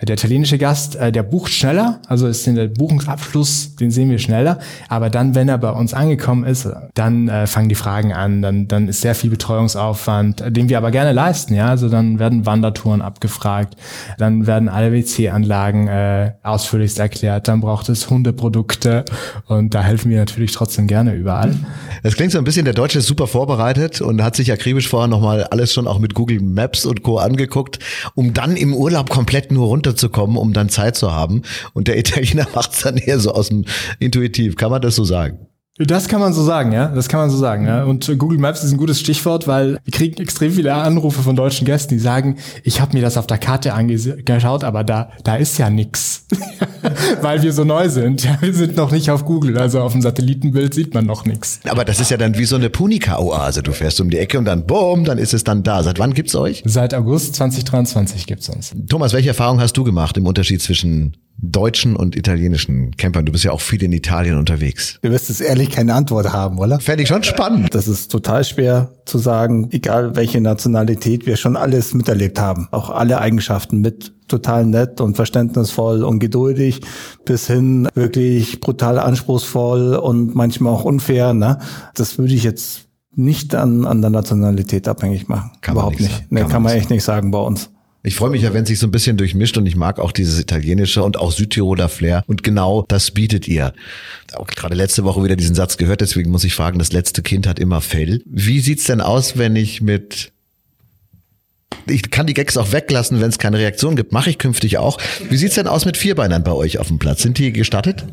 Der 0.00 0.14
italienische 0.14 0.58
Gast, 0.58 0.94
äh, 0.94 1.10
der 1.10 1.24
bucht 1.24 1.52
schneller, 1.52 2.00
also 2.06 2.28
ist 2.28 2.46
der 2.46 2.68
Buchungsabschluss, 2.68 3.74
den 3.76 3.90
sehen 3.90 4.10
wir 4.10 4.18
schneller. 4.20 4.60
Aber 4.88 5.10
dann, 5.10 5.34
wenn 5.34 5.48
er 5.48 5.58
bei 5.58 5.70
uns 5.70 5.92
angekommen 5.92 6.44
ist, 6.44 6.68
dann 6.94 7.28
äh, 7.28 7.48
fangen 7.48 7.68
die 7.68 7.74
Fragen 7.74 8.12
an, 8.12 8.40
dann, 8.40 8.68
dann 8.68 8.86
ist 8.86 9.00
sehr 9.00 9.16
viel 9.16 9.30
Betreuungsaufwand, 9.30 10.40
äh, 10.40 10.52
den 10.52 10.68
wir 10.68 10.78
aber 10.78 10.92
gerne 10.92 11.12
leisten. 11.12 11.54
Ja, 11.54 11.66
also 11.66 11.88
dann 11.88 12.20
werden 12.20 12.46
Wandertouren 12.46 13.02
abgefragt, 13.02 13.74
dann 14.18 14.46
werden 14.46 14.68
alle 14.68 14.92
WC-Anlagen 14.92 15.88
äh, 15.88 16.32
ausführlichst 16.44 17.00
erklärt, 17.00 17.48
dann 17.48 17.60
braucht 17.60 17.88
es 17.88 18.08
Hundeprodukte 18.08 19.04
und 19.46 19.74
da 19.74 19.82
helfen 19.82 20.10
wir 20.10 20.18
natürlich 20.18 20.52
trotzdem 20.52 20.86
gerne 20.86 21.14
überall. 21.14 21.56
Das 22.04 22.14
klingt 22.14 22.30
so 22.30 22.38
ein 22.38 22.44
bisschen, 22.44 22.64
der 22.64 22.74
Deutsche 22.74 23.00
ist 23.00 23.06
super 23.06 23.26
vorbereitet 23.26 24.00
und 24.00 24.22
hat 24.22 24.36
sich 24.36 24.52
akribisch 24.52 24.88
vorher 24.88 25.08
nochmal 25.08 25.42
alles 25.44 25.72
schon 25.72 25.88
auch 25.88 25.98
mit 25.98 26.14
Google 26.14 26.40
Maps 26.40 26.86
und 26.86 27.02
Co. 27.02 27.18
angeguckt, 27.18 27.80
um 28.14 28.32
dann 28.32 28.56
im 28.56 28.74
Urlaub 28.74 29.10
komplett 29.10 29.50
nur 29.50 29.66
runter 29.66 29.87
runterzukommen, 29.88 30.36
um 30.36 30.52
dann 30.52 30.68
Zeit 30.68 30.96
zu 30.96 31.12
haben. 31.12 31.42
Und 31.72 31.88
der 31.88 31.98
Italiener 31.98 32.46
macht 32.54 32.72
es 32.72 32.80
dann 32.80 32.96
eher 32.96 33.18
so 33.18 33.32
aus 33.32 33.48
dem 33.48 33.64
Intuitiv. 33.98 34.56
Kann 34.56 34.70
man 34.70 34.82
das 34.82 34.96
so 34.96 35.04
sagen? 35.04 35.46
Das 35.78 36.08
kann 36.08 36.20
man 36.20 36.32
so 36.32 36.42
sagen, 36.42 36.72
ja. 36.72 36.88
Das 36.88 37.08
kann 37.08 37.20
man 37.20 37.30
so 37.30 37.36
sagen, 37.36 37.66
ja. 37.66 37.84
Und 37.84 38.12
Google 38.18 38.38
Maps 38.38 38.64
ist 38.64 38.72
ein 38.72 38.78
gutes 38.78 38.98
Stichwort, 38.98 39.46
weil 39.46 39.78
wir 39.84 39.92
kriegen 39.92 40.20
extrem 40.20 40.52
viele 40.52 40.74
Anrufe 40.74 41.22
von 41.22 41.36
deutschen 41.36 41.64
Gästen, 41.64 41.94
die 41.94 42.00
sagen, 42.00 42.36
ich 42.64 42.80
habe 42.80 42.96
mir 42.96 43.02
das 43.02 43.16
auf 43.16 43.26
der 43.26 43.38
Karte 43.38 43.74
angeschaut, 43.74 44.64
aber 44.64 44.82
da, 44.84 45.10
da 45.24 45.36
ist 45.36 45.58
ja 45.58 45.70
nix. 45.70 46.26
weil 47.22 47.42
wir 47.42 47.52
so 47.52 47.64
neu 47.64 47.88
sind. 47.88 48.24
Ja, 48.24 48.38
wir 48.40 48.52
sind 48.52 48.76
noch 48.76 48.90
nicht 48.90 49.10
auf 49.10 49.24
Google, 49.24 49.58
also 49.58 49.80
auf 49.80 49.92
dem 49.92 50.02
Satellitenbild 50.02 50.74
sieht 50.74 50.94
man 50.94 51.06
noch 51.06 51.24
nix. 51.24 51.60
Aber 51.68 51.84
das 51.84 52.00
ist 52.00 52.10
ja 52.10 52.16
dann 52.16 52.36
wie 52.36 52.44
so 52.44 52.56
eine 52.56 52.70
Punika-Oase. 52.70 53.62
Du 53.62 53.72
fährst 53.72 54.00
um 54.00 54.10
die 54.10 54.18
Ecke 54.18 54.38
und 54.38 54.44
dann 54.44 54.66
boom, 54.66 55.04
dann 55.04 55.18
ist 55.18 55.34
es 55.34 55.44
dann 55.44 55.62
da. 55.62 55.82
Seit 55.82 55.98
wann 55.98 56.14
gibt's 56.14 56.34
euch? 56.34 56.62
Seit 56.64 56.94
August 56.94 57.36
2023 57.36 58.26
gibt's 58.26 58.48
uns. 58.48 58.74
Thomas, 58.88 59.12
welche 59.12 59.28
Erfahrung 59.28 59.60
hast 59.60 59.76
du 59.76 59.84
gemacht 59.84 60.16
im 60.16 60.26
Unterschied 60.26 60.60
zwischen 60.62 61.16
deutschen 61.38 61.96
und 61.96 62.16
italienischen 62.16 62.96
Campern? 62.96 63.24
Du 63.24 63.32
bist 63.32 63.44
ja 63.44 63.52
auch 63.52 63.60
viel 63.60 63.82
in 63.82 63.92
Italien 63.92 64.36
unterwegs. 64.38 64.98
Du 65.02 65.10
wirst 65.10 65.30
es 65.30 65.40
ehrlich 65.40 65.70
keine 65.70 65.94
Antwort 65.94 66.32
haben, 66.32 66.58
oder? 66.58 66.80
Fände 66.80 67.02
ich 67.02 67.08
schon 67.08 67.22
spannend. 67.22 67.74
Das 67.74 67.88
ist 67.88 68.10
total 68.10 68.44
schwer 68.44 68.90
zu 69.04 69.18
sagen, 69.18 69.68
egal 69.70 70.16
welche 70.16 70.40
Nationalität 70.40 71.26
wir 71.26 71.36
schon 71.36 71.56
alles 71.56 71.94
miterlebt 71.94 72.40
haben. 72.40 72.68
Auch 72.70 72.90
alle 72.90 73.20
Eigenschaften 73.20 73.80
mit 73.80 74.12
total 74.28 74.66
nett 74.66 75.00
und 75.00 75.16
verständnisvoll 75.16 76.04
und 76.04 76.18
geduldig 76.18 76.80
bis 77.24 77.46
hin 77.46 77.88
wirklich 77.94 78.60
brutal 78.60 78.98
anspruchsvoll 78.98 79.96
und 79.96 80.34
manchmal 80.34 80.74
auch 80.74 80.84
unfair. 80.84 81.32
Ne? 81.34 81.58
Das 81.94 82.18
würde 82.18 82.34
ich 82.34 82.44
jetzt 82.44 82.88
nicht 83.14 83.54
an, 83.54 83.84
an 83.84 84.00
der 84.00 84.10
Nationalität 84.10 84.86
abhängig 84.86 85.28
machen. 85.28 85.50
Kann 85.60 85.74
Überhaupt 85.74 86.00
nicht. 86.00 86.12
nicht. 86.12 86.32
Nee, 86.32 86.40
kann, 86.42 86.50
kann 86.50 86.62
man 86.62 86.72
echt 86.74 86.90
nicht 86.90 87.02
sagen 87.02 87.30
bei 87.30 87.38
uns. 87.38 87.70
Ich 88.02 88.14
freue 88.14 88.30
mich 88.30 88.42
ja, 88.42 88.54
wenn 88.54 88.64
sich 88.64 88.78
so 88.78 88.86
ein 88.86 88.92
bisschen 88.92 89.16
durchmischt 89.16 89.58
und 89.58 89.66
ich 89.66 89.76
mag 89.76 89.98
auch 89.98 90.12
dieses 90.12 90.38
italienische 90.38 91.02
und 91.02 91.18
auch 91.18 91.32
Südtiroler 91.32 91.88
Flair 91.88 92.22
und 92.26 92.42
genau 92.42 92.84
das 92.88 93.10
bietet 93.10 93.48
ihr. 93.48 93.72
Auch 94.34 94.46
gerade 94.46 94.74
letzte 94.74 95.04
Woche 95.04 95.24
wieder 95.24 95.36
diesen 95.36 95.54
Satz 95.54 95.76
gehört, 95.76 96.00
deswegen 96.00 96.30
muss 96.30 96.44
ich 96.44 96.54
fragen, 96.54 96.78
das 96.78 96.92
letzte 96.92 97.22
Kind 97.22 97.46
hat 97.46 97.58
immer 97.58 97.80
Fell. 97.80 98.22
Wie 98.24 98.60
sieht's 98.60 98.84
denn 98.84 99.00
aus, 99.00 99.36
wenn 99.36 99.56
ich 99.56 99.80
mit 99.80 100.32
ich 101.90 102.10
kann 102.10 102.26
die 102.26 102.34
Gags 102.34 102.56
auch 102.56 102.72
weglassen, 102.72 103.20
wenn 103.20 103.28
es 103.28 103.38
keine 103.38 103.58
Reaktion 103.58 103.96
gibt. 103.96 104.12
Mache 104.12 104.30
ich 104.30 104.38
künftig 104.38 104.78
auch. 104.78 104.98
Wie 105.28 105.36
sieht's 105.36 105.54
denn 105.54 105.66
aus 105.66 105.84
mit 105.84 105.96
Vierbeinern 105.96 106.44
bei 106.44 106.52
euch 106.52 106.78
auf 106.78 106.88
dem 106.88 106.98
Platz? 106.98 107.22
Sind 107.22 107.38
die 107.38 107.52
gestattet? 107.52 108.04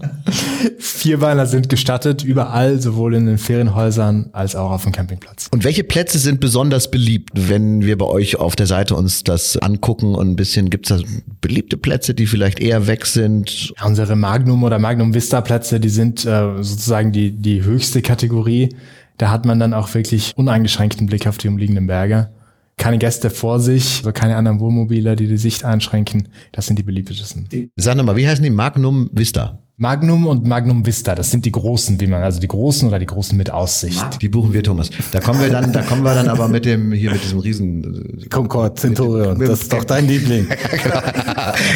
Vierbeiner 0.80 1.46
sind 1.46 1.70
gestattet, 1.70 2.24
überall, 2.24 2.80
sowohl 2.80 3.16
in 3.16 3.26
den 3.26 3.38
Ferienhäusern 3.38 4.30
als 4.34 4.56
auch 4.56 4.72
auf 4.72 4.84
dem 4.84 4.92
Campingplatz. 4.92 5.48
Und 5.52 5.64
welche 5.64 5.84
Plätze 5.84 6.20
sind 6.20 6.40
besonders 6.40 6.92
beliebt, 6.92 7.32
wenn 7.36 7.84
wir 7.84 7.98
bei 7.98 8.06
euch 8.06 8.38
auf 8.38 8.56
der 8.56 8.68
Seite 8.68 8.96
uns 8.96 9.24
das 9.24 9.58
angucken 9.58 10.16
und 10.16 10.32
ein 10.32 10.36
bisschen, 10.36 10.70
gibt's 10.70 10.90
da 10.90 11.00
beliebte 11.42 11.78
Plätze, 11.78 12.14
die 12.14 12.28
vielleicht 12.28 12.60
eher 12.60 12.88
weg 12.88 13.06
sind? 13.06 13.74
Ja, 13.78 13.86
unsere 13.86 14.16
Magnum 14.16 14.64
oder 14.64 14.80
Magnum 14.80 15.14
Vista 15.14 15.42
Plätze, 15.42 15.80
die 15.80 15.90
sind 15.90 16.26
äh, 16.26 16.64
sozusagen 16.64 17.12
die, 17.12 17.32
die 17.32 17.64
höchste 17.64 18.02
Kategorie. 18.02 18.76
Da 19.18 19.32
hat 19.32 19.46
man 19.46 19.60
dann 19.60 19.74
auch 19.74 19.94
wirklich 19.94 20.34
uneingeschränkten 20.36 21.08
Blick 21.08 21.28
auf 21.28 21.38
die 21.38 21.48
umliegenden 21.48 21.88
Berge 21.88 22.30
keine 22.78 22.98
Gäste 22.98 23.30
vor 23.30 23.60
sich, 23.60 23.98
also 24.00 24.12
keine 24.12 24.36
anderen 24.36 24.60
Wohnmobile, 24.60 25.16
die 25.16 25.28
die 25.28 25.38
Sicht 25.38 25.64
einschränken. 25.64 26.28
Das 26.52 26.68
sind 26.68 26.78
die 26.78 26.84
beliebtesten. 26.84 27.48
Sag 27.76 28.04
mal, 28.04 28.16
wie 28.16 28.28
heißen 28.28 28.44
die? 28.44 28.50
Magnum 28.50 29.10
Vista? 29.14 29.60
Magnum 29.78 30.26
und 30.26 30.48
Magnum 30.48 30.86
Vista, 30.86 31.16
das 31.16 31.32
sind 31.32 31.44
die 31.44 31.52
großen, 31.52 32.00
wie 32.00 32.08
man, 32.08 32.24
also 32.24 32.40
die 32.40 32.48
großen 32.48 32.88
oder 32.88 32.98
die 32.98 33.06
großen 33.06 33.38
mit 33.38 33.52
Aussicht. 33.52 34.22
Die 34.22 34.30
buchen 34.30 34.54
wir, 34.54 34.64
Thomas. 34.64 34.90
Da 35.12 35.20
kommen 35.20 35.42
wir 35.42 35.50
dann, 35.50 35.74
da 35.74 35.82
kommen 35.82 36.04
wir 36.04 36.16
dann 36.16 36.30
aber 36.30 36.48
mit 36.48 36.64
dem, 36.64 36.94
hier 36.94 37.12
mit 37.12 37.22
diesem 37.22 37.40
riesen 37.40 38.22
äh, 38.24 38.30
Concorde 38.30 38.76
Centurion. 38.76 39.38
das 39.38 39.64
ist 39.64 39.74
doch 39.74 39.84
dein 39.84 40.08
Liebling. 40.08 40.48
genau. 40.84 41.02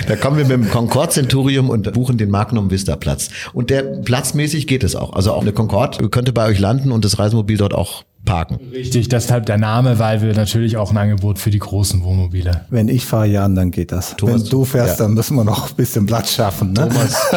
Da 0.07 0.15
kommen 0.15 0.37
wir 0.37 0.45
mit 0.45 0.65
dem 0.65 0.69
Concorde 0.69 1.11
Centurion 1.11 1.69
und 1.69 1.91
buchen 1.91 2.17
den 2.17 2.29
Magnum 2.29 2.71
Vista 2.71 2.95
Platz. 2.95 3.31
Und 3.51 3.69
der 3.69 3.81
platzmäßig 3.81 4.65
geht 4.65 4.85
es 4.85 4.95
auch. 4.95 5.11
Also 5.11 5.33
auch 5.33 5.41
eine 5.41 5.51
Concorde 5.51 6.07
könnte 6.07 6.31
bei 6.31 6.45
euch 6.45 6.59
landen 6.59 6.93
und 6.93 7.03
das 7.03 7.19
Reisemobil 7.19 7.57
dort 7.57 7.73
auch 7.73 8.05
parken. 8.25 8.59
Richtig, 8.71 9.09
deshalb 9.09 9.45
der 9.45 9.57
Name, 9.57 9.99
weil 9.99 10.21
wir 10.21 10.33
natürlich 10.33 10.77
auch 10.77 10.91
ein 10.91 10.97
Angebot 10.97 11.39
für 11.39 11.49
die 11.49 11.59
großen 11.59 12.03
Wohnmobile. 12.03 12.65
Wenn 12.69 12.87
ich 12.87 13.05
fahre, 13.05 13.27
Jan, 13.27 13.55
dann 13.55 13.71
geht 13.71 13.91
das. 13.91 14.15
Thomas, 14.17 14.43
Wenn 14.43 14.49
du 14.49 14.65
fährst, 14.65 14.99
ja. 14.99 15.05
dann 15.05 15.15
müssen 15.15 15.35
wir 15.35 15.43
noch 15.43 15.69
ein 15.69 15.75
bisschen 15.75 16.05
Platz 16.05 16.33
schaffen. 16.33 16.73
Ne? 16.73 16.87
Thomas, 16.89 17.31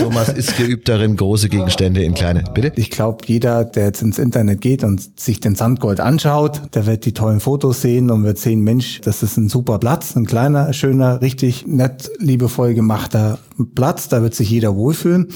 Thomas 0.00 0.28
ist 0.28 0.56
geübt 0.56 0.88
darin, 0.88 1.16
große 1.16 1.48
Gegenstände 1.48 2.02
in 2.02 2.14
kleine. 2.14 2.44
Bitte? 2.52 2.72
Ich 2.76 2.90
glaube, 2.90 3.24
jeder, 3.26 3.64
der 3.64 3.86
jetzt 3.86 4.02
ins 4.02 4.18
Internet 4.18 4.60
geht 4.60 4.84
und 4.84 5.18
sich 5.18 5.40
den 5.40 5.54
Sandgold 5.54 6.00
anschaut, 6.00 6.60
der 6.74 6.86
wird 6.86 7.04
die 7.04 7.12
tollen 7.12 7.40
Fotos 7.40 7.80
sehen 7.80 8.10
und 8.10 8.24
wird 8.24 8.38
sehen, 8.38 8.60
Mensch, 8.60 9.00
das 9.02 9.22
ist 9.22 9.36
ein 9.36 9.48
super 9.48 9.78
Platz, 9.78 10.14
ein 10.16 10.26
kleiner, 10.26 10.72
schöner, 10.72 11.20
richtig 11.22 11.66
nett, 11.66 12.10
liebevoll 12.18 12.74
gemachter 12.74 13.38
Platz. 13.74 14.08
Da 14.08 14.22
wird 14.22 14.34
sich 14.34 14.50
jeder 14.50 14.76
wohlfühlen. 14.76 15.28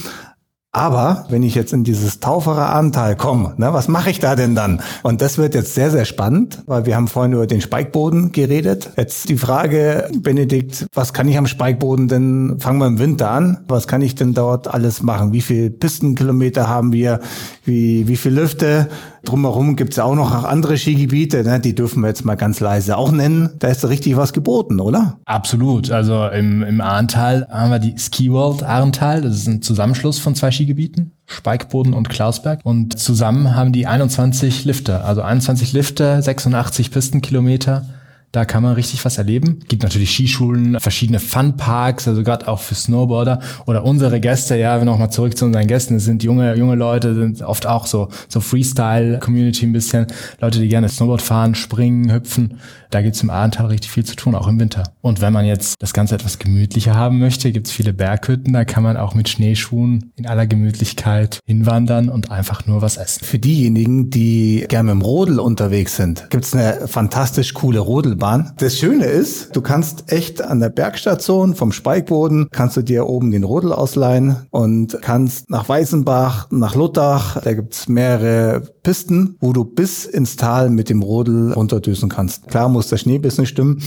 Aber 0.75 1.27
wenn 1.29 1.43
ich 1.43 1.53
jetzt 1.53 1.71
in 1.71 1.83
dieses 1.83 2.19
taufere 2.19 2.65
Anteil 2.65 3.15
komme, 3.15 3.53
ne, 3.57 3.71
was 3.73 3.87
mache 3.87 4.09
ich 4.09 4.19
da 4.19 4.35
denn 4.35 4.55
dann? 4.55 4.81
Und 5.03 5.21
das 5.21 5.37
wird 5.37 5.53
jetzt 5.53 5.75
sehr, 5.75 5.91
sehr 5.91 6.05
spannend, 6.05 6.63
weil 6.65 6.87
wir 6.87 6.95
haben 6.95 7.07
vorhin 7.07 7.33
über 7.33 7.45
den 7.45 7.61
Speikboden 7.61 8.31
geredet. 8.31 8.89
Jetzt 8.97 9.29
die 9.29 9.37
Frage, 9.37 10.09
Benedikt, 10.17 10.87
was 10.95 11.13
kann 11.13 11.27
ich 11.27 11.37
am 11.37 11.45
Speikboden 11.45 12.07
denn, 12.07 12.55
fangen 12.57 12.79
wir 12.79 12.87
im 12.87 12.97
Winter 12.97 13.29
an, 13.29 13.59
was 13.67 13.87
kann 13.87 14.01
ich 14.01 14.15
denn 14.15 14.33
dort 14.33 14.67
alles 14.67 15.03
machen? 15.03 15.31
Wie 15.31 15.41
viel 15.41 15.69
Pistenkilometer 15.69 16.67
haben 16.67 16.91
wir? 16.91 17.19
Wie, 17.63 18.07
wie 18.07 18.17
viel 18.17 18.33
Lüfte? 18.33 18.89
Drumherum 19.23 19.75
gibt's 19.75 19.95
ja 19.95 20.03
auch 20.03 20.15
noch 20.15 20.43
andere 20.43 20.77
Skigebiete, 20.77 21.43
ne? 21.43 21.59
die 21.59 21.75
dürfen 21.75 22.01
wir 22.01 22.09
jetzt 22.09 22.25
mal 22.25 22.35
ganz 22.35 22.59
leise 22.59 22.97
auch 22.97 23.11
nennen. 23.11 23.51
Da 23.59 23.69
ist 23.69 23.83
da 23.83 23.87
richtig 23.87 24.17
was 24.17 24.33
geboten, 24.33 24.81
oder? 24.81 25.17
Absolut. 25.25 25.91
Also 25.91 26.27
im, 26.27 26.61
im 26.61 26.81
Ahrntal 26.81 27.47
haben 27.49 27.71
wir 27.71 27.79
die 27.79 27.97
Ski 27.97 28.31
World 28.31 28.63
Ahrntal. 28.63 29.21
Das 29.21 29.35
ist 29.35 29.47
ein 29.47 29.61
Zusammenschluss 29.61 30.19
von 30.19 30.35
zwei 30.35 30.51
Skigebieten. 30.51 31.11
Speikboden 31.25 31.93
und 31.93 32.09
Klausberg. 32.09 32.59
Und 32.63 32.99
zusammen 32.99 33.55
haben 33.55 33.71
die 33.71 33.87
21 33.87 34.65
Lifte, 34.65 35.03
also 35.05 35.21
21 35.21 35.71
Lifte, 35.71 36.21
86 36.21 36.91
Pistenkilometer 36.91 37.85
da 38.33 38.45
kann 38.45 38.63
man 38.63 38.73
richtig 38.73 39.05
was 39.05 39.19
erleben. 39.19 39.59
Gibt 39.67 39.83
natürlich 39.83 40.11
Skischulen, 40.11 40.79
verschiedene 40.79 41.19
Funparks, 41.19 42.07
also 42.07 42.23
gerade 42.23 42.47
auch 42.47 42.59
für 42.59 42.73
Snowboarder 42.73 43.39
oder 43.67 43.85
unsere 43.85 44.19
Gäste, 44.19 44.57
ja, 44.57 44.79
wir 44.79 44.85
nochmal 44.85 45.11
zurück 45.11 45.37
zu 45.37 45.45
unseren 45.45 45.67
Gästen, 45.67 45.93
das 45.93 46.05
sind 46.05 46.23
junge, 46.23 46.55
junge 46.55 46.73
Leute, 46.73 47.13
sind 47.13 47.43
oft 47.43 47.67
auch 47.67 47.85
so, 47.85 48.09
so 48.27 48.39
Freestyle-Community 48.39 49.67
ein 49.67 49.71
bisschen. 49.71 50.07
Leute, 50.41 50.59
die 50.59 50.67
gerne 50.67 50.89
Snowboard 50.89 51.21
fahren, 51.21 51.53
springen, 51.53 52.11
hüpfen. 52.11 52.59
Da 52.89 53.01
gibt's 53.03 53.21
im 53.21 53.29
Ahrtal 53.29 53.67
richtig 53.67 53.91
viel 53.91 54.03
zu 54.03 54.15
tun, 54.15 54.33
auch 54.33 54.47
im 54.47 54.59
Winter. 54.59 54.83
Und 55.01 55.21
wenn 55.21 55.33
man 55.33 55.45
jetzt 55.45 55.75
das 55.79 55.93
Ganze 55.93 56.15
etwas 56.15 56.39
gemütlicher 56.39 56.95
haben 56.95 57.19
möchte, 57.19 57.51
gibt's 57.51 57.71
viele 57.71 57.93
Berghütten, 57.93 58.53
da 58.53 58.65
kann 58.65 58.81
man 58.81 58.97
auch 58.97 59.13
mit 59.13 59.29
Schneeschuhen 59.29 60.11
in 60.15 60.25
aller 60.25 60.47
Gemütlichkeit 60.47 61.39
hinwandern 61.45 62.09
und 62.09 62.31
einfach 62.31 62.65
nur 62.65 62.81
was 62.81 62.97
essen. 62.97 63.23
Für 63.23 63.39
diejenigen, 63.39 64.09
die 64.09 64.65
gerne 64.69 64.91
im 64.91 65.01
Rodel 65.01 65.39
unterwegs 65.39 65.95
sind, 65.95 66.29
gibt's 66.31 66.55
eine 66.55 66.87
fantastisch 66.87 67.53
coole 67.53 67.79
Rodelbahn 67.79 68.22
Bergbahn. 68.23 68.53
Das 68.57 68.77
Schöne 68.77 69.05
ist, 69.05 69.55
du 69.55 69.61
kannst 69.61 70.11
echt 70.11 70.41
an 70.41 70.61
der 70.61 70.69
Bergstation 70.69 71.55
vom 71.55 71.71
Speikboden, 71.71 72.47
kannst 72.51 72.77
du 72.77 72.81
dir 72.81 73.07
oben 73.07 73.31
den 73.31 73.43
Rodel 73.43 73.73
ausleihen 73.73 74.47
und 74.49 74.97
kannst 75.01 75.49
nach 75.49 75.67
Weißenbach, 75.67 76.47
nach 76.49 76.75
Luttach, 76.75 77.41
da 77.41 77.53
gibt's 77.53 77.89
mehrere 77.89 78.61
Pisten, 78.83 79.37
wo 79.39 79.53
du 79.53 79.63
bis 79.63 80.03
ins 80.05 80.35
Tal 80.35 80.69
mit 80.69 80.89
dem 80.89 81.01
Rodel 81.01 81.53
runterdüsen 81.53 82.09
kannst. 82.09 82.47
Klar 82.49 82.67
muss 82.67 82.89
der 82.89 82.97
Schnee 82.97 83.15
ein 83.15 83.21
bisschen 83.21 83.45
stimmen. 83.45 83.81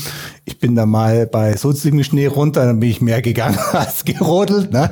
Ich 0.47 0.59
bin 0.59 0.75
da 0.75 0.87
mal 0.87 1.27
bei 1.27 1.55
sulzigem 1.55 2.03
Schnee 2.03 2.27
runter, 2.27 2.65
dann 2.65 2.81
bin 2.81 2.89
ich 2.89 3.03
mehr 3.03 3.21
gegangen 3.21 3.59
als 3.73 4.07
gerodelt. 4.07 4.73
Ne? 4.73 4.91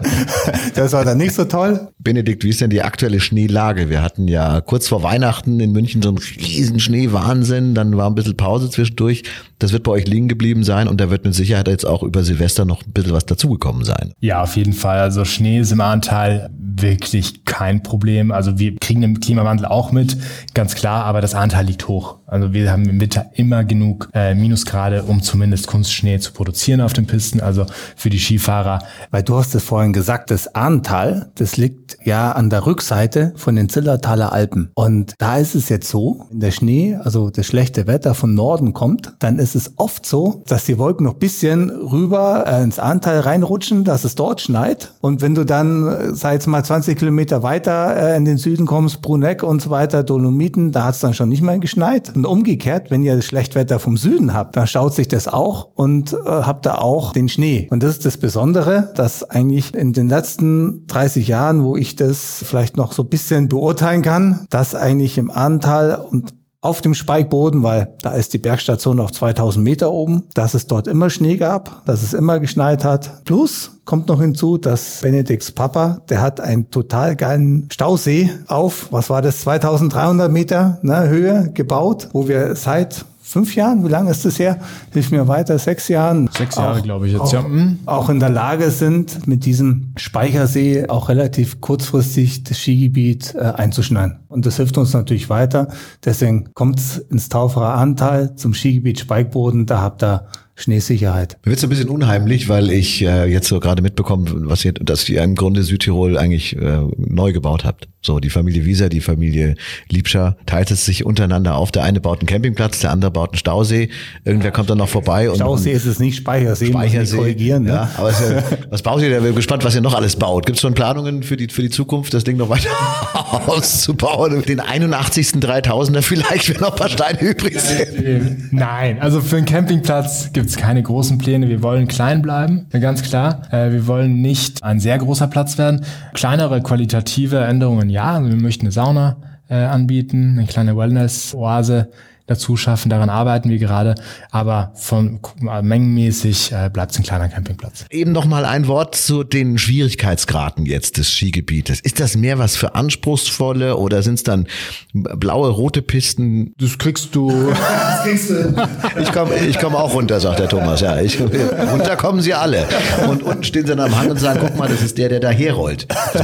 Das 0.75 0.93
war 0.93 1.07
dann 1.07 1.17
nicht 1.17 1.35
so 1.35 1.45
toll. 1.47 1.89
Benedikt, 1.99 2.45
wie 2.45 2.51
ist 2.51 2.61
denn 2.61 2.69
die 2.69 2.83
aktuelle 2.83 3.19
Schneelage? 3.19 3.89
Wir 3.89 4.03
hatten 4.03 4.29
ja 4.29 4.61
kurz 4.61 4.89
vor 4.89 5.03
Weihnachten 5.03 5.59
in 5.59 5.73
München 5.73 6.03
so 6.03 6.11
einen 6.11 6.19
riesen 6.19 6.81
Schneewahnsinn, 6.81 7.75
dann 7.75 7.97
war 7.97 8.11
ein 8.11 8.15
bisschen 8.15 8.37
Pause 8.37 8.69
zwischendurch. 8.69 9.23
Das 9.59 9.73
wird 9.73 9.85
bei 9.85 9.93
euch 9.93 10.07
liegen 10.07 10.29
geblieben 10.29 10.65
sein 10.65 10.87
und 10.87 11.01
da 11.01 11.09
wird 11.09 11.25
mit 11.25 11.35
Sicherheit 11.35 11.69
jetzt 11.69 11.87
auch 11.87 12.03
über 12.03 12.23
Silvester 12.25 12.67
noch 12.67 12.85
ein 12.85 12.93
bisschen 12.93 13.15
was 13.15 13.25
dazugekommen 13.25 13.85
sein. 13.85 14.13
Ja, 14.21 14.43
auf 14.43 14.57
jeden 14.57 14.75
Fall. 14.75 14.99
Also 14.99 15.25
Schnee 15.25 15.61
ist 15.61 15.73
im 15.73 15.81
Anteil 15.81 16.51
wirklich 16.53 17.45
kein 17.45 17.83
Problem. 17.83 18.33
Also 18.33 18.59
wir 18.59 18.77
kriegen 18.77 19.01
den 19.01 19.21
Klimawandel 19.21 19.67
auch 19.67 19.93
mit, 19.95 20.17
ganz 20.53 20.75
klar, 20.75 21.05
aber 21.05 21.21
das 21.21 21.35
Anteil 21.35 21.65
liegt 21.67 21.89
hoch. 21.89 22.19
Also 22.27 22.53
wir 22.53 22.71
haben 22.71 22.89
im 22.89 23.01
Winter 23.01 23.27
immer 23.35 23.65
genug 23.65 24.09
äh, 24.13 24.35
Minusgrade, 24.35 25.05
um 25.05 25.23
zumindest 25.23 25.67
Kunstschnee 25.67 26.19
zu 26.19 26.33
produzieren 26.33 26.81
auf 26.81 26.93
den 26.93 27.07
Pisten, 27.07 27.41
also 27.41 27.65
für 27.97 28.11
die 28.11 28.19
Skifahrer. 28.19 28.81
Weil 29.11 29.23
du 29.23 29.37
hast 29.37 29.55
es 29.55 29.63
vorhin 29.63 29.93
gesagt, 29.93 30.31
das 30.31 30.55
Ahrntal, 30.55 31.31
das 31.37 31.57
liegt 31.57 31.97
ja 32.05 32.33
an 32.33 32.51
der 32.51 32.67
Rückseite 32.67 33.33
von 33.37 33.57
den 33.57 33.69
Zillertaler 33.69 34.33
Alpen. 34.33 34.71
Und 34.75 35.15
da 35.19 35.37
ist 35.37 35.55
es 35.55 35.69
jetzt 35.69 35.89
so, 35.89 36.27
wenn 36.31 36.41
der 36.41 36.51
Schnee, 36.51 36.97
also 36.97 37.31
das 37.31 37.47
schlechte 37.47 37.87
Wetter 37.87 38.15
von 38.15 38.35
Norden 38.35 38.73
kommt, 38.73 39.15
dann 39.21 39.39
ist 39.39 39.55
es 39.55 39.75
oft 39.77 40.05
so, 40.05 40.43
dass 40.47 40.65
die 40.65 40.79
Wolken 40.79 41.07
noch 41.07 41.15
bisschen 41.15 41.71
rüber 41.71 42.45
äh, 42.47 42.63
ins 42.63 42.79
Ahrntal 42.79 43.21
reinrutschen, 43.21 43.85
dass 43.85 44.05
es 44.05 44.15
dort 44.15 44.41
schneit. 44.41 44.93
Und 45.01 45.23
wenn 45.23 45.35
du 45.35 45.45
dann, 45.45 45.87
äh, 45.87 46.15
sag 46.15 46.33
jetzt 46.33 46.47
mal 46.47 46.65
20 46.65 46.99
Kilometer 46.99 47.43
weiter 47.43 47.97
äh, 47.97 48.17
in 48.17 48.25
den 48.25 48.39
Süden 48.39 48.67
kommst, 48.67 49.03
Bruneck 49.03 49.43
und 49.43 49.63
so 49.63 49.71
weiter, 49.71 49.84
Dolomiten, 49.87 50.73
da 50.73 50.85
hat 50.85 50.95
es 50.95 51.01
dann 51.01 51.15
schon 51.15 51.29
nicht 51.29 51.43
mehr 51.43 51.59
geschneit. 51.59 52.15
Und 52.15 52.27
umgekehrt, 52.27 52.91
wenn 52.91 53.03
ihr 53.03 53.21
Schlechtwetter 53.23 53.79
vom 53.79 53.97
Süden 53.97 54.35
habt, 54.35 54.57
dann 54.57 54.67
schaut 54.67 54.95
sich 54.95 55.09
das 55.09 55.29
auch 55.29 55.69
und 55.75 56.13
äh, 56.13 56.17
habt 56.27 56.67
da 56.67 56.77
auch 56.77 57.13
den 57.13 57.29
Schnee. 57.29 57.69
Und 57.71 57.83
das 57.83 57.93
ist 57.93 58.07
das 58.07 58.17
Besondere, 58.17 58.93
dass 58.95 59.29
eigentlich 59.29 59.75
in 59.75 59.93
den 59.93 60.09
letzten 60.09 60.87
30 60.87 61.29
Jahren, 61.29 61.65
wo 61.65 61.77
ich 61.77 61.97
das 61.97 62.43
vielleicht 62.45 62.77
noch 62.77 62.93
so 62.93 63.03
ein 63.03 63.09
bisschen 63.09 63.49
beurteilen 63.49 64.03
kann, 64.03 64.47
dass 64.51 64.75
eigentlich 64.75 65.19
im 65.19 65.31
Ahrntal 65.31 65.95
und 65.97 66.35
auf 66.65 66.81
dem 66.81 66.95
Speikboden, 66.95 67.63
weil 67.63 67.95
da 68.01 68.13
ist 68.13 68.33
die 68.33 68.39
Bergstation 68.39 68.99
auf 68.99 69.13
2000 69.13 69.63
Meter 69.63 69.93
oben, 69.93 70.25
dass 70.33 70.55
es 70.55 70.67
dort 70.67 70.89
immer 70.89 71.11
Schnee 71.11 71.37
gab, 71.37 71.85
dass 71.85 72.03
es 72.03 72.15
immer 72.15 72.41
geschneit 72.41 72.85
hat. 72.85 73.25
Plus 73.25 73.73
kommt 73.85 74.09
noch 74.09 74.21
hinzu, 74.21 74.57
dass 74.57 75.01
Benedikts 75.03 75.53
Papa, 75.53 76.01
der 76.09 76.23
hat 76.23 76.41
einen 76.41 76.71
total 76.71 77.17
geilen 77.17 77.69
Stausee 77.71 78.31
auf, 78.47 78.89
was 78.91 79.11
war 79.11 79.21
das, 79.21 79.43
2300 79.43 80.33
Meter 80.33 80.79
ne, 80.81 81.09
Höhe 81.09 81.51
gebaut, 81.53 82.09
wo 82.13 82.29
wir 82.29 82.57
seit 82.57 83.05
fünf 83.25 83.57
Jahren, 83.57 83.85
wie 83.85 83.89
lange 83.89 84.11
ist 84.11 84.25
das 84.25 84.39
her? 84.39 84.59
Hilf 84.93 85.11
mir 85.11 85.27
weiter, 85.27 85.59
sechs 85.59 85.89
Jahren. 85.89 86.29
Sechs 86.37 86.57
Jahre, 86.57 86.83
glaube 86.83 87.07
ich 87.07 87.15
jetzt, 87.15 87.23
auch, 87.23 87.33
ja. 87.33 87.45
Hm. 87.45 87.79
Auch 87.87 88.11
in 88.11 88.21
der 88.21 88.29
Lage 88.29 88.71
sind, 88.71 89.27
mit 89.27 89.47
diesem 89.47 89.93
Speichersee 89.97 90.89
auch 90.89 91.09
relativ 91.09 91.63
kurzfristig 91.63 92.45
das 92.45 92.59
Skigebiet 92.59 93.35
äh, 93.35 93.41
einzuschneiden. 93.41 94.19
Und 94.29 94.45
das 94.45 94.59
hilft 94.59 94.77
uns 94.77 94.93
natürlich 94.93 95.31
weiter. 95.31 95.69
Deswegen 96.05 96.53
kommt 96.53 96.79
es 96.79 96.99
ins 96.99 97.31
Tauferer 97.31 97.75
Anteil 97.75 98.37
zum 98.37 98.53
Skigebiet 98.53 99.01
Speikboden. 99.01 99.65
Da 99.65 99.81
habt 99.81 100.05
ihr 100.05 100.27
Schneesicherheit. 100.57 101.37
Mir 101.45 101.51
wird 101.51 101.63
ein 101.63 101.69
bisschen 101.69 101.89
unheimlich, 101.89 102.49
weil 102.49 102.71
ich 102.71 103.03
äh, 103.03 103.27
jetzt 103.27 103.49
so 103.49 103.59
gerade 103.59 103.83
mitbekomme, 103.83 104.49
was 104.49 104.65
ihr, 104.65 104.73
dass 104.73 105.09
ihr 105.09 105.23
im 105.23 105.35
Grunde 105.35 105.65
Südtirol 105.65 106.17
eigentlich 106.17 106.57
äh, 106.57 106.81
neu 106.97 107.33
gebaut 107.33 107.65
habt. 107.65 107.89
So, 108.01 108.21
die 108.21 108.29
Familie 108.29 108.67
Wieser, 108.67 108.91
die 108.91 109.01
Familie 109.01 109.55
Liebscher 109.89 110.37
teilt 110.45 110.71
es 110.71 110.85
sich 110.85 111.07
untereinander 111.07 111.57
auf. 111.57 111.73
Der 111.73 111.85
eine 111.85 112.01
baut 112.01 112.21
einen 112.21 112.29
Campingplatz, 112.29 112.81
der 112.81 112.91
andere 112.91 113.11
baut 113.11 113.31
einen 113.31 113.39
Stausee. 113.39 113.89
Irgendwer 114.25 114.53
kommt 114.53 114.69
dann 114.69 114.79
noch 114.79 114.91
vorbei. 114.91 115.31
Und, 115.31 115.37
Stausee 115.37 115.73
ist 115.73 115.87
es 115.87 115.99
nicht, 115.99 116.19
Speichersee, 116.19 116.67
Speichersee 116.67 116.99
muss 116.99 117.13
ich 117.13 117.17
korrigieren. 117.17 117.63
Ne? 117.65 117.71
Ja, 117.71 117.91
aber 117.97 118.11
ja, 118.11 118.43
was 118.69 118.83
baut 118.83 119.01
ihr 119.01 119.09
da? 119.09 119.17
Wir 119.17 119.29
sind 119.29 119.37
gespannt, 119.37 119.65
was 119.65 119.75
ihr 119.75 119.81
noch 119.81 119.95
alles 119.95 120.17
baut. 120.17 120.45
Gibt 120.45 120.57
es 120.57 120.63
schon 120.63 120.75
Planungen 120.75 121.23
für 121.23 121.37
die, 121.37 121.49
für 121.49 121.63
die 121.63 121.71
Zukunft, 121.71 122.13
das 122.13 122.25
Ding 122.25 122.37
noch 122.37 122.51
weiter 122.51 122.69
auszubauen? 123.47 124.43
Den 124.43 124.61
81. 124.61 125.29
3000er 125.41 126.03
vielleicht, 126.03 126.51
wenn 126.51 126.61
noch 126.61 126.73
ein 126.73 126.77
paar 126.77 126.91
Steine 126.91 127.21
übrig 127.21 127.59
sind. 127.59 128.53
Nein, 128.53 129.01
also 129.01 129.23
für 129.23 129.39
einen 129.39 129.47
Campingplatz 129.47 130.31
gibt 130.35 130.44
es 130.49 130.57
keine 130.57 130.83
großen 130.83 131.19
Pläne. 131.19 131.49
Wir 131.49 131.63
wollen 131.63 131.87
klein 131.87 132.23
bleiben, 132.23 132.67
ganz 132.71 133.03
klar. 133.03 133.43
Äh, 133.53 133.73
wir 133.73 133.87
wollen 133.87 134.21
nicht 134.21 134.63
ein 134.63 134.81
sehr 134.81 134.99
großer 134.99 135.27
Platz 135.27 135.59
werden. 135.59 135.85
Kleinere 136.13 136.63
qualitative 136.63 137.39
Änderungen 137.45 137.91
ja, 137.91 138.23
wir 138.25 138.37
möchten 138.37 138.67
eine 138.67 138.73
Sauna 138.73 139.17
äh, 139.49 139.55
anbieten, 139.55 140.37
eine 140.39 140.47
kleine 140.47 140.77
Wellness-Oase 140.77 141.89
dazu 142.27 142.57
schaffen. 142.57 142.89
Daran 142.89 143.11
arbeiten 143.11 143.51
wir 143.51 143.59
gerade. 143.59 143.95
Aber 144.31 144.73
von 144.75 145.21
äh, 145.43 145.63
mengenmäßig 145.63 146.53
äh, 146.53 146.71
bleibt 146.73 146.93
es 146.93 146.99
ein 146.99 147.03
kleiner 147.03 147.29
Campingplatz. 147.29 147.85
Eben 147.91 148.13
noch 148.13 148.25
mal 148.25 148.45
ein 148.45 148.67
Wort 148.67 148.95
zu 148.95 149.25
den 149.25 149.59
Schwierigkeitsgraden 149.59 150.67
jetzt 150.67 150.97
des 150.97 151.11
Skigebietes. 151.11 151.81
Ist 151.81 152.01
das 152.01 152.17
mehr 152.17 152.39
was 152.39 152.57
für 152.57 152.75
anspruchsvolle 152.75 153.77
oder 153.77 154.03
sind 154.03 154.15
es 154.15 154.23
dann 154.23 154.47
blaue, 154.93 155.51
rote 155.51 155.83
Pisten? 155.83 156.55
Das 156.59 156.79
kriegst 156.79 157.15
du. 157.15 157.31
das 157.51 158.03
kriegst 158.05 158.31
du. 158.31 158.55
Ich 159.01 159.13
komme 159.13 159.35
ich 159.37 159.59
komm 159.59 159.75
auch 159.75 159.95
runter, 159.95 160.21
sagt 160.21 160.39
der 160.39 160.49
Thomas. 160.49 160.81
Ja, 160.81 161.01
ich, 161.01 161.21
runter 161.21 161.97
kommen 161.97 162.21
sie 162.21 162.35
alle. 162.35 162.67
Und 163.09 163.23
unten 163.23 163.45
stehen 163.45 163.67
sie 163.67 163.75
dann 163.75 163.81
am 163.81 163.97
Hang 163.99 164.11
und 164.11 164.19
sagen, 164.19 164.41
guck 164.43 164.57
mal, 164.57 164.69
das 164.69 164.83
ist 164.83 164.99
der, 164.99 165.09
der 165.09 165.21
da 165.21 165.31
herrollt. 165.31 165.87
So. 166.15 166.21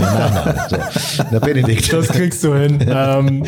Der 1.33 1.41
Benedikt. 1.41 1.93
Das 1.93 2.09
kriegst 2.09 2.43
du 2.45 2.55
hin. 2.55 2.79
ähm, 2.89 3.45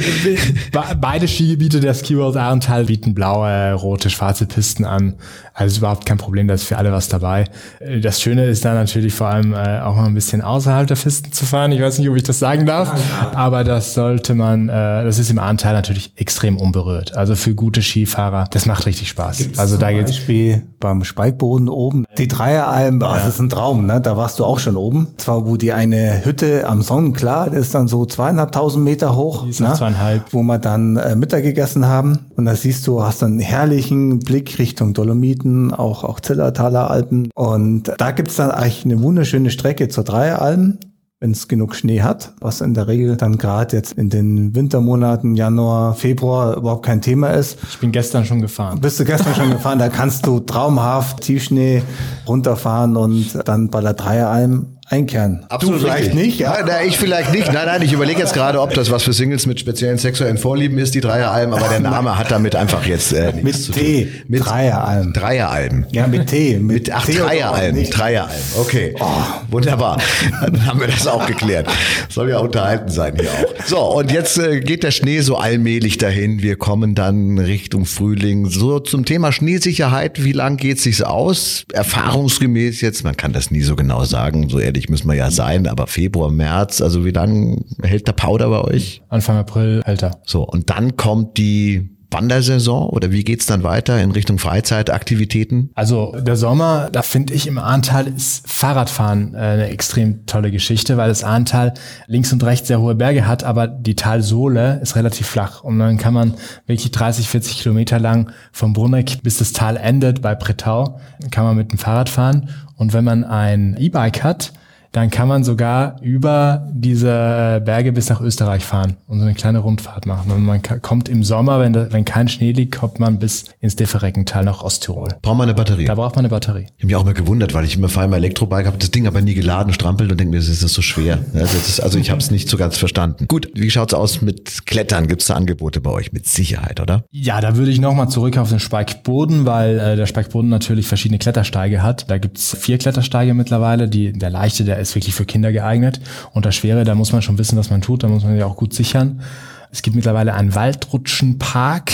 beide 1.01 1.29
Skigebiete 1.29 1.81
der 1.81 1.95
Ski 1.95 2.17
World 2.43 2.53
Arental 2.53 2.85
bieten 2.85 3.15
blaue, 3.15 3.75
rote, 3.75 4.11
schwarze 4.11 4.47
Pisten 4.47 4.85
an. 4.85 5.15
Also 5.55 5.73
ist 5.73 5.79
überhaupt 5.79 6.07
kein 6.07 6.19
Problem, 6.19 6.49
da 6.49 6.55
ist 6.55 6.65
für 6.65 6.79
alle 6.79 6.93
was 6.93 7.09
dabei. 7.09 7.45
Äh, 7.79 8.01
das 8.01 8.21
Schöne 8.21 8.47
ist 8.47 8.65
da 8.65 8.75
natürlich 8.75 9.15
vor 9.15 9.29
allem 9.29 9.53
äh, 9.53 9.81
auch 9.81 9.95
mal 9.97 10.07
ein 10.07 10.15
bisschen 10.15 10.41
außerhalb 10.41 10.87
der 10.87 10.97
Pisten 10.97 11.33
zu 11.33 11.45
fahren. 11.45 11.73
Ich 11.73 11.81
weiß 11.81 11.99
nicht, 11.99 12.09
ob 12.09 12.17
ich 12.17 12.23
das 12.23 12.39
sagen 12.39 12.67
darf, 12.67 12.91
aber 13.35 13.63
das 13.65 13.95
sollte 13.95 14.35
man, 14.35 14.69
äh, 14.69 15.05
das 15.05 15.19
ist 15.19 15.31
im 15.31 15.39
Ahrtal 15.39 15.75
natürlich 15.75 16.13
extrem 16.17 16.57
unberührt. 16.57 17.17
Also 17.17 17.37
für 17.37 17.55
gute 17.55 17.83
Skifahrer, 17.83 18.47
das 18.51 18.67
macht 18.67 18.87
richtig 18.87 19.09
Spaß. 19.11 19.39
Gibt's 19.39 19.59
also 19.59 19.77
da 19.77 19.93
geht's 19.93 20.13
Beispiel 20.13 20.63
beim 20.81 21.05
Speikboden 21.05 21.69
oben, 21.69 22.07
die 22.19 22.29
Dreieralm, 22.29 23.01
ja. 23.01 23.15
das 23.15 23.29
ist 23.29 23.41
ein 23.41 23.49
Traum, 23.49 23.87
ne? 23.87 24.01
Da 24.01 24.17
warst 24.17 24.39
du 24.39 24.45
auch 24.45 24.59
schon 24.59 24.77
oben. 24.77 25.09
Zwar 25.19 25.47
wo 25.47 25.57
die 25.57 25.73
eine 25.73 26.25
Hütte 26.25 26.67
am 26.67 26.83
Sonnenklar, 26.83 27.51
das 27.51 27.61
ist 27.61 27.75
dann 27.75 27.89
so 27.89 28.05
zweieinhalbtausend 28.07 28.85
Meter 28.85 29.15
hoch, 29.17 29.47
ne? 29.47 29.53
zweieinhalb. 29.53 30.25
wo 30.33 30.43
wir 30.43 30.59
dann 30.59 30.97
äh, 30.97 31.15
Mittag 31.15 31.43
gegessen 31.43 31.87
haben 31.87 32.19
und 32.37 32.45
da 32.45 32.55
siehst 32.55 32.87
du, 32.87 33.03
hast 33.03 33.23
einen 33.23 33.41
herrlichen 33.41 34.19
Blick 34.21 34.59
Richtung 34.59 34.95
Dolomiten 34.95 35.73
auch, 35.73 36.05
auch 36.05 36.21
Zillertaler 36.21 36.91
Alpen. 36.91 37.31
Und 37.35 37.93
da 37.99 38.11
gibt's 38.11 38.37
dann 38.37 38.51
eigentlich 38.51 38.85
eine 38.85 39.03
wunderschöne 39.03 39.51
Strecke 39.51 39.89
zur 39.89 40.05
Dreieralm 40.05 40.79
wenn 41.23 41.31
es 41.31 41.47
genug 41.47 41.77
Schnee 41.77 42.03
hat, 42.03 42.33
was 42.41 42.61
in 42.61 42.75
der 42.75 42.89
Regel 42.89 43.17
dann 43.17 43.39
gerade 43.39 43.77
jetzt 43.77 43.93
in 43.93 44.11
den 44.11 44.57
Wintermonaten 44.57 45.37
Januar, 45.37 45.95
Februar 45.95 46.57
überhaupt 46.57 46.85
kein 46.85 47.01
Thema 47.01 47.29
ist. 47.29 47.59
Ich 47.71 47.79
bin 47.79 47.93
gestern 47.93 48.25
schon 48.25 48.41
gefahren. 48.41 48.81
Bist 48.81 48.99
du 48.99 49.05
gestern 49.05 49.33
schon 49.37 49.53
gefahren? 49.53 49.79
Da 49.79 49.89
kannst 49.89 50.27
du 50.27 50.41
traumhaft 50.41 51.21
Tiefschnee 51.21 51.85
runterfahren 52.27 52.97
und 52.97 53.39
dann 53.45 53.71
bei 53.71 53.81
der 53.81 53.95
Dreieralm 53.95 54.79
einkehren. 54.93 55.47
Absolut 55.49 55.77
du 55.77 55.85
vielleicht 55.85 56.09
richtig. 56.09 56.23
nicht, 56.23 56.39
ja? 56.41 56.53
Nein, 56.53 56.67
nein, 56.67 56.89
ich 56.89 56.99
vielleicht 56.99 57.33
nicht. 57.33 57.51
Nein, 57.51 57.65
nein, 57.65 57.83
ich 57.83 57.93
überlege 57.93 58.21
jetzt 58.21 58.35
gerade, 58.35 58.61
ob 58.61 58.75
das 58.75 58.91
was 58.91 59.03
für 59.03 59.15
Singles 59.15 59.47
mit 59.47 59.59
speziellen 59.59 59.97
sexuellen 59.97 60.37
Vorlieben 60.37 60.77
ist, 60.79 60.95
die 60.95 61.01
Dreieralm, 61.01 61.55
aber 61.55 61.69
der 61.69 61.81
Name 61.81 62.19
hat 62.19 62.31
damit 62.31 62.55
einfach 62.55 62.85
jetzt 62.85 63.13
äh, 63.13 63.33
nichts 63.33 63.43
mit 63.43 63.55
zu 63.55 63.73
T. 63.73 64.13
Mit 64.29 64.45
Dreieralm. 64.45 65.13
Dreieralm. 65.15 65.87
Ja, 65.93 66.07
mit 66.07 66.27
T. 66.27 66.59
Mit, 66.59 66.63
mit 66.63 66.93
ach, 66.93 67.07
T 67.07 67.15
Dreieralm. 67.15 67.83
Dreieralm. 67.91 68.31
Okay. 68.61 68.95
Oh. 69.01 69.07
Wunderbar. 69.51 69.99
Dann 70.43 70.67
haben 70.67 70.81
wir 70.81 70.89
das 70.89 71.07
auch 71.07 71.27
geklärt. 71.27 71.69
Soll 72.11 72.29
ja 72.29 72.39
unterhalten 72.39 72.91
sein 72.91 73.15
hier 73.19 73.31
auch. 73.31 73.67
So, 73.67 73.79
und 73.79 74.13
jetzt 74.13 74.39
äh, 74.39 74.61
geht 74.61 74.83
der 74.83 74.91
Schnee 74.91 75.21
so 75.21 75.37
allmählich 75.37 75.97
dahin. 75.97 76.43
Wir 76.43 76.57
kommen 76.57 76.95
dann 76.95 77.39
Richtung 77.39 77.87
Frühling. 77.87 78.47
So 78.47 78.79
zum 78.79 79.07
Thema 79.07 79.33
Schneesicherheit, 79.33 80.23
wie 80.23 80.33
lang 80.33 80.59
geht 80.59 80.77
es 80.77 80.85
sich 80.85 81.07
aus? 81.07 81.65
Erfahrungsgemäß 81.73 82.83
jetzt, 82.83 83.05
man 83.05 83.17
kann 83.17 83.33
das 83.33 83.51
nie 83.51 83.63
so 83.63 83.75
genau 83.75 84.05
sagen, 84.05 84.51
so 84.51 84.59
ehrlich 84.59 84.82
müssen 84.89 85.09
wir 85.09 85.15
ja 85.15 85.31
sein, 85.31 85.67
aber 85.67 85.87
Februar, 85.87 86.31
März, 86.31 86.81
also 86.81 87.05
wie 87.05 87.11
lange 87.11 87.63
hält 87.83 88.07
der 88.07 88.13
Powder 88.13 88.49
bei 88.49 88.63
euch? 88.63 89.03
Anfang 89.09 89.37
April 89.37 89.83
hält 89.85 90.03
er. 90.03 90.21
So, 90.25 90.43
und 90.43 90.71
dann 90.71 90.97
kommt 90.97 91.39
die 91.39 91.93
Wandersaison 92.13 92.89
oder 92.89 93.11
wie 93.11 93.25
geht's 93.25 93.47
dann 93.47 93.63
weiter 93.63 94.01
in 94.01 94.11
Richtung 94.11 94.39
Freizeitaktivitäten? 94.39 95.71
Also 95.75 96.15
der 96.19 96.37
Sommer, 96.37 96.89
da 96.93 97.03
finde 97.03 97.35
ich 97.35 97.47
im 97.47 97.59
Ahrtal 97.59 98.07
ist 98.07 98.49
Fahrradfahren 98.49 99.35
äh, 99.35 99.39
eine 99.39 99.69
extrem 99.69 100.27
tolle 100.27 100.51
Geschichte, 100.51 100.97
weil 100.97 101.09
das 101.09 101.25
Ahrtal 101.25 101.75
links 102.07 102.33
und 102.33 102.45
rechts 102.45 102.69
sehr 102.69 102.81
hohe 102.81 102.95
Berge 102.95 103.27
hat, 103.27 103.45
aber 103.45 103.67
die 103.67 103.97
Talsohle 103.97 104.81
ist 104.83 104.97
relativ 104.97 105.27
flach 105.27 105.65
und 105.65 105.79
dann 105.79 105.97
kann 105.99 106.15
man 106.15 106.35
wirklich 106.67 106.91
30, 106.91 107.29
40 107.29 107.59
Kilometer 107.59 107.99
lang 107.99 108.31
vom 108.53 108.73
Brunneck 108.73 109.23
bis 109.23 109.39
das 109.39 109.53
Tal 109.53 109.77
endet 109.77 110.23
bei 110.23 110.35
Pretau, 110.35 111.01
kann 111.31 111.45
man 111.45 111.57
mit 111.57 111.73
dem 111.73 111.79
Fahrrad 111.79 112.09
fahren 112.09 112.51
und 112.77 112.93
wenn 112.93 113.05
man 113.05 113.25
ein 113.25 113.77
E-Bike 113.79 114.23
hat, 114.23 114.53
dann 114.93 115.11
kann 115.11 115.27
man 115.27 115.43
sogar 115.43 116.01
über 116.03 116.69
diese 116.73 117.63
Berge 117.65 117.93
bis 117.93 118.11
nach 118.11 118.21
Österreich 118.21 118.63
fahren 118.65 118.97
und 119.07 119.19
so 119.19 119.25
eine 119.25 119.35
kleine 119.35 119.59
Rundfahrt 119.61 120.07
machen. 120.07 120.31
Und 120.31 120.45
man 120.45 120.61
kommt 120.63 121.09
im 121.09 121.25
Sommer, 121.25 121.61
wenn, 121.61 121.73
da, 121.73 121.91
wenn 121.91 122.05
kein 122.05 122.29
Schnee 122.29 122.53
liegt, 122.53 122.77
kommt 122.77 123.01
man 123.01 123.19
bis 123.19 123.47
ins 123.61 123.75
Defereckental 123.75 124.45
nach 124.45 124.63
Osttirol. 124.63 125.09
Braucht 125.23 125.39
man 125.39 125.49
eine 125.49 125.55
Batterie? 125.55 125.87
Da 125.87 125.95
braucht 125.95 126.17
man 126.17 126.27
eine 126.27 126.29
Batterie. 126.29 126.67
Ich 126.77 126.83
habe 126.83 126.87
mich 126.87 126.97
auch 126.97 127.05
mal 127.05 127.15
gewundert, 127.15 127.55
weil 127.55 127.65
ich 127.65 127.77
immer 127.77 127.89
fahre 127.89 128.07
im 128.07 128.13
Elektrobike, 128.13 128.67
habe 128.67 128.79
das 128.79 128.91
Ding 128.91 129.07
aber 129.07 129.23
nie 129.23 129.35
geladen, 129.35 129.73
strampelt 129.73 130.11
und 130.11 130.21
denke 130.21 130.33
mir, 130.33 130.39
das 130.39 130.49
ist 130.49 130.61
so 130.61 130.83
schwer. 130.83 131.19
Also, 131.35 131.57
ist, 131.57 131.81
also 131.81 131.99
ich 131.99 132.11
habe 132.11 132.21
es 132.21 132.31
nicht 132.31 132.51
so 132.51 132.59
ganz 132.59 132.77
verstanden. 132.77 133.27
Gut, 133.29 133.49
wie 133.55 133.71
schaut's 133.71 133.95
aus 133.95 134.21
mit 134.21 134.67
Klettern? 134.67 135.09
Gibt's 135.09 135.27
da 135.27 135.35
Angebote 135.35 135.81
bei 135.81 135.91
euch? 135.91 136.13
Mit 136.13 136.27
Sicherheit, 136.27 136.81
oder? 136.81 137.05
Ja, 137.11 137.41
da 137.41 137.57
würde 137.57 137.71
ich 137.71 137.81
nochmal 137.81 138.11
zurück 138.11 138.37
auf 138.37 138.51
den 138.51 138.61
Speikboden, 138.61 139.47
weil 139.47 139.79
äh, 139.79 139.97
der 139.97 140.07
Speikboden 140.07 140.51
natürlich 140.51 140.87
verschiedene 140.87 141.19
Klettersteige 141.19 141.83
hat. 141.83 142.11
Da 142.11 142.19
gibt's 142.19 142.55
vier 142.59 142.77
Klettersteige 142.77 143.33
mittlerweile. 143.33 143.89
Die, 143.89 144.13
der 144.13 144.29
leichte, 144.29 144.65
der 144.65 144.82
ist 144.83 144.95
wirklich 144.95 145.15
für 145.15 145.25
Kinder 145.25 145.53
geeignet. 145.53 146.01
Und 146.33 146.45
das 146.45 146.55
Schwere, 146.55 146.85
da 146.85 146.95
muss 146.95 147.13
man 147.13 147.23
schon 147.23 147.39
wissen, 147.39 147.57
was 147.59 147.71
man 147.71 147.81
tut, 147.81 148.03
da 148.03 148.09
muss 148.09 148.25
man 148.25 148.37
ja 148.37 148.47
auch 148.47 148.57
gut 148.57 148.75
sichern. 148.75 149.23
Es 149.71 149.83
gibt 149.83 149.97
mittlerweile 149.97 150.35
einen 150.35 150.55
Waldrutschenpark. 150.55 151.93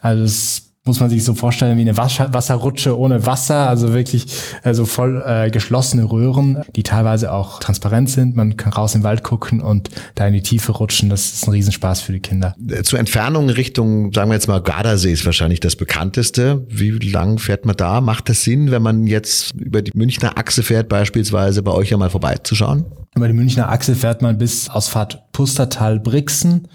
Also 0.00 0.24
es 0.24 0.63
muss 0.86 1.00
man 1.00 1.08
sich 1.08 1.24
so 1.24 1.34
vorstellen 1.34 1.78
wie 1.78 1.80
eine 1.80 1.96
Wasserrutsche 1.96 2.98
ohne 2.98 3.24
Wasser, 3.24 3.70
also 3.70 3.94
wirklich 3.94 4.26
also 4.62 4.84
voll 4.84 5.22
äh, 5.26 5.50
geschlossene 5.50 6.04
Röhren, 6.04 6.62
die 6.76 6.82
teilweise 6.82 7.32
auch 7.32 7.58
transparent 7.58 8.10
sind. 8.10 8.36
Man 8.36 8.58
kann 8.58 8.74
raus 8.74 8.94
im 8.94 9.02
Wald 9.02 9.22
gucken 9.22 9.62
und 9.62 9.88
da 10.14 10.26
in 10.26 10.34
die 10.34 10.42
Tiefe 10.42 10.72
rutschen. 10.72 11.08
Das 11.08 11.32
ist 11.32 11.48
ein 11.48 11.52
Riesenspaß 11.52 12.02
für 12.02 12.12
die 12.12 12.20
Kinder. 12.20 12.54
Äh, 12.68 12.82
zur 12.82 12.98
Entfernung 12.98 13.48
Richtung, 13.48 14.12
sagen 14.12 14.28
wir 14.28 14.34
jetzt 14.34 14.46
mal, 14.46 14.60
Gardasee 14.60 15.12
ist 15.12 15.24
wahrscheinlich 15.24 15.60
das 15.60 15.74
bekannteste. 15.74 16.66
Wie 16.68 16.90
lang 16.90 17.38
fährt 17.38 17.64
man 17.64 17.76
da? 17.76 18.02
Macht 18.02 18.28
das 18.28 18.42
Sinn, 18.42 18.70
wenn 18.70 18.82
man 18.82 19.06
jetzt 19.06 19.54
über 19.54 19.80
die 19.80 19.92
Münchner 19.94 20.36
Achse 20.36 20.62
fährt, 20.62 20.90
beispielsweise 20.90 21.62
bei 21.62 21.72
euch 21.72 21.88
ja 21.88 21.96
mal 21.96 22.10
vorbeizuschauen? 22.10 22.84
Über 23.16 23.28
die 23.28 23.34
Münchner 23.34 23.68
Achse 23.68 23.94
fährt 23.94 24.22
man 24.22 24.38
bis 24.38 24.68
Ausfahrt 24.68 25.30
Pustertal-Brixen 25.32 26.66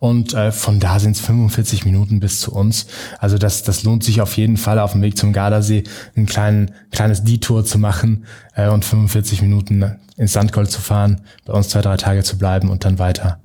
und 0.00 0.34
äh, 0.34 0.50
von 0.50 0.80
da 0.80 0.98
sind 0.98 1.14
es 1.14 1.20
45 1.20 1.84
Minuten 1.84 2.18
bis 2.18 2.40
zu 2.40 2.52
uns. 2.52 2.86
Also 3.20 3.38
das, 3.38 3.62
das 3.62 3.84
lohnt 3.84 4.02
sich 4.02 4.20
auf 4.20 4.36
jeden 4.36 4.56
Fall 4.56 4.80
auf 4.80 4.92
dem 4.92 5.02
Weg 5.02 5.16
zum 5.16 5.32
Gardasee 5.32 5.84
ein 6.16 6.26
kleinen, 6.26 6.72
kleines 6.90 7.22
Detour 7.22 7.64
zu 7.64 7.78
machen 7.78 8.24
äh, 8.54 8.68
und 8.68 8.84
45 8.84 9.42
Minuten 9.42 9.96
ins 10.16 10.32
Sandgold 10.32 10.72
zu 10.72 10.80
fahren, 10.80 11.20
bei 11.44 11.52
uns 11.52 11.68
zwei, 11.68 11.82
drei 11.82 11.96
Tage 11.96 12.24
zu 12.24 12.36
bleiben 12.36 12.68
und 12.68 12.84
dann 12.84 12.98
weiter 12.98 13.38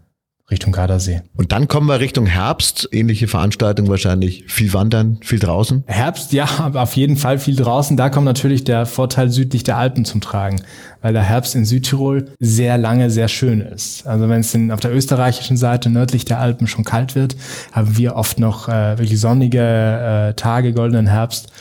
Richtung 0.52 0.74
Gardasee. 0.74 1.22
Und 1.36 1.52
dann 1.52 1.68
kommen 1.68 1.88
wir 1.88 2.00
Richtung 2.00 2.26
Herbst, 2.26 2.90
ähnliche 2.92 3.28
Veranstaltung 3.28 3.88
wahrscheinlich, 3.88 4.44
viel 4.48 4.74
wandern, 4.74 5.18
viel 5.22 5.40
draußen. 5.40 5.84
Herbst, 5.88 6.34
ja, 6.34 6.72
auf 6.74 6.96
jeden 6.96 7.16
Fall 7.16 7.40
viel 7.40 7.56
draußen. 7.56 7.96
Da 7.98 8.10
kommt 8.10 8.26
natürlich 8.26 8.64
der 8.64 8.86
Vorteil 8.86 9.32
südlich 9.32 9.64
der 9.64 9.78
Alpen 9.78 10.04
zum 10.04 10.20
Tragen, 10.20 10.62
weil 11.02 11.14
der 11.14 11.24
Herbst 11.24 11.56
in 11.56 11.66
Südtirol 11.66 12.34
sehr 12.40 12.78
lange 12.78 13.10
sehr 13.10 13.30
schön 13.30 13.62
ist. 13.62 14.06
Also 14.06 14.28
wenn 14.28 14.42
es 14.42 14.56
auf 14.72 14.82
der 14.82 14.94
österreichischen 14.94 15.58
Seite 15.58 15.90
nördlich 15.90 16.26
der 16.26 16.40
Alpen 16.40 16.68
schon 16.68 16.84
kalt 16.84 17.16
wird, 17.16 17.36
haben 17.72 17.98
wir 17.98 18.16
oft 18.16 18.38
noch 18.38 18.68
äh, 18.68 18.98
wirklich 18.98 19.20
sonnige 19.20 19.60
äh, 19.60 20.34
Tage, 20.34 20.74
goldenen 20.74 21.08
Herbst 21.08 21.52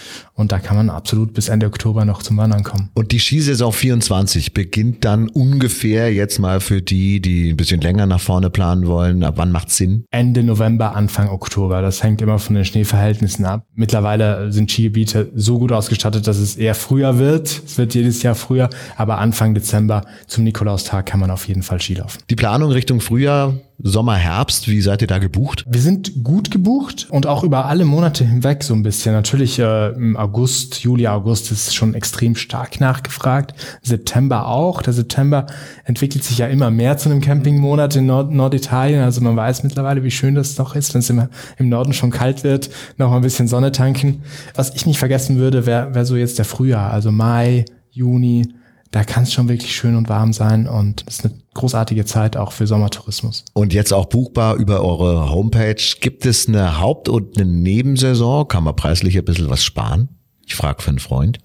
und 0.40 0.53
da 0.53 0.59
kann 0.59 0.76
man 0.76 0.90
absolut 0.90 1.35
bis 1.35 1.48
Ende 1.48 1.66
Oktober 1.66 2.05
noch 2.05 2.22
zum 2.22 2.37
Wandern 2.38 2.62
kommen. 2.62 2.90
Und 2.94 3.12
die 3.12 3.20
Skisaison 3.20 3.72
24 3.72 4.55
beginnt 4.55 5.05
dann 5.05 5.29
ungefähr 5.29 6.12
jetzt 6.12 6.38
mal 6.38 6.61
für 6.61 6.83
die, 6.83 7.20
die 7.20 7.50
ein 7.50 7.57
bisschen 7.57 7.81
länger 7.81 8.07
nach 8.07 8.20
vorne 8.20 8.50
planen 8.50 8.87
wollen. 8.87 9.22
Ab 9.22 9.35
wann 9.37 9.53
macht 9.53 9.70
Sinn? 9.70 10.05
Ende 10.11 10.42
November, 10.42 10.96
Anfang 10.96 11.29
Oktober. 11.29 11.83
Das 11.83 12.03
hängt 12.03 12.22
immer 12.22 12.38
von 12.38 12.57
den 12.57 12.64
Schneeverhältnissen 12.64 13.44
ab. 13.44 13.66
Mittlerweile 13.74 14.50
sind 14.50 14.70
Skigebiete 14.70 15.31
so 15.35 15.59
gut 15.59 15.72
ausgestattet, 15.72 16.26
dass 16.26 16.38
es 16.38 16.57
eher 16.57 16.74
früher 16.74 17.18
wird. 17.18 17.62
Es 17.66 17.79
wird 17.79 17.94
jedes 17.94 18.22
Jahr 18.22 18.35
früher, 18.35 18.70
aber 18.96 19.18
Anfang 19.18 19.55
Dezember 19.55 20.03
zum 20.26 20.44
Nikolaustag 20.44 21.07
kann 21.07 21.20
man 21.20 21.31
auf 21.31 21.46
jeden 21.48 21.62
Fall 21.62 21.81
Skilaufen. 21.81 22.22
Die 22.31 22.37
Planung 22.37 22.70
Richtung 22.72 23.00
Frühjahr 23.00 23.55
Sommer, 23.83 24.16
Herbst, 24.16 24.69
wie 24.69 24.81
seid 24.83 25.01
ihr 25.01 25.09
da 25.09 25.19
gebucht? 25.19 25.64
Wir 25.66 25.81
sind 25.81 26.23
gut 26.23 26.51
gebucht 26.51 27.07
und 27.11 27.27
auch 27.27 27.43
über 27.43 27.64
alle 27.64 27.85
Monate 27.85 28.25
hinweg 28.25 28.62
so 28.62 28.75
ein 28.75 28.83
bisschen. 28.83 29.14
Natürlich 29.14 29.59
äh, 29.59 29.88
im 29.90 30.16
August, 30.16 30.83
Juli, 30.83 31.07
August 31.07 31.51
ist 31.51 31.75
schon 31.75 31.95
extrem 31.95 32.37
stark 32.37 32.81
nachgefragt. 32.81 33.55
September 33.83 34.49
auch. 34.49 34.83
Der 34.83 34.93
September 34.93 35.47
entwickelt 35.85 36.25
sich 36.25 36.38
ja 36.38 36.47
immer 36.47 36.71
mehr 36.71 36.99
zu 36.99 37.09
einem 37.09 37.23
Campingmonat 37.23 37.97
in 37.97 38.07
Nord 38.07 38.31
Norditalien. 38.31 39.03
Also 39.03 39.23
man 39.23 39.37
weiß 39.37 39.62
mittlerweile, 39.62 40.05
wie 40.05 40.11
schön 40.11 40.35
das 40.35 40.57
doch 40.57 40.77
ist, 40.77 40.93
wenn 40.93 41.01
es 41.01 41.09
im, 41.09 41.29
im 41.57 41.69
Norden 41.69 41.93
schon 41.95 42.11
kalt 42.11 42.45
wird, 42.45 42.69
noch 42.99 43.11
mal 43.11 43.16
ein 43.16 43.23
bisschen 43.23 43.49
Sonne 43.49 43.73
tanken. 43.73 44.23
Was 44.55 44.75
ich 44.75 44.85
nicht 44.85 44.99
vergessen 44.99 45.38
würde, 45.38 45.64
wäre 45.64 45.95
wär 45.95 46.05
so 46.05 46.16
jetzt 46.16 46.38
der 46.38 46.45
Frühjahr, 46.45 46.93
also 46.93 47.11
Mai, 47.11 47.64
Juni, 47.90 48.47
da 48.90 49.05
kann 49.05 49.22
es 49.22 49.33
schon 49.33 49.48
wirklich 49.48 49.74
schön 49.74 49.94
und 49.94 50.09
warm 50.09 50.33
sein 50.33 50.66
und 50.66 51.05
es 51.07 51.18
ist 51.18 51.24
eine 51.24 51.35
großartige 51.55 52.05
Zeit 52.05 52.37
auch 52.37 52.50
für 52.53 52.66
Sommertourismus. 52.66 53.44
Und 53.53 53.72
jetzt 53.72 53.92
auch 53.92 54.07
buchbar 54.07 54.57
über 54.57 54.83
eure 54.83 55.31
Homepage. 55.31 55.83
Gibt 56.00 56.26
es 56.26 56.48
eine 56.48 56.81
Haupt- 56.81 57.09
und 57.09 57.37
eine 57.37 57.48
Nebensaison? 57.48 58.48
Kann 58.48 58.64
man 58.64 58.74
preislich 58.74 59.16
ein 59.16 59.24
bisschen 59.24 59.48
was 59.48 59.62
sparen? 59.62 60.09
Ich 60.44 60.57
frage 60.57 60.83
für 60.83 60.90
einen 60.90 60.98
Freund. 60.98 61.38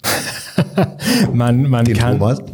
man 1.33 1.69
man 1.69 1.85
Den 1.85 1.97
kann 1.97 2.17
Thomas. 2.17 2.39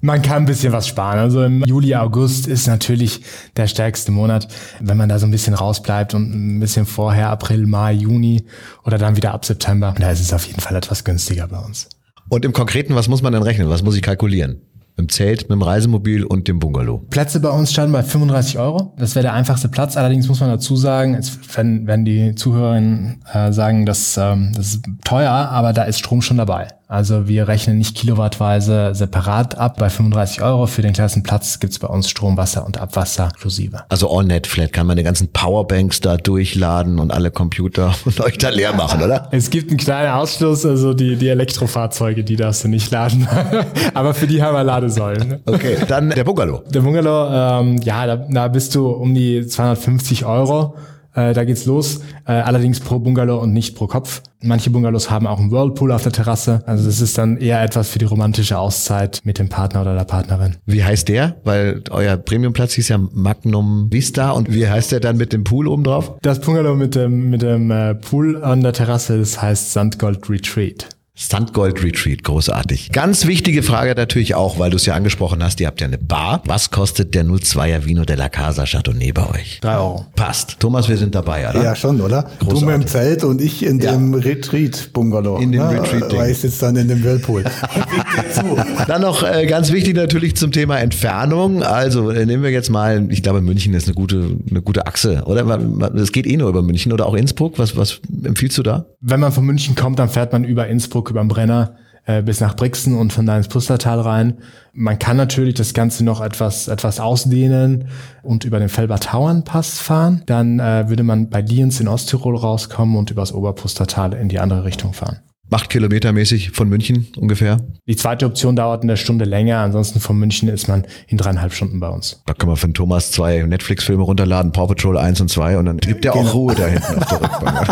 Man 0.00 0.22
kann 0.22 0.44
ein 0.44 0.46
bisschen 0.46 0.72
was 0.72 0.86
sparen. 0.86 1.18
Also 1.18 1.42
im 1.42 1.64
Juli, 1.64 1.96
August 1.96 2.46
ist 2.46 2.68
natürlich 2.68 3.20
der 3.56 3.66
stärkste 3.66 4.12
Monat. 4.12 4.46
Wenn 4.78 4.96
man 4.96 5.08
da 5.08 5.18
so 5.18 5.26
ein 5.26 5.32
bisschen 5.32 5.54
rausbleibt 5.54 6.14
und 6.14 6.56
ein 6.56 6.60
bisschen 6.60 6.86
vorher, 6.86 7.30
April, 7.30 7.66
Mai, 7.66 7.94
Juni 7.94 8.44
oder 8.84 8.96
dann 8.96 9.16
wieder 9.16 9.34
ab 9.34 9.44
September, 9.44 9.92
da 9.98 10.12
ist 10.12 10.20
es 10.20 10.32
auf 10.32 10.46
jeden 10.46 10.60
Fall 10.60 10.76
etwas 10.76 11.02
günstiger 11.02 11.48
bei 11.48 11.58
uns. 11.58 11.88
Und 12.28 12.44
im 12.44 12.52
Konkreten, 12.52 12.94
was 12.94 13.08
muss 13.08 13.22
man 13.22 13.32
denn 13.32 13.42
rechnen? 13.42 13.68
Was 13.68 13.82
muss 13.82 13.96
ich 13.96 14.02
kalkulieren? 14.02 14.60
Dem 14.98 15.08
Zelt, 15.08 15.42
mit 15.42 15.52
dem 15.52 15.62
Reisemobil 15.62 16.24
und 16.24 16.48
dem 16.48 16.58
Bungalow. 16.58 16.98
Plätze 17.10 17.38
bei 17.40 17.50
uns 17.50 17.72
starten 17.72 17.92
bei 17.92 18.02
35 18.02 18.58
Euro. 18.58 18.94
Das 18.98 19.14
wäre 19.14 19.22
der 19.22 19.32
einfachste 19.32 19.68
Platz. 19.68 19.96
Allerdings 19.96 20.26
muss 20.28 20.40
man 20.40 20.50
dazu 20.50 20.76
sagen, 20.76 21.18
werden, 21.54 21.86
werden 21.86 22.04
die 22.04 22.34
Zuhörerinnen 22.34 23.22
äh, 23.32 23.52
sagen, 23.52 23.86
dass 23.86 24.16
ähm, 24.16 24.52
das 24.54 24.74
ist 24.74 24.84
teuer, 25.04 25.30
aber 25.30 25.72
da 25.72 25.84
ist 25.84 26.00
Strom 26.00 26.20
schon 26.20 26.36
dabei. 26.36 26.68
Also 26.90 27.28
wir 27.28 27.48
rechnen 27.48 27.76
nicht 27.76 27.94
kilowattweise 27.94 28.94
separat 28.94 29.58
ab. 29.58 29.76
Bei 29.78 29.90
35 29.90 30.40
Euro 30.40 30.66
für 30.66 30.80
den 30.80 30.94
kleinsten 30.94 31.22
Platz 31.22 31.60
gibt's 31.60 31.78
bei 31.78 31.86
uns 31.86 32.08
Strom, 32.08 32.38
Wasser 32.38 32.64
und 32.64 32.78
Abwasser 32.78 33.26
inklusive. 33.26 33.82
Also 33.90 34.10
AllNet 34.10 34.46
Flat 34.46 34.72
kann 34.72 34.86
man 34.86 34.96
die 34.96 35.02
ganzen 35.02 35.28
Powerbanks 35.28 36.00
da 36.00 36.16
durchladen 36.16 36.98
und 36.98 37.12
alle 37.12 37.30
Computer 37.30 37.94
und 38.06 38.18
euch 38.22 38.38
da 38.38 38.48
leer 38.48 38.72
machen, 38.72 39.02
oder? 39.02 39.28
Es 39.32 39.50
gibt 39.50 39.68
einen 39.68 39.76
kleinen 39.76 40.12
Ausschluss, 40.12 40.64
also 40.64 40.94
die, 40.94 41.16
die 41.16 41.28
Elektrofahrzeuge, 41.28 42.24
die 42.24 42.36
darfst 42.36 42.64
du 42.64 42.68
nicht 42.68 42.90
laden. 42.90 43.28
aber 43.92 44.14
für 44.14 44.26
die 44.26 44.42
haben 44.42 44.54
wir 44.54 44.64
Ladesäulen. 44.64 45.28
Ne? 45.28 45.40
Okay, 45.44 45.76
dann 45.86 46.08
der 46.08 46.24
Bungalow. 46.24 46.62
Der 46.72 46.80
Bungalow, 46.80 47.60
ähm, 47.60 47.82
ja, 47.82 48.06
da, 48.06 48.16
da 48.16 48.48
bist 48.48 48.74
du 48.74 48.88
um 48.88 49.14
die 49.14 49.46
250 49.46 50.24
Euro. 50.24 50.74
Äh, 51.18 51.34
da 51.34 51.44
geht's 51.44 51.66
los. 51.66 52.00
Äh, 52.26 52.32
allerdings 52.32 52.78
pro 52.78 53.00
Bungalow 53.00 53.38
und 53.38 53.52
nicht 53.52 53.74
pro 53.74 53.88
Kopf. 53.88 54.22
Manche 54.40 54.70
Bungalows 54.70 55.10
haben 55.10 55.26
auch 55.26 55.40
einen 55.40 55.50
Whirlpool 55.50 55.90
auf 55.90 56.04
der 56.04 56.12
Terrasse. 56.12 56.62
Also 56.66 56.86
das 56.86 57.00
ist 57.00 57.18
dann 57.18 57.38
eher 57.38 57.60
etwas 57.60 57.88
für 57.88 57.98
die 57.98 58.04
romantische 58.04 58.56
Auszeit 58.56 59.20
mit 59.24 59.40
dem 59.40 59.48
Partner 59.48 59.80
oder 59.80 59.96
der 59.96 60.04
Partnerin. 60.04 60.56
Wie 60.64 60.84
heißt 60.84 61.08
der? 61.08 61.34
Weil 61.42 61.82
euer 61.90 62.16
Premiumplatz 62.16 62.74
hieß 62.74 62.88
ja 62.88 62.98
Magnum 62.98 63.88
Vista 63.90 64.30
und 64.30 64.54
wie 64.54 64.68
heißt 64.68 64.92
der 64.92 65.00
dann 65.00 65.16
mit 65.16 65.32
dem 65.32 65.42
Pool 65.42 65.66
oben 65.66 65.82
drauf? 65.82 66.12
Das 66.22 66.40
Bungalow 66.40 66.76
mit 66.76 66.94
dem, 66.94 67.30
mit 67.30 67.42
dem 67.42 67.72
äh, 67.72 67.96
Pool 67.96 68.44
an 68.44 68.60
der 68.60 68.72
Terrasse, 68.72 69.18
das 69.18 69.42
heißt 69.42 69.72
Sandgold 69.72 70.30
Retreat. 70.30 70.97
Sandgold 71.20 71.82
Retreat, 71.82 72.22
großartig. 72.22 72.92
Ganz 72.92 73.26
wichtige 73.26 73.64
Frage 73.64 73.94
natürlich 73.96 74.36
auch, 74.36 74.60
weil 74.60 74.70
du 74.70 74.76
es 74.76 74.86
ja 74.86 74.94
angesprochen 74.94 75.42
hast, 75.42 75.58
ihr 75.60 75.66
habt 75.66 75.80
ja 75.80 75.88
eine 75.88 75.98
Bar. 75.98 76.42
Was 76.46 76.70
kostet 76.70 77.12
der 77.12 77.24
02er 77.24 77.84
Vino 77.86 78.04
della 78.04 78.28
Casa 78.28 78.64
Chardonnay 78.64 79.10
bei 79.10 79.28
euch? 79.28 79.58
Drei 79.60 79.78
Euro. 79.78 80.06
Passt. 80.14 80.60
Thomas, 80.60 80.88
wir 80.88 80.96
sind 80.96 81.16
dabei, 81.16 81.50
oder? 81.50 81.60
Ja, 81.60 81.74
schon, 81.74 82.00
oder? 82.00 82.22
Großartig. 82.38 82.60
Du 82.60 82.66
mit 82.66 82.74
dem 82.76 82.86
Zelt 82.86 83.24
und 83.24 83.40
ich 83.42 83.66
in 83.66 83.80
Ja. 83.80 83.90
dem 83.92 84.14
Retreat-Bungalow. 84.14 85.38
In 85.38 85.50
dem 85.50 85.62
ne? 85.62 85.70
Retreat-Ding. 85.72 86.18
Weil 86.20 86.30
ich 86.30 86.38
sitze 86.38 86.60
dann 86.66 86.76
in 86.76 86.86
dem 86.86 87.02
Whirlpool. 87.02 87.44
Dann 88.86 89.02
noch 89.02 89.22
äh, 89.22 89.46
ganz 89.46 89.72
wichtig 89.72 89.96
natürlich 89.96 90.36
zum 90.36 90.52
Thema 90.52 90.78
Entfernung. 90.78 91.62
Also 91.62 92.10
äh, 92.10 92.26
nehmen 92.26 92.42
wir 92.42 92.50
jetzt 92.50 92.70
mal, 92.70 93.06
ich 93.10 93.22
glaube 93.22 93.40
München 93.40 93.74
ist 93.74 93.86
eine 93.86 93.94
gute, 93.94 94.36
eine 94.48 94.62
gute 94.62 94.86
Achse, 94.86 95.22
oder? 95.26 95.58
Es 95.96 96.12
geht 96.12 96.26
eh 96.26 96.36
nur 96.36 96.48
über 96.48 96.62
München 96.62 96.92
oder 96.92 97.06
auch 97.06 97.14
Innsbruck. 97.14 97.58
Was, 97.58 97.76
was 97.76 98.00
empfiehlst 98.24 98.56
du 98.58 98.62
da? 98.62 98.86
Wenn 99.00 99.20
man 99.20 99.32
von 99.32 99.44
München 99.44 99.74
kommt, 99.74 99.98
dann 99.98 100.08
fährt 100.08 100.32
man 100.32 100.44
über 100.44 100.68
Innsbruck, 100.68 101.07
über 101.10 101.20
den 101.20 101.28
Brenner 101.28 101.76
äh, 102.08 102.22
bis 102.22 102.40
nach 102.40 102.56
Brixen 102.56 102.96
und 102.96 103.12
von 103.12 103.26
da 103.26 103.36
ins 103.36 103.48
Pustertal 103.48 104.00
rein. 104.00 104.38
Man 104.72 104.98
kann 104.98 105.16
natürlich 105.16 105.54
das 105.54 105.74
Ganze 105.74 106.04
noch 106.04 106.20
etwas, 106.20 106.66
etwas 106.66 107.00
ausdehnen 107.00 107.88
und 108.22 108.44
über 108.44 108.58
den 108.58 108.68
Felber-Tauern-Pass 108.68 109.78
fahren. 109.78 110.22
Dann 110.26 110.58
äh, 110.58 110.88
würde 110.88 111.02
man 111.02 111.28
bei 111.28 111.42
Lienz 111.42 111.80
in 111.80 111.88
Osttirol 111.88 112.36
rauskommen 112.36 112.96
und 112.96 113.10
übers 113.10 113.32
Oberpustertal 113.32 114.14
in 114.14 114.28
die 114.28 114.40
andere 114.40 114.64
Richtung 114.64 114.94
fahren. 114.94 115.18
Acht 115.50 115.70
Kilometer 115.70 116.12
mäßig 116.12 116.50
von 116.50 116.68
München 116.68 117.06
ungefähr. 117.16 117.56
Die 117.86 117.96
zweite 117.96 118.26
Option 118.26 118.54
dauert 118.54 118.82
eine 118.82 118.98
Stunde 118.98 119.24
länger. 119.24 119.56
Ansonsten 119.58 119.98
von 119.98 120.18
München 120.18 120.46
ist 120.48 120.68
man 120.68 120.86
in 121.06 121.16
dreieinhalb 121.16 121.54
Stunden 121.54 121.80
bei 121.80 121.88
uns. 121.88 122.20
Da 122.26 122.34
kann 122.34 122.48
man 122.48 122.56
von 122.56 122.74
Thomas 122.74 123.12
zwei 123.12 123.42
Netflix-Filme 123.42 124.02
runterladen, 124.02 124.52
Paw 124.52 124.66
Patrol 124.66 124.98
1 124.98 125.22
und 125.22 125.30
2 125.30 125.56
und 125.58 125.64
dann 125.64 125.78
gibt 125.78 126.04
er 126.04 126.14
auch 126.14 126.34
Ruhe 126.34 126.54
da 126.54 126.66
hinten 126.66 127.02
auf 127.02 127.08
der 127.08 127.22
Rückbank. 127.22 127.66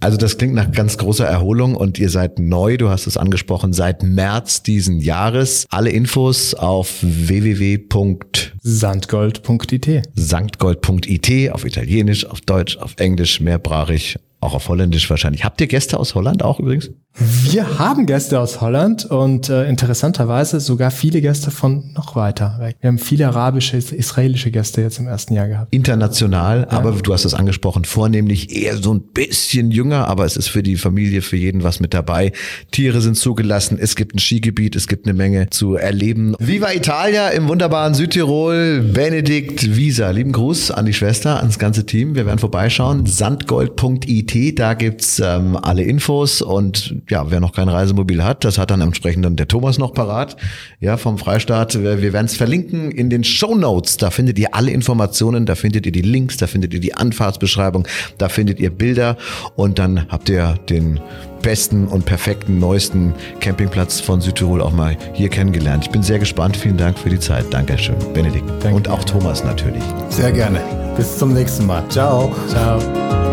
also 0.00 0.16
das 0.16 0.38
klingt 0.38 0.54
nach 0.54 0.72
ganz 0.72 0.96
großer 0.96 1.26
Erholung 1.26 1.74
und 1.74 1.98
ihr 1.98 2.08
seid 2.08 2.38
neu, 2.38 2.78
du 2.78 2.88
hast 2.88 3.06
es 3.06 3.18
angesprochen, 3.18 3.74
seit 3.74 4.02
März 4.02 4.62
diesen 4.62 4.98
Jahres. 4.98 5.66
Alle 5.68 5.90
Infos 5.90 6.54
auf 6.54 7.00
www.sanktgold.it 7.02 10.02
Sandgold.it. 10.14 11.52
auf 11.52 11.66
Italienisch, 11.66 12.24
auf 12.24 12.40
Deutsch, 12.40 12.78
auf 12.78 12.94
Englisch, 12.96 13.40
mehrsprachig, 13.40 14.16
auch 14.42 14.54
auf 14.54 14.68
Holländisch 14.68 15.08
wahrscheinlich. 15.08 15.44
Habt 15.44 15.60
ihr 15.60 15.68
Gäste 15.68 15.98
aus 15.98 16.14
Holland 16.14 16.42
auch 16.42 16.58
übrigens? 16.58 16.90
Wir 17.14 17.78
haben 17.78 18.06
Gäste 18.06 18.40
aus 18.40 18.62
Holland 18.62 19.04
und 19.04 19.50
äh, 19.50 19.68
interessanterweise 19.68 20.60
sogar 20.60 20.90
viele 20.90 21.20
Gäste 21.20 21.50
von 21.50 21.92
noch 21.94 22.16
weiter 22.16 22.56
weg. 22.58 22.76
Wir 22.80 22.88
haben 22.88 22.98
viele 22.98 23.28
arabische, 23.28 23.76
israelische 23.76 24.50
Gäste 24.50 24.80
jetzt 24.80 24.98
im 24.98 25.06
ersten 25.06 25.34
Jahr 25.34 25.46
gehabt. 25.46 25.74
International, 25.74 26.66
aber 26.70 26.92
du 26.92 27.12
hast 27.12 27.26
es 27.26 27.34
angesprochen, 27.34 27.84
vornehmlich 27.84 28.56
eher 28.56 28.78
so 28.78 28.94
ein 28.94 29.02
bisschen 29.02 29.70
jünger, 29.70 30.08
aber 30.08 30.24
es 30.24 30.38
ist 30.38 30.48
für 30.48 30.62
die 30.62 30.76
Familie, 30.76 31.20
für 31.20 31.36
jeden 31.36 31.62
was 31.64 31.80
mit 31.80 31.92
dabei. 31.92 32.32
Tiere 32.70 33.02
sind 33.02 33.18
zugelassen, 33.18 33.78
es 33.78 33.94
gibt 33.94 34.14
ein 34.14 34.18
Skigebiet, 34.18 34.74
es 34.74 34.88
gibt 34.88 35.06
eine 35.06 35.12
Menge 35.12 35.50
zu 35.50 35.76
erleben. 35.76 36.34
Viva 36.38 36.72
Italia 36.72 37.28
im 37.28 37.46
wunderbaren 37.46 37.92
Südtirol, 37.92 38.80
Benedikt 38.80 39.76
Visa. 39.76 40.10
Lieben 40.10 40.32
Gruß 40.32 40.70
an 40.70 40.86
die 40.86 40.94
Schwester, 40.94 41.36
ans 41.40 41.58
ganze 41.58 41.84
Team. 41.84 42.14
Wir 42.14 42.24
werden 42.24 42.38
vorbeischauen. 42.38 43.04
Sandgold.it, 43.04 44.31
da 44.54 44.74
gibt's 44.74 45.20
ähm, 45.24 45.56
alle 45.60 45.82
Infos 45.82 46.42
und 46.42 46.94
ja, 47.08 47.30
wer 47.30 47.40
noch 47.40 47.52
kein 47.52 47.68
Reisemobil 47.68 48.24
hat, 48.24 48.44
das 48.44 48.58
hat 48.58 48.70
dann 48.70 48.80
entsprechend 48.80 49.24
dann 49.24 49.36
der 49.36 49.48
Thomas 49.48 49.78
noch 49.78 49.92
parat, 49.94 50.36
ja, 50.80 50.96
vom 50.96 51.18
Freistaat. 51.18 51.82
Wir 51.82 52.02
wir 52.02 52.12
werden 52.12 52.26
es 52.26 52.36
verlinken 52.36 52.90
in 52.90 53.10
den 53.10 53.24
Show 53.24 53.54
Notes. 53.54 53.96
Da 53.96 54.10
findet 54.10 54.38
ihr 54.38 54.54
alle 54.54 54.70
Informationen, 54.70 55.46
da 55.46 55.54
findet 55.54 55.86
ihr 55.86 55.92
die 55.92 56.02
Links, 56.02 56.36
da 56.36 56.46
findet 56.46 56.74
ihr 56.74 56.80
die 56.80 56.94
Anfahrtsbeschreibung, 56.94 57.86
da 58.18 58.28
findet 58.28 58.60
ihr 58.60 58.70
Bilder 58.70 59.16
und 59.54 59.78
dann 59.78 60.06
habt 60.08 60.28
ihr 60.28 60.54
den 60.68 61.00
besten 61.42 61.86
und 61.88 62.04
perfekten, 62.04 62.58
neuesten 62.58 63.14
Campingplatz 63.40 64.00
von 64.00 64.20
Südtirol 64.20 64.62
auch 64.62 64.72
mal 64.72 64.96
hier 65.12 65.28
kennengelernt. 65.28 65.84
Ich 65.84 65.90
bin 65.90 66.02
sehr 66.02 66.18
gespannt. 66.18 66.56
Vielen 66.56 66.76
Dank 66.76 66.98
für 66.98 67.10
die 67.10 67.18
Zeit. 67.18 67.46
Dankeschön, 67.50 67.96
Benedikt. 68.14 68.48
Danke. 68.60 68.76
Und 68.76 68.88
auch 68.88 69.04
Thomas 69.04 69.44
natürlich. 69.44 69.82
Sehr 70.08 70.32
gerne. 70.32 70.81
Bis 70.96 71.18
zum 71.18 71.32
nächsten 71.32 71.66
Mal. 71.66 71.86
Ciao. 71.88 72.34
Ciao. 72.48 72.78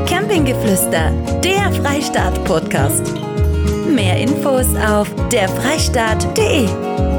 Campinggeflüster, 0.06 1.12
der 1.44 1.72
Freistaat-Podcast. 1.82 3.14
Mehr 3.88 4.18
Infos 4.18 4.68
auf 4.76 5.10
derfreistaat.de. 5.32 7.19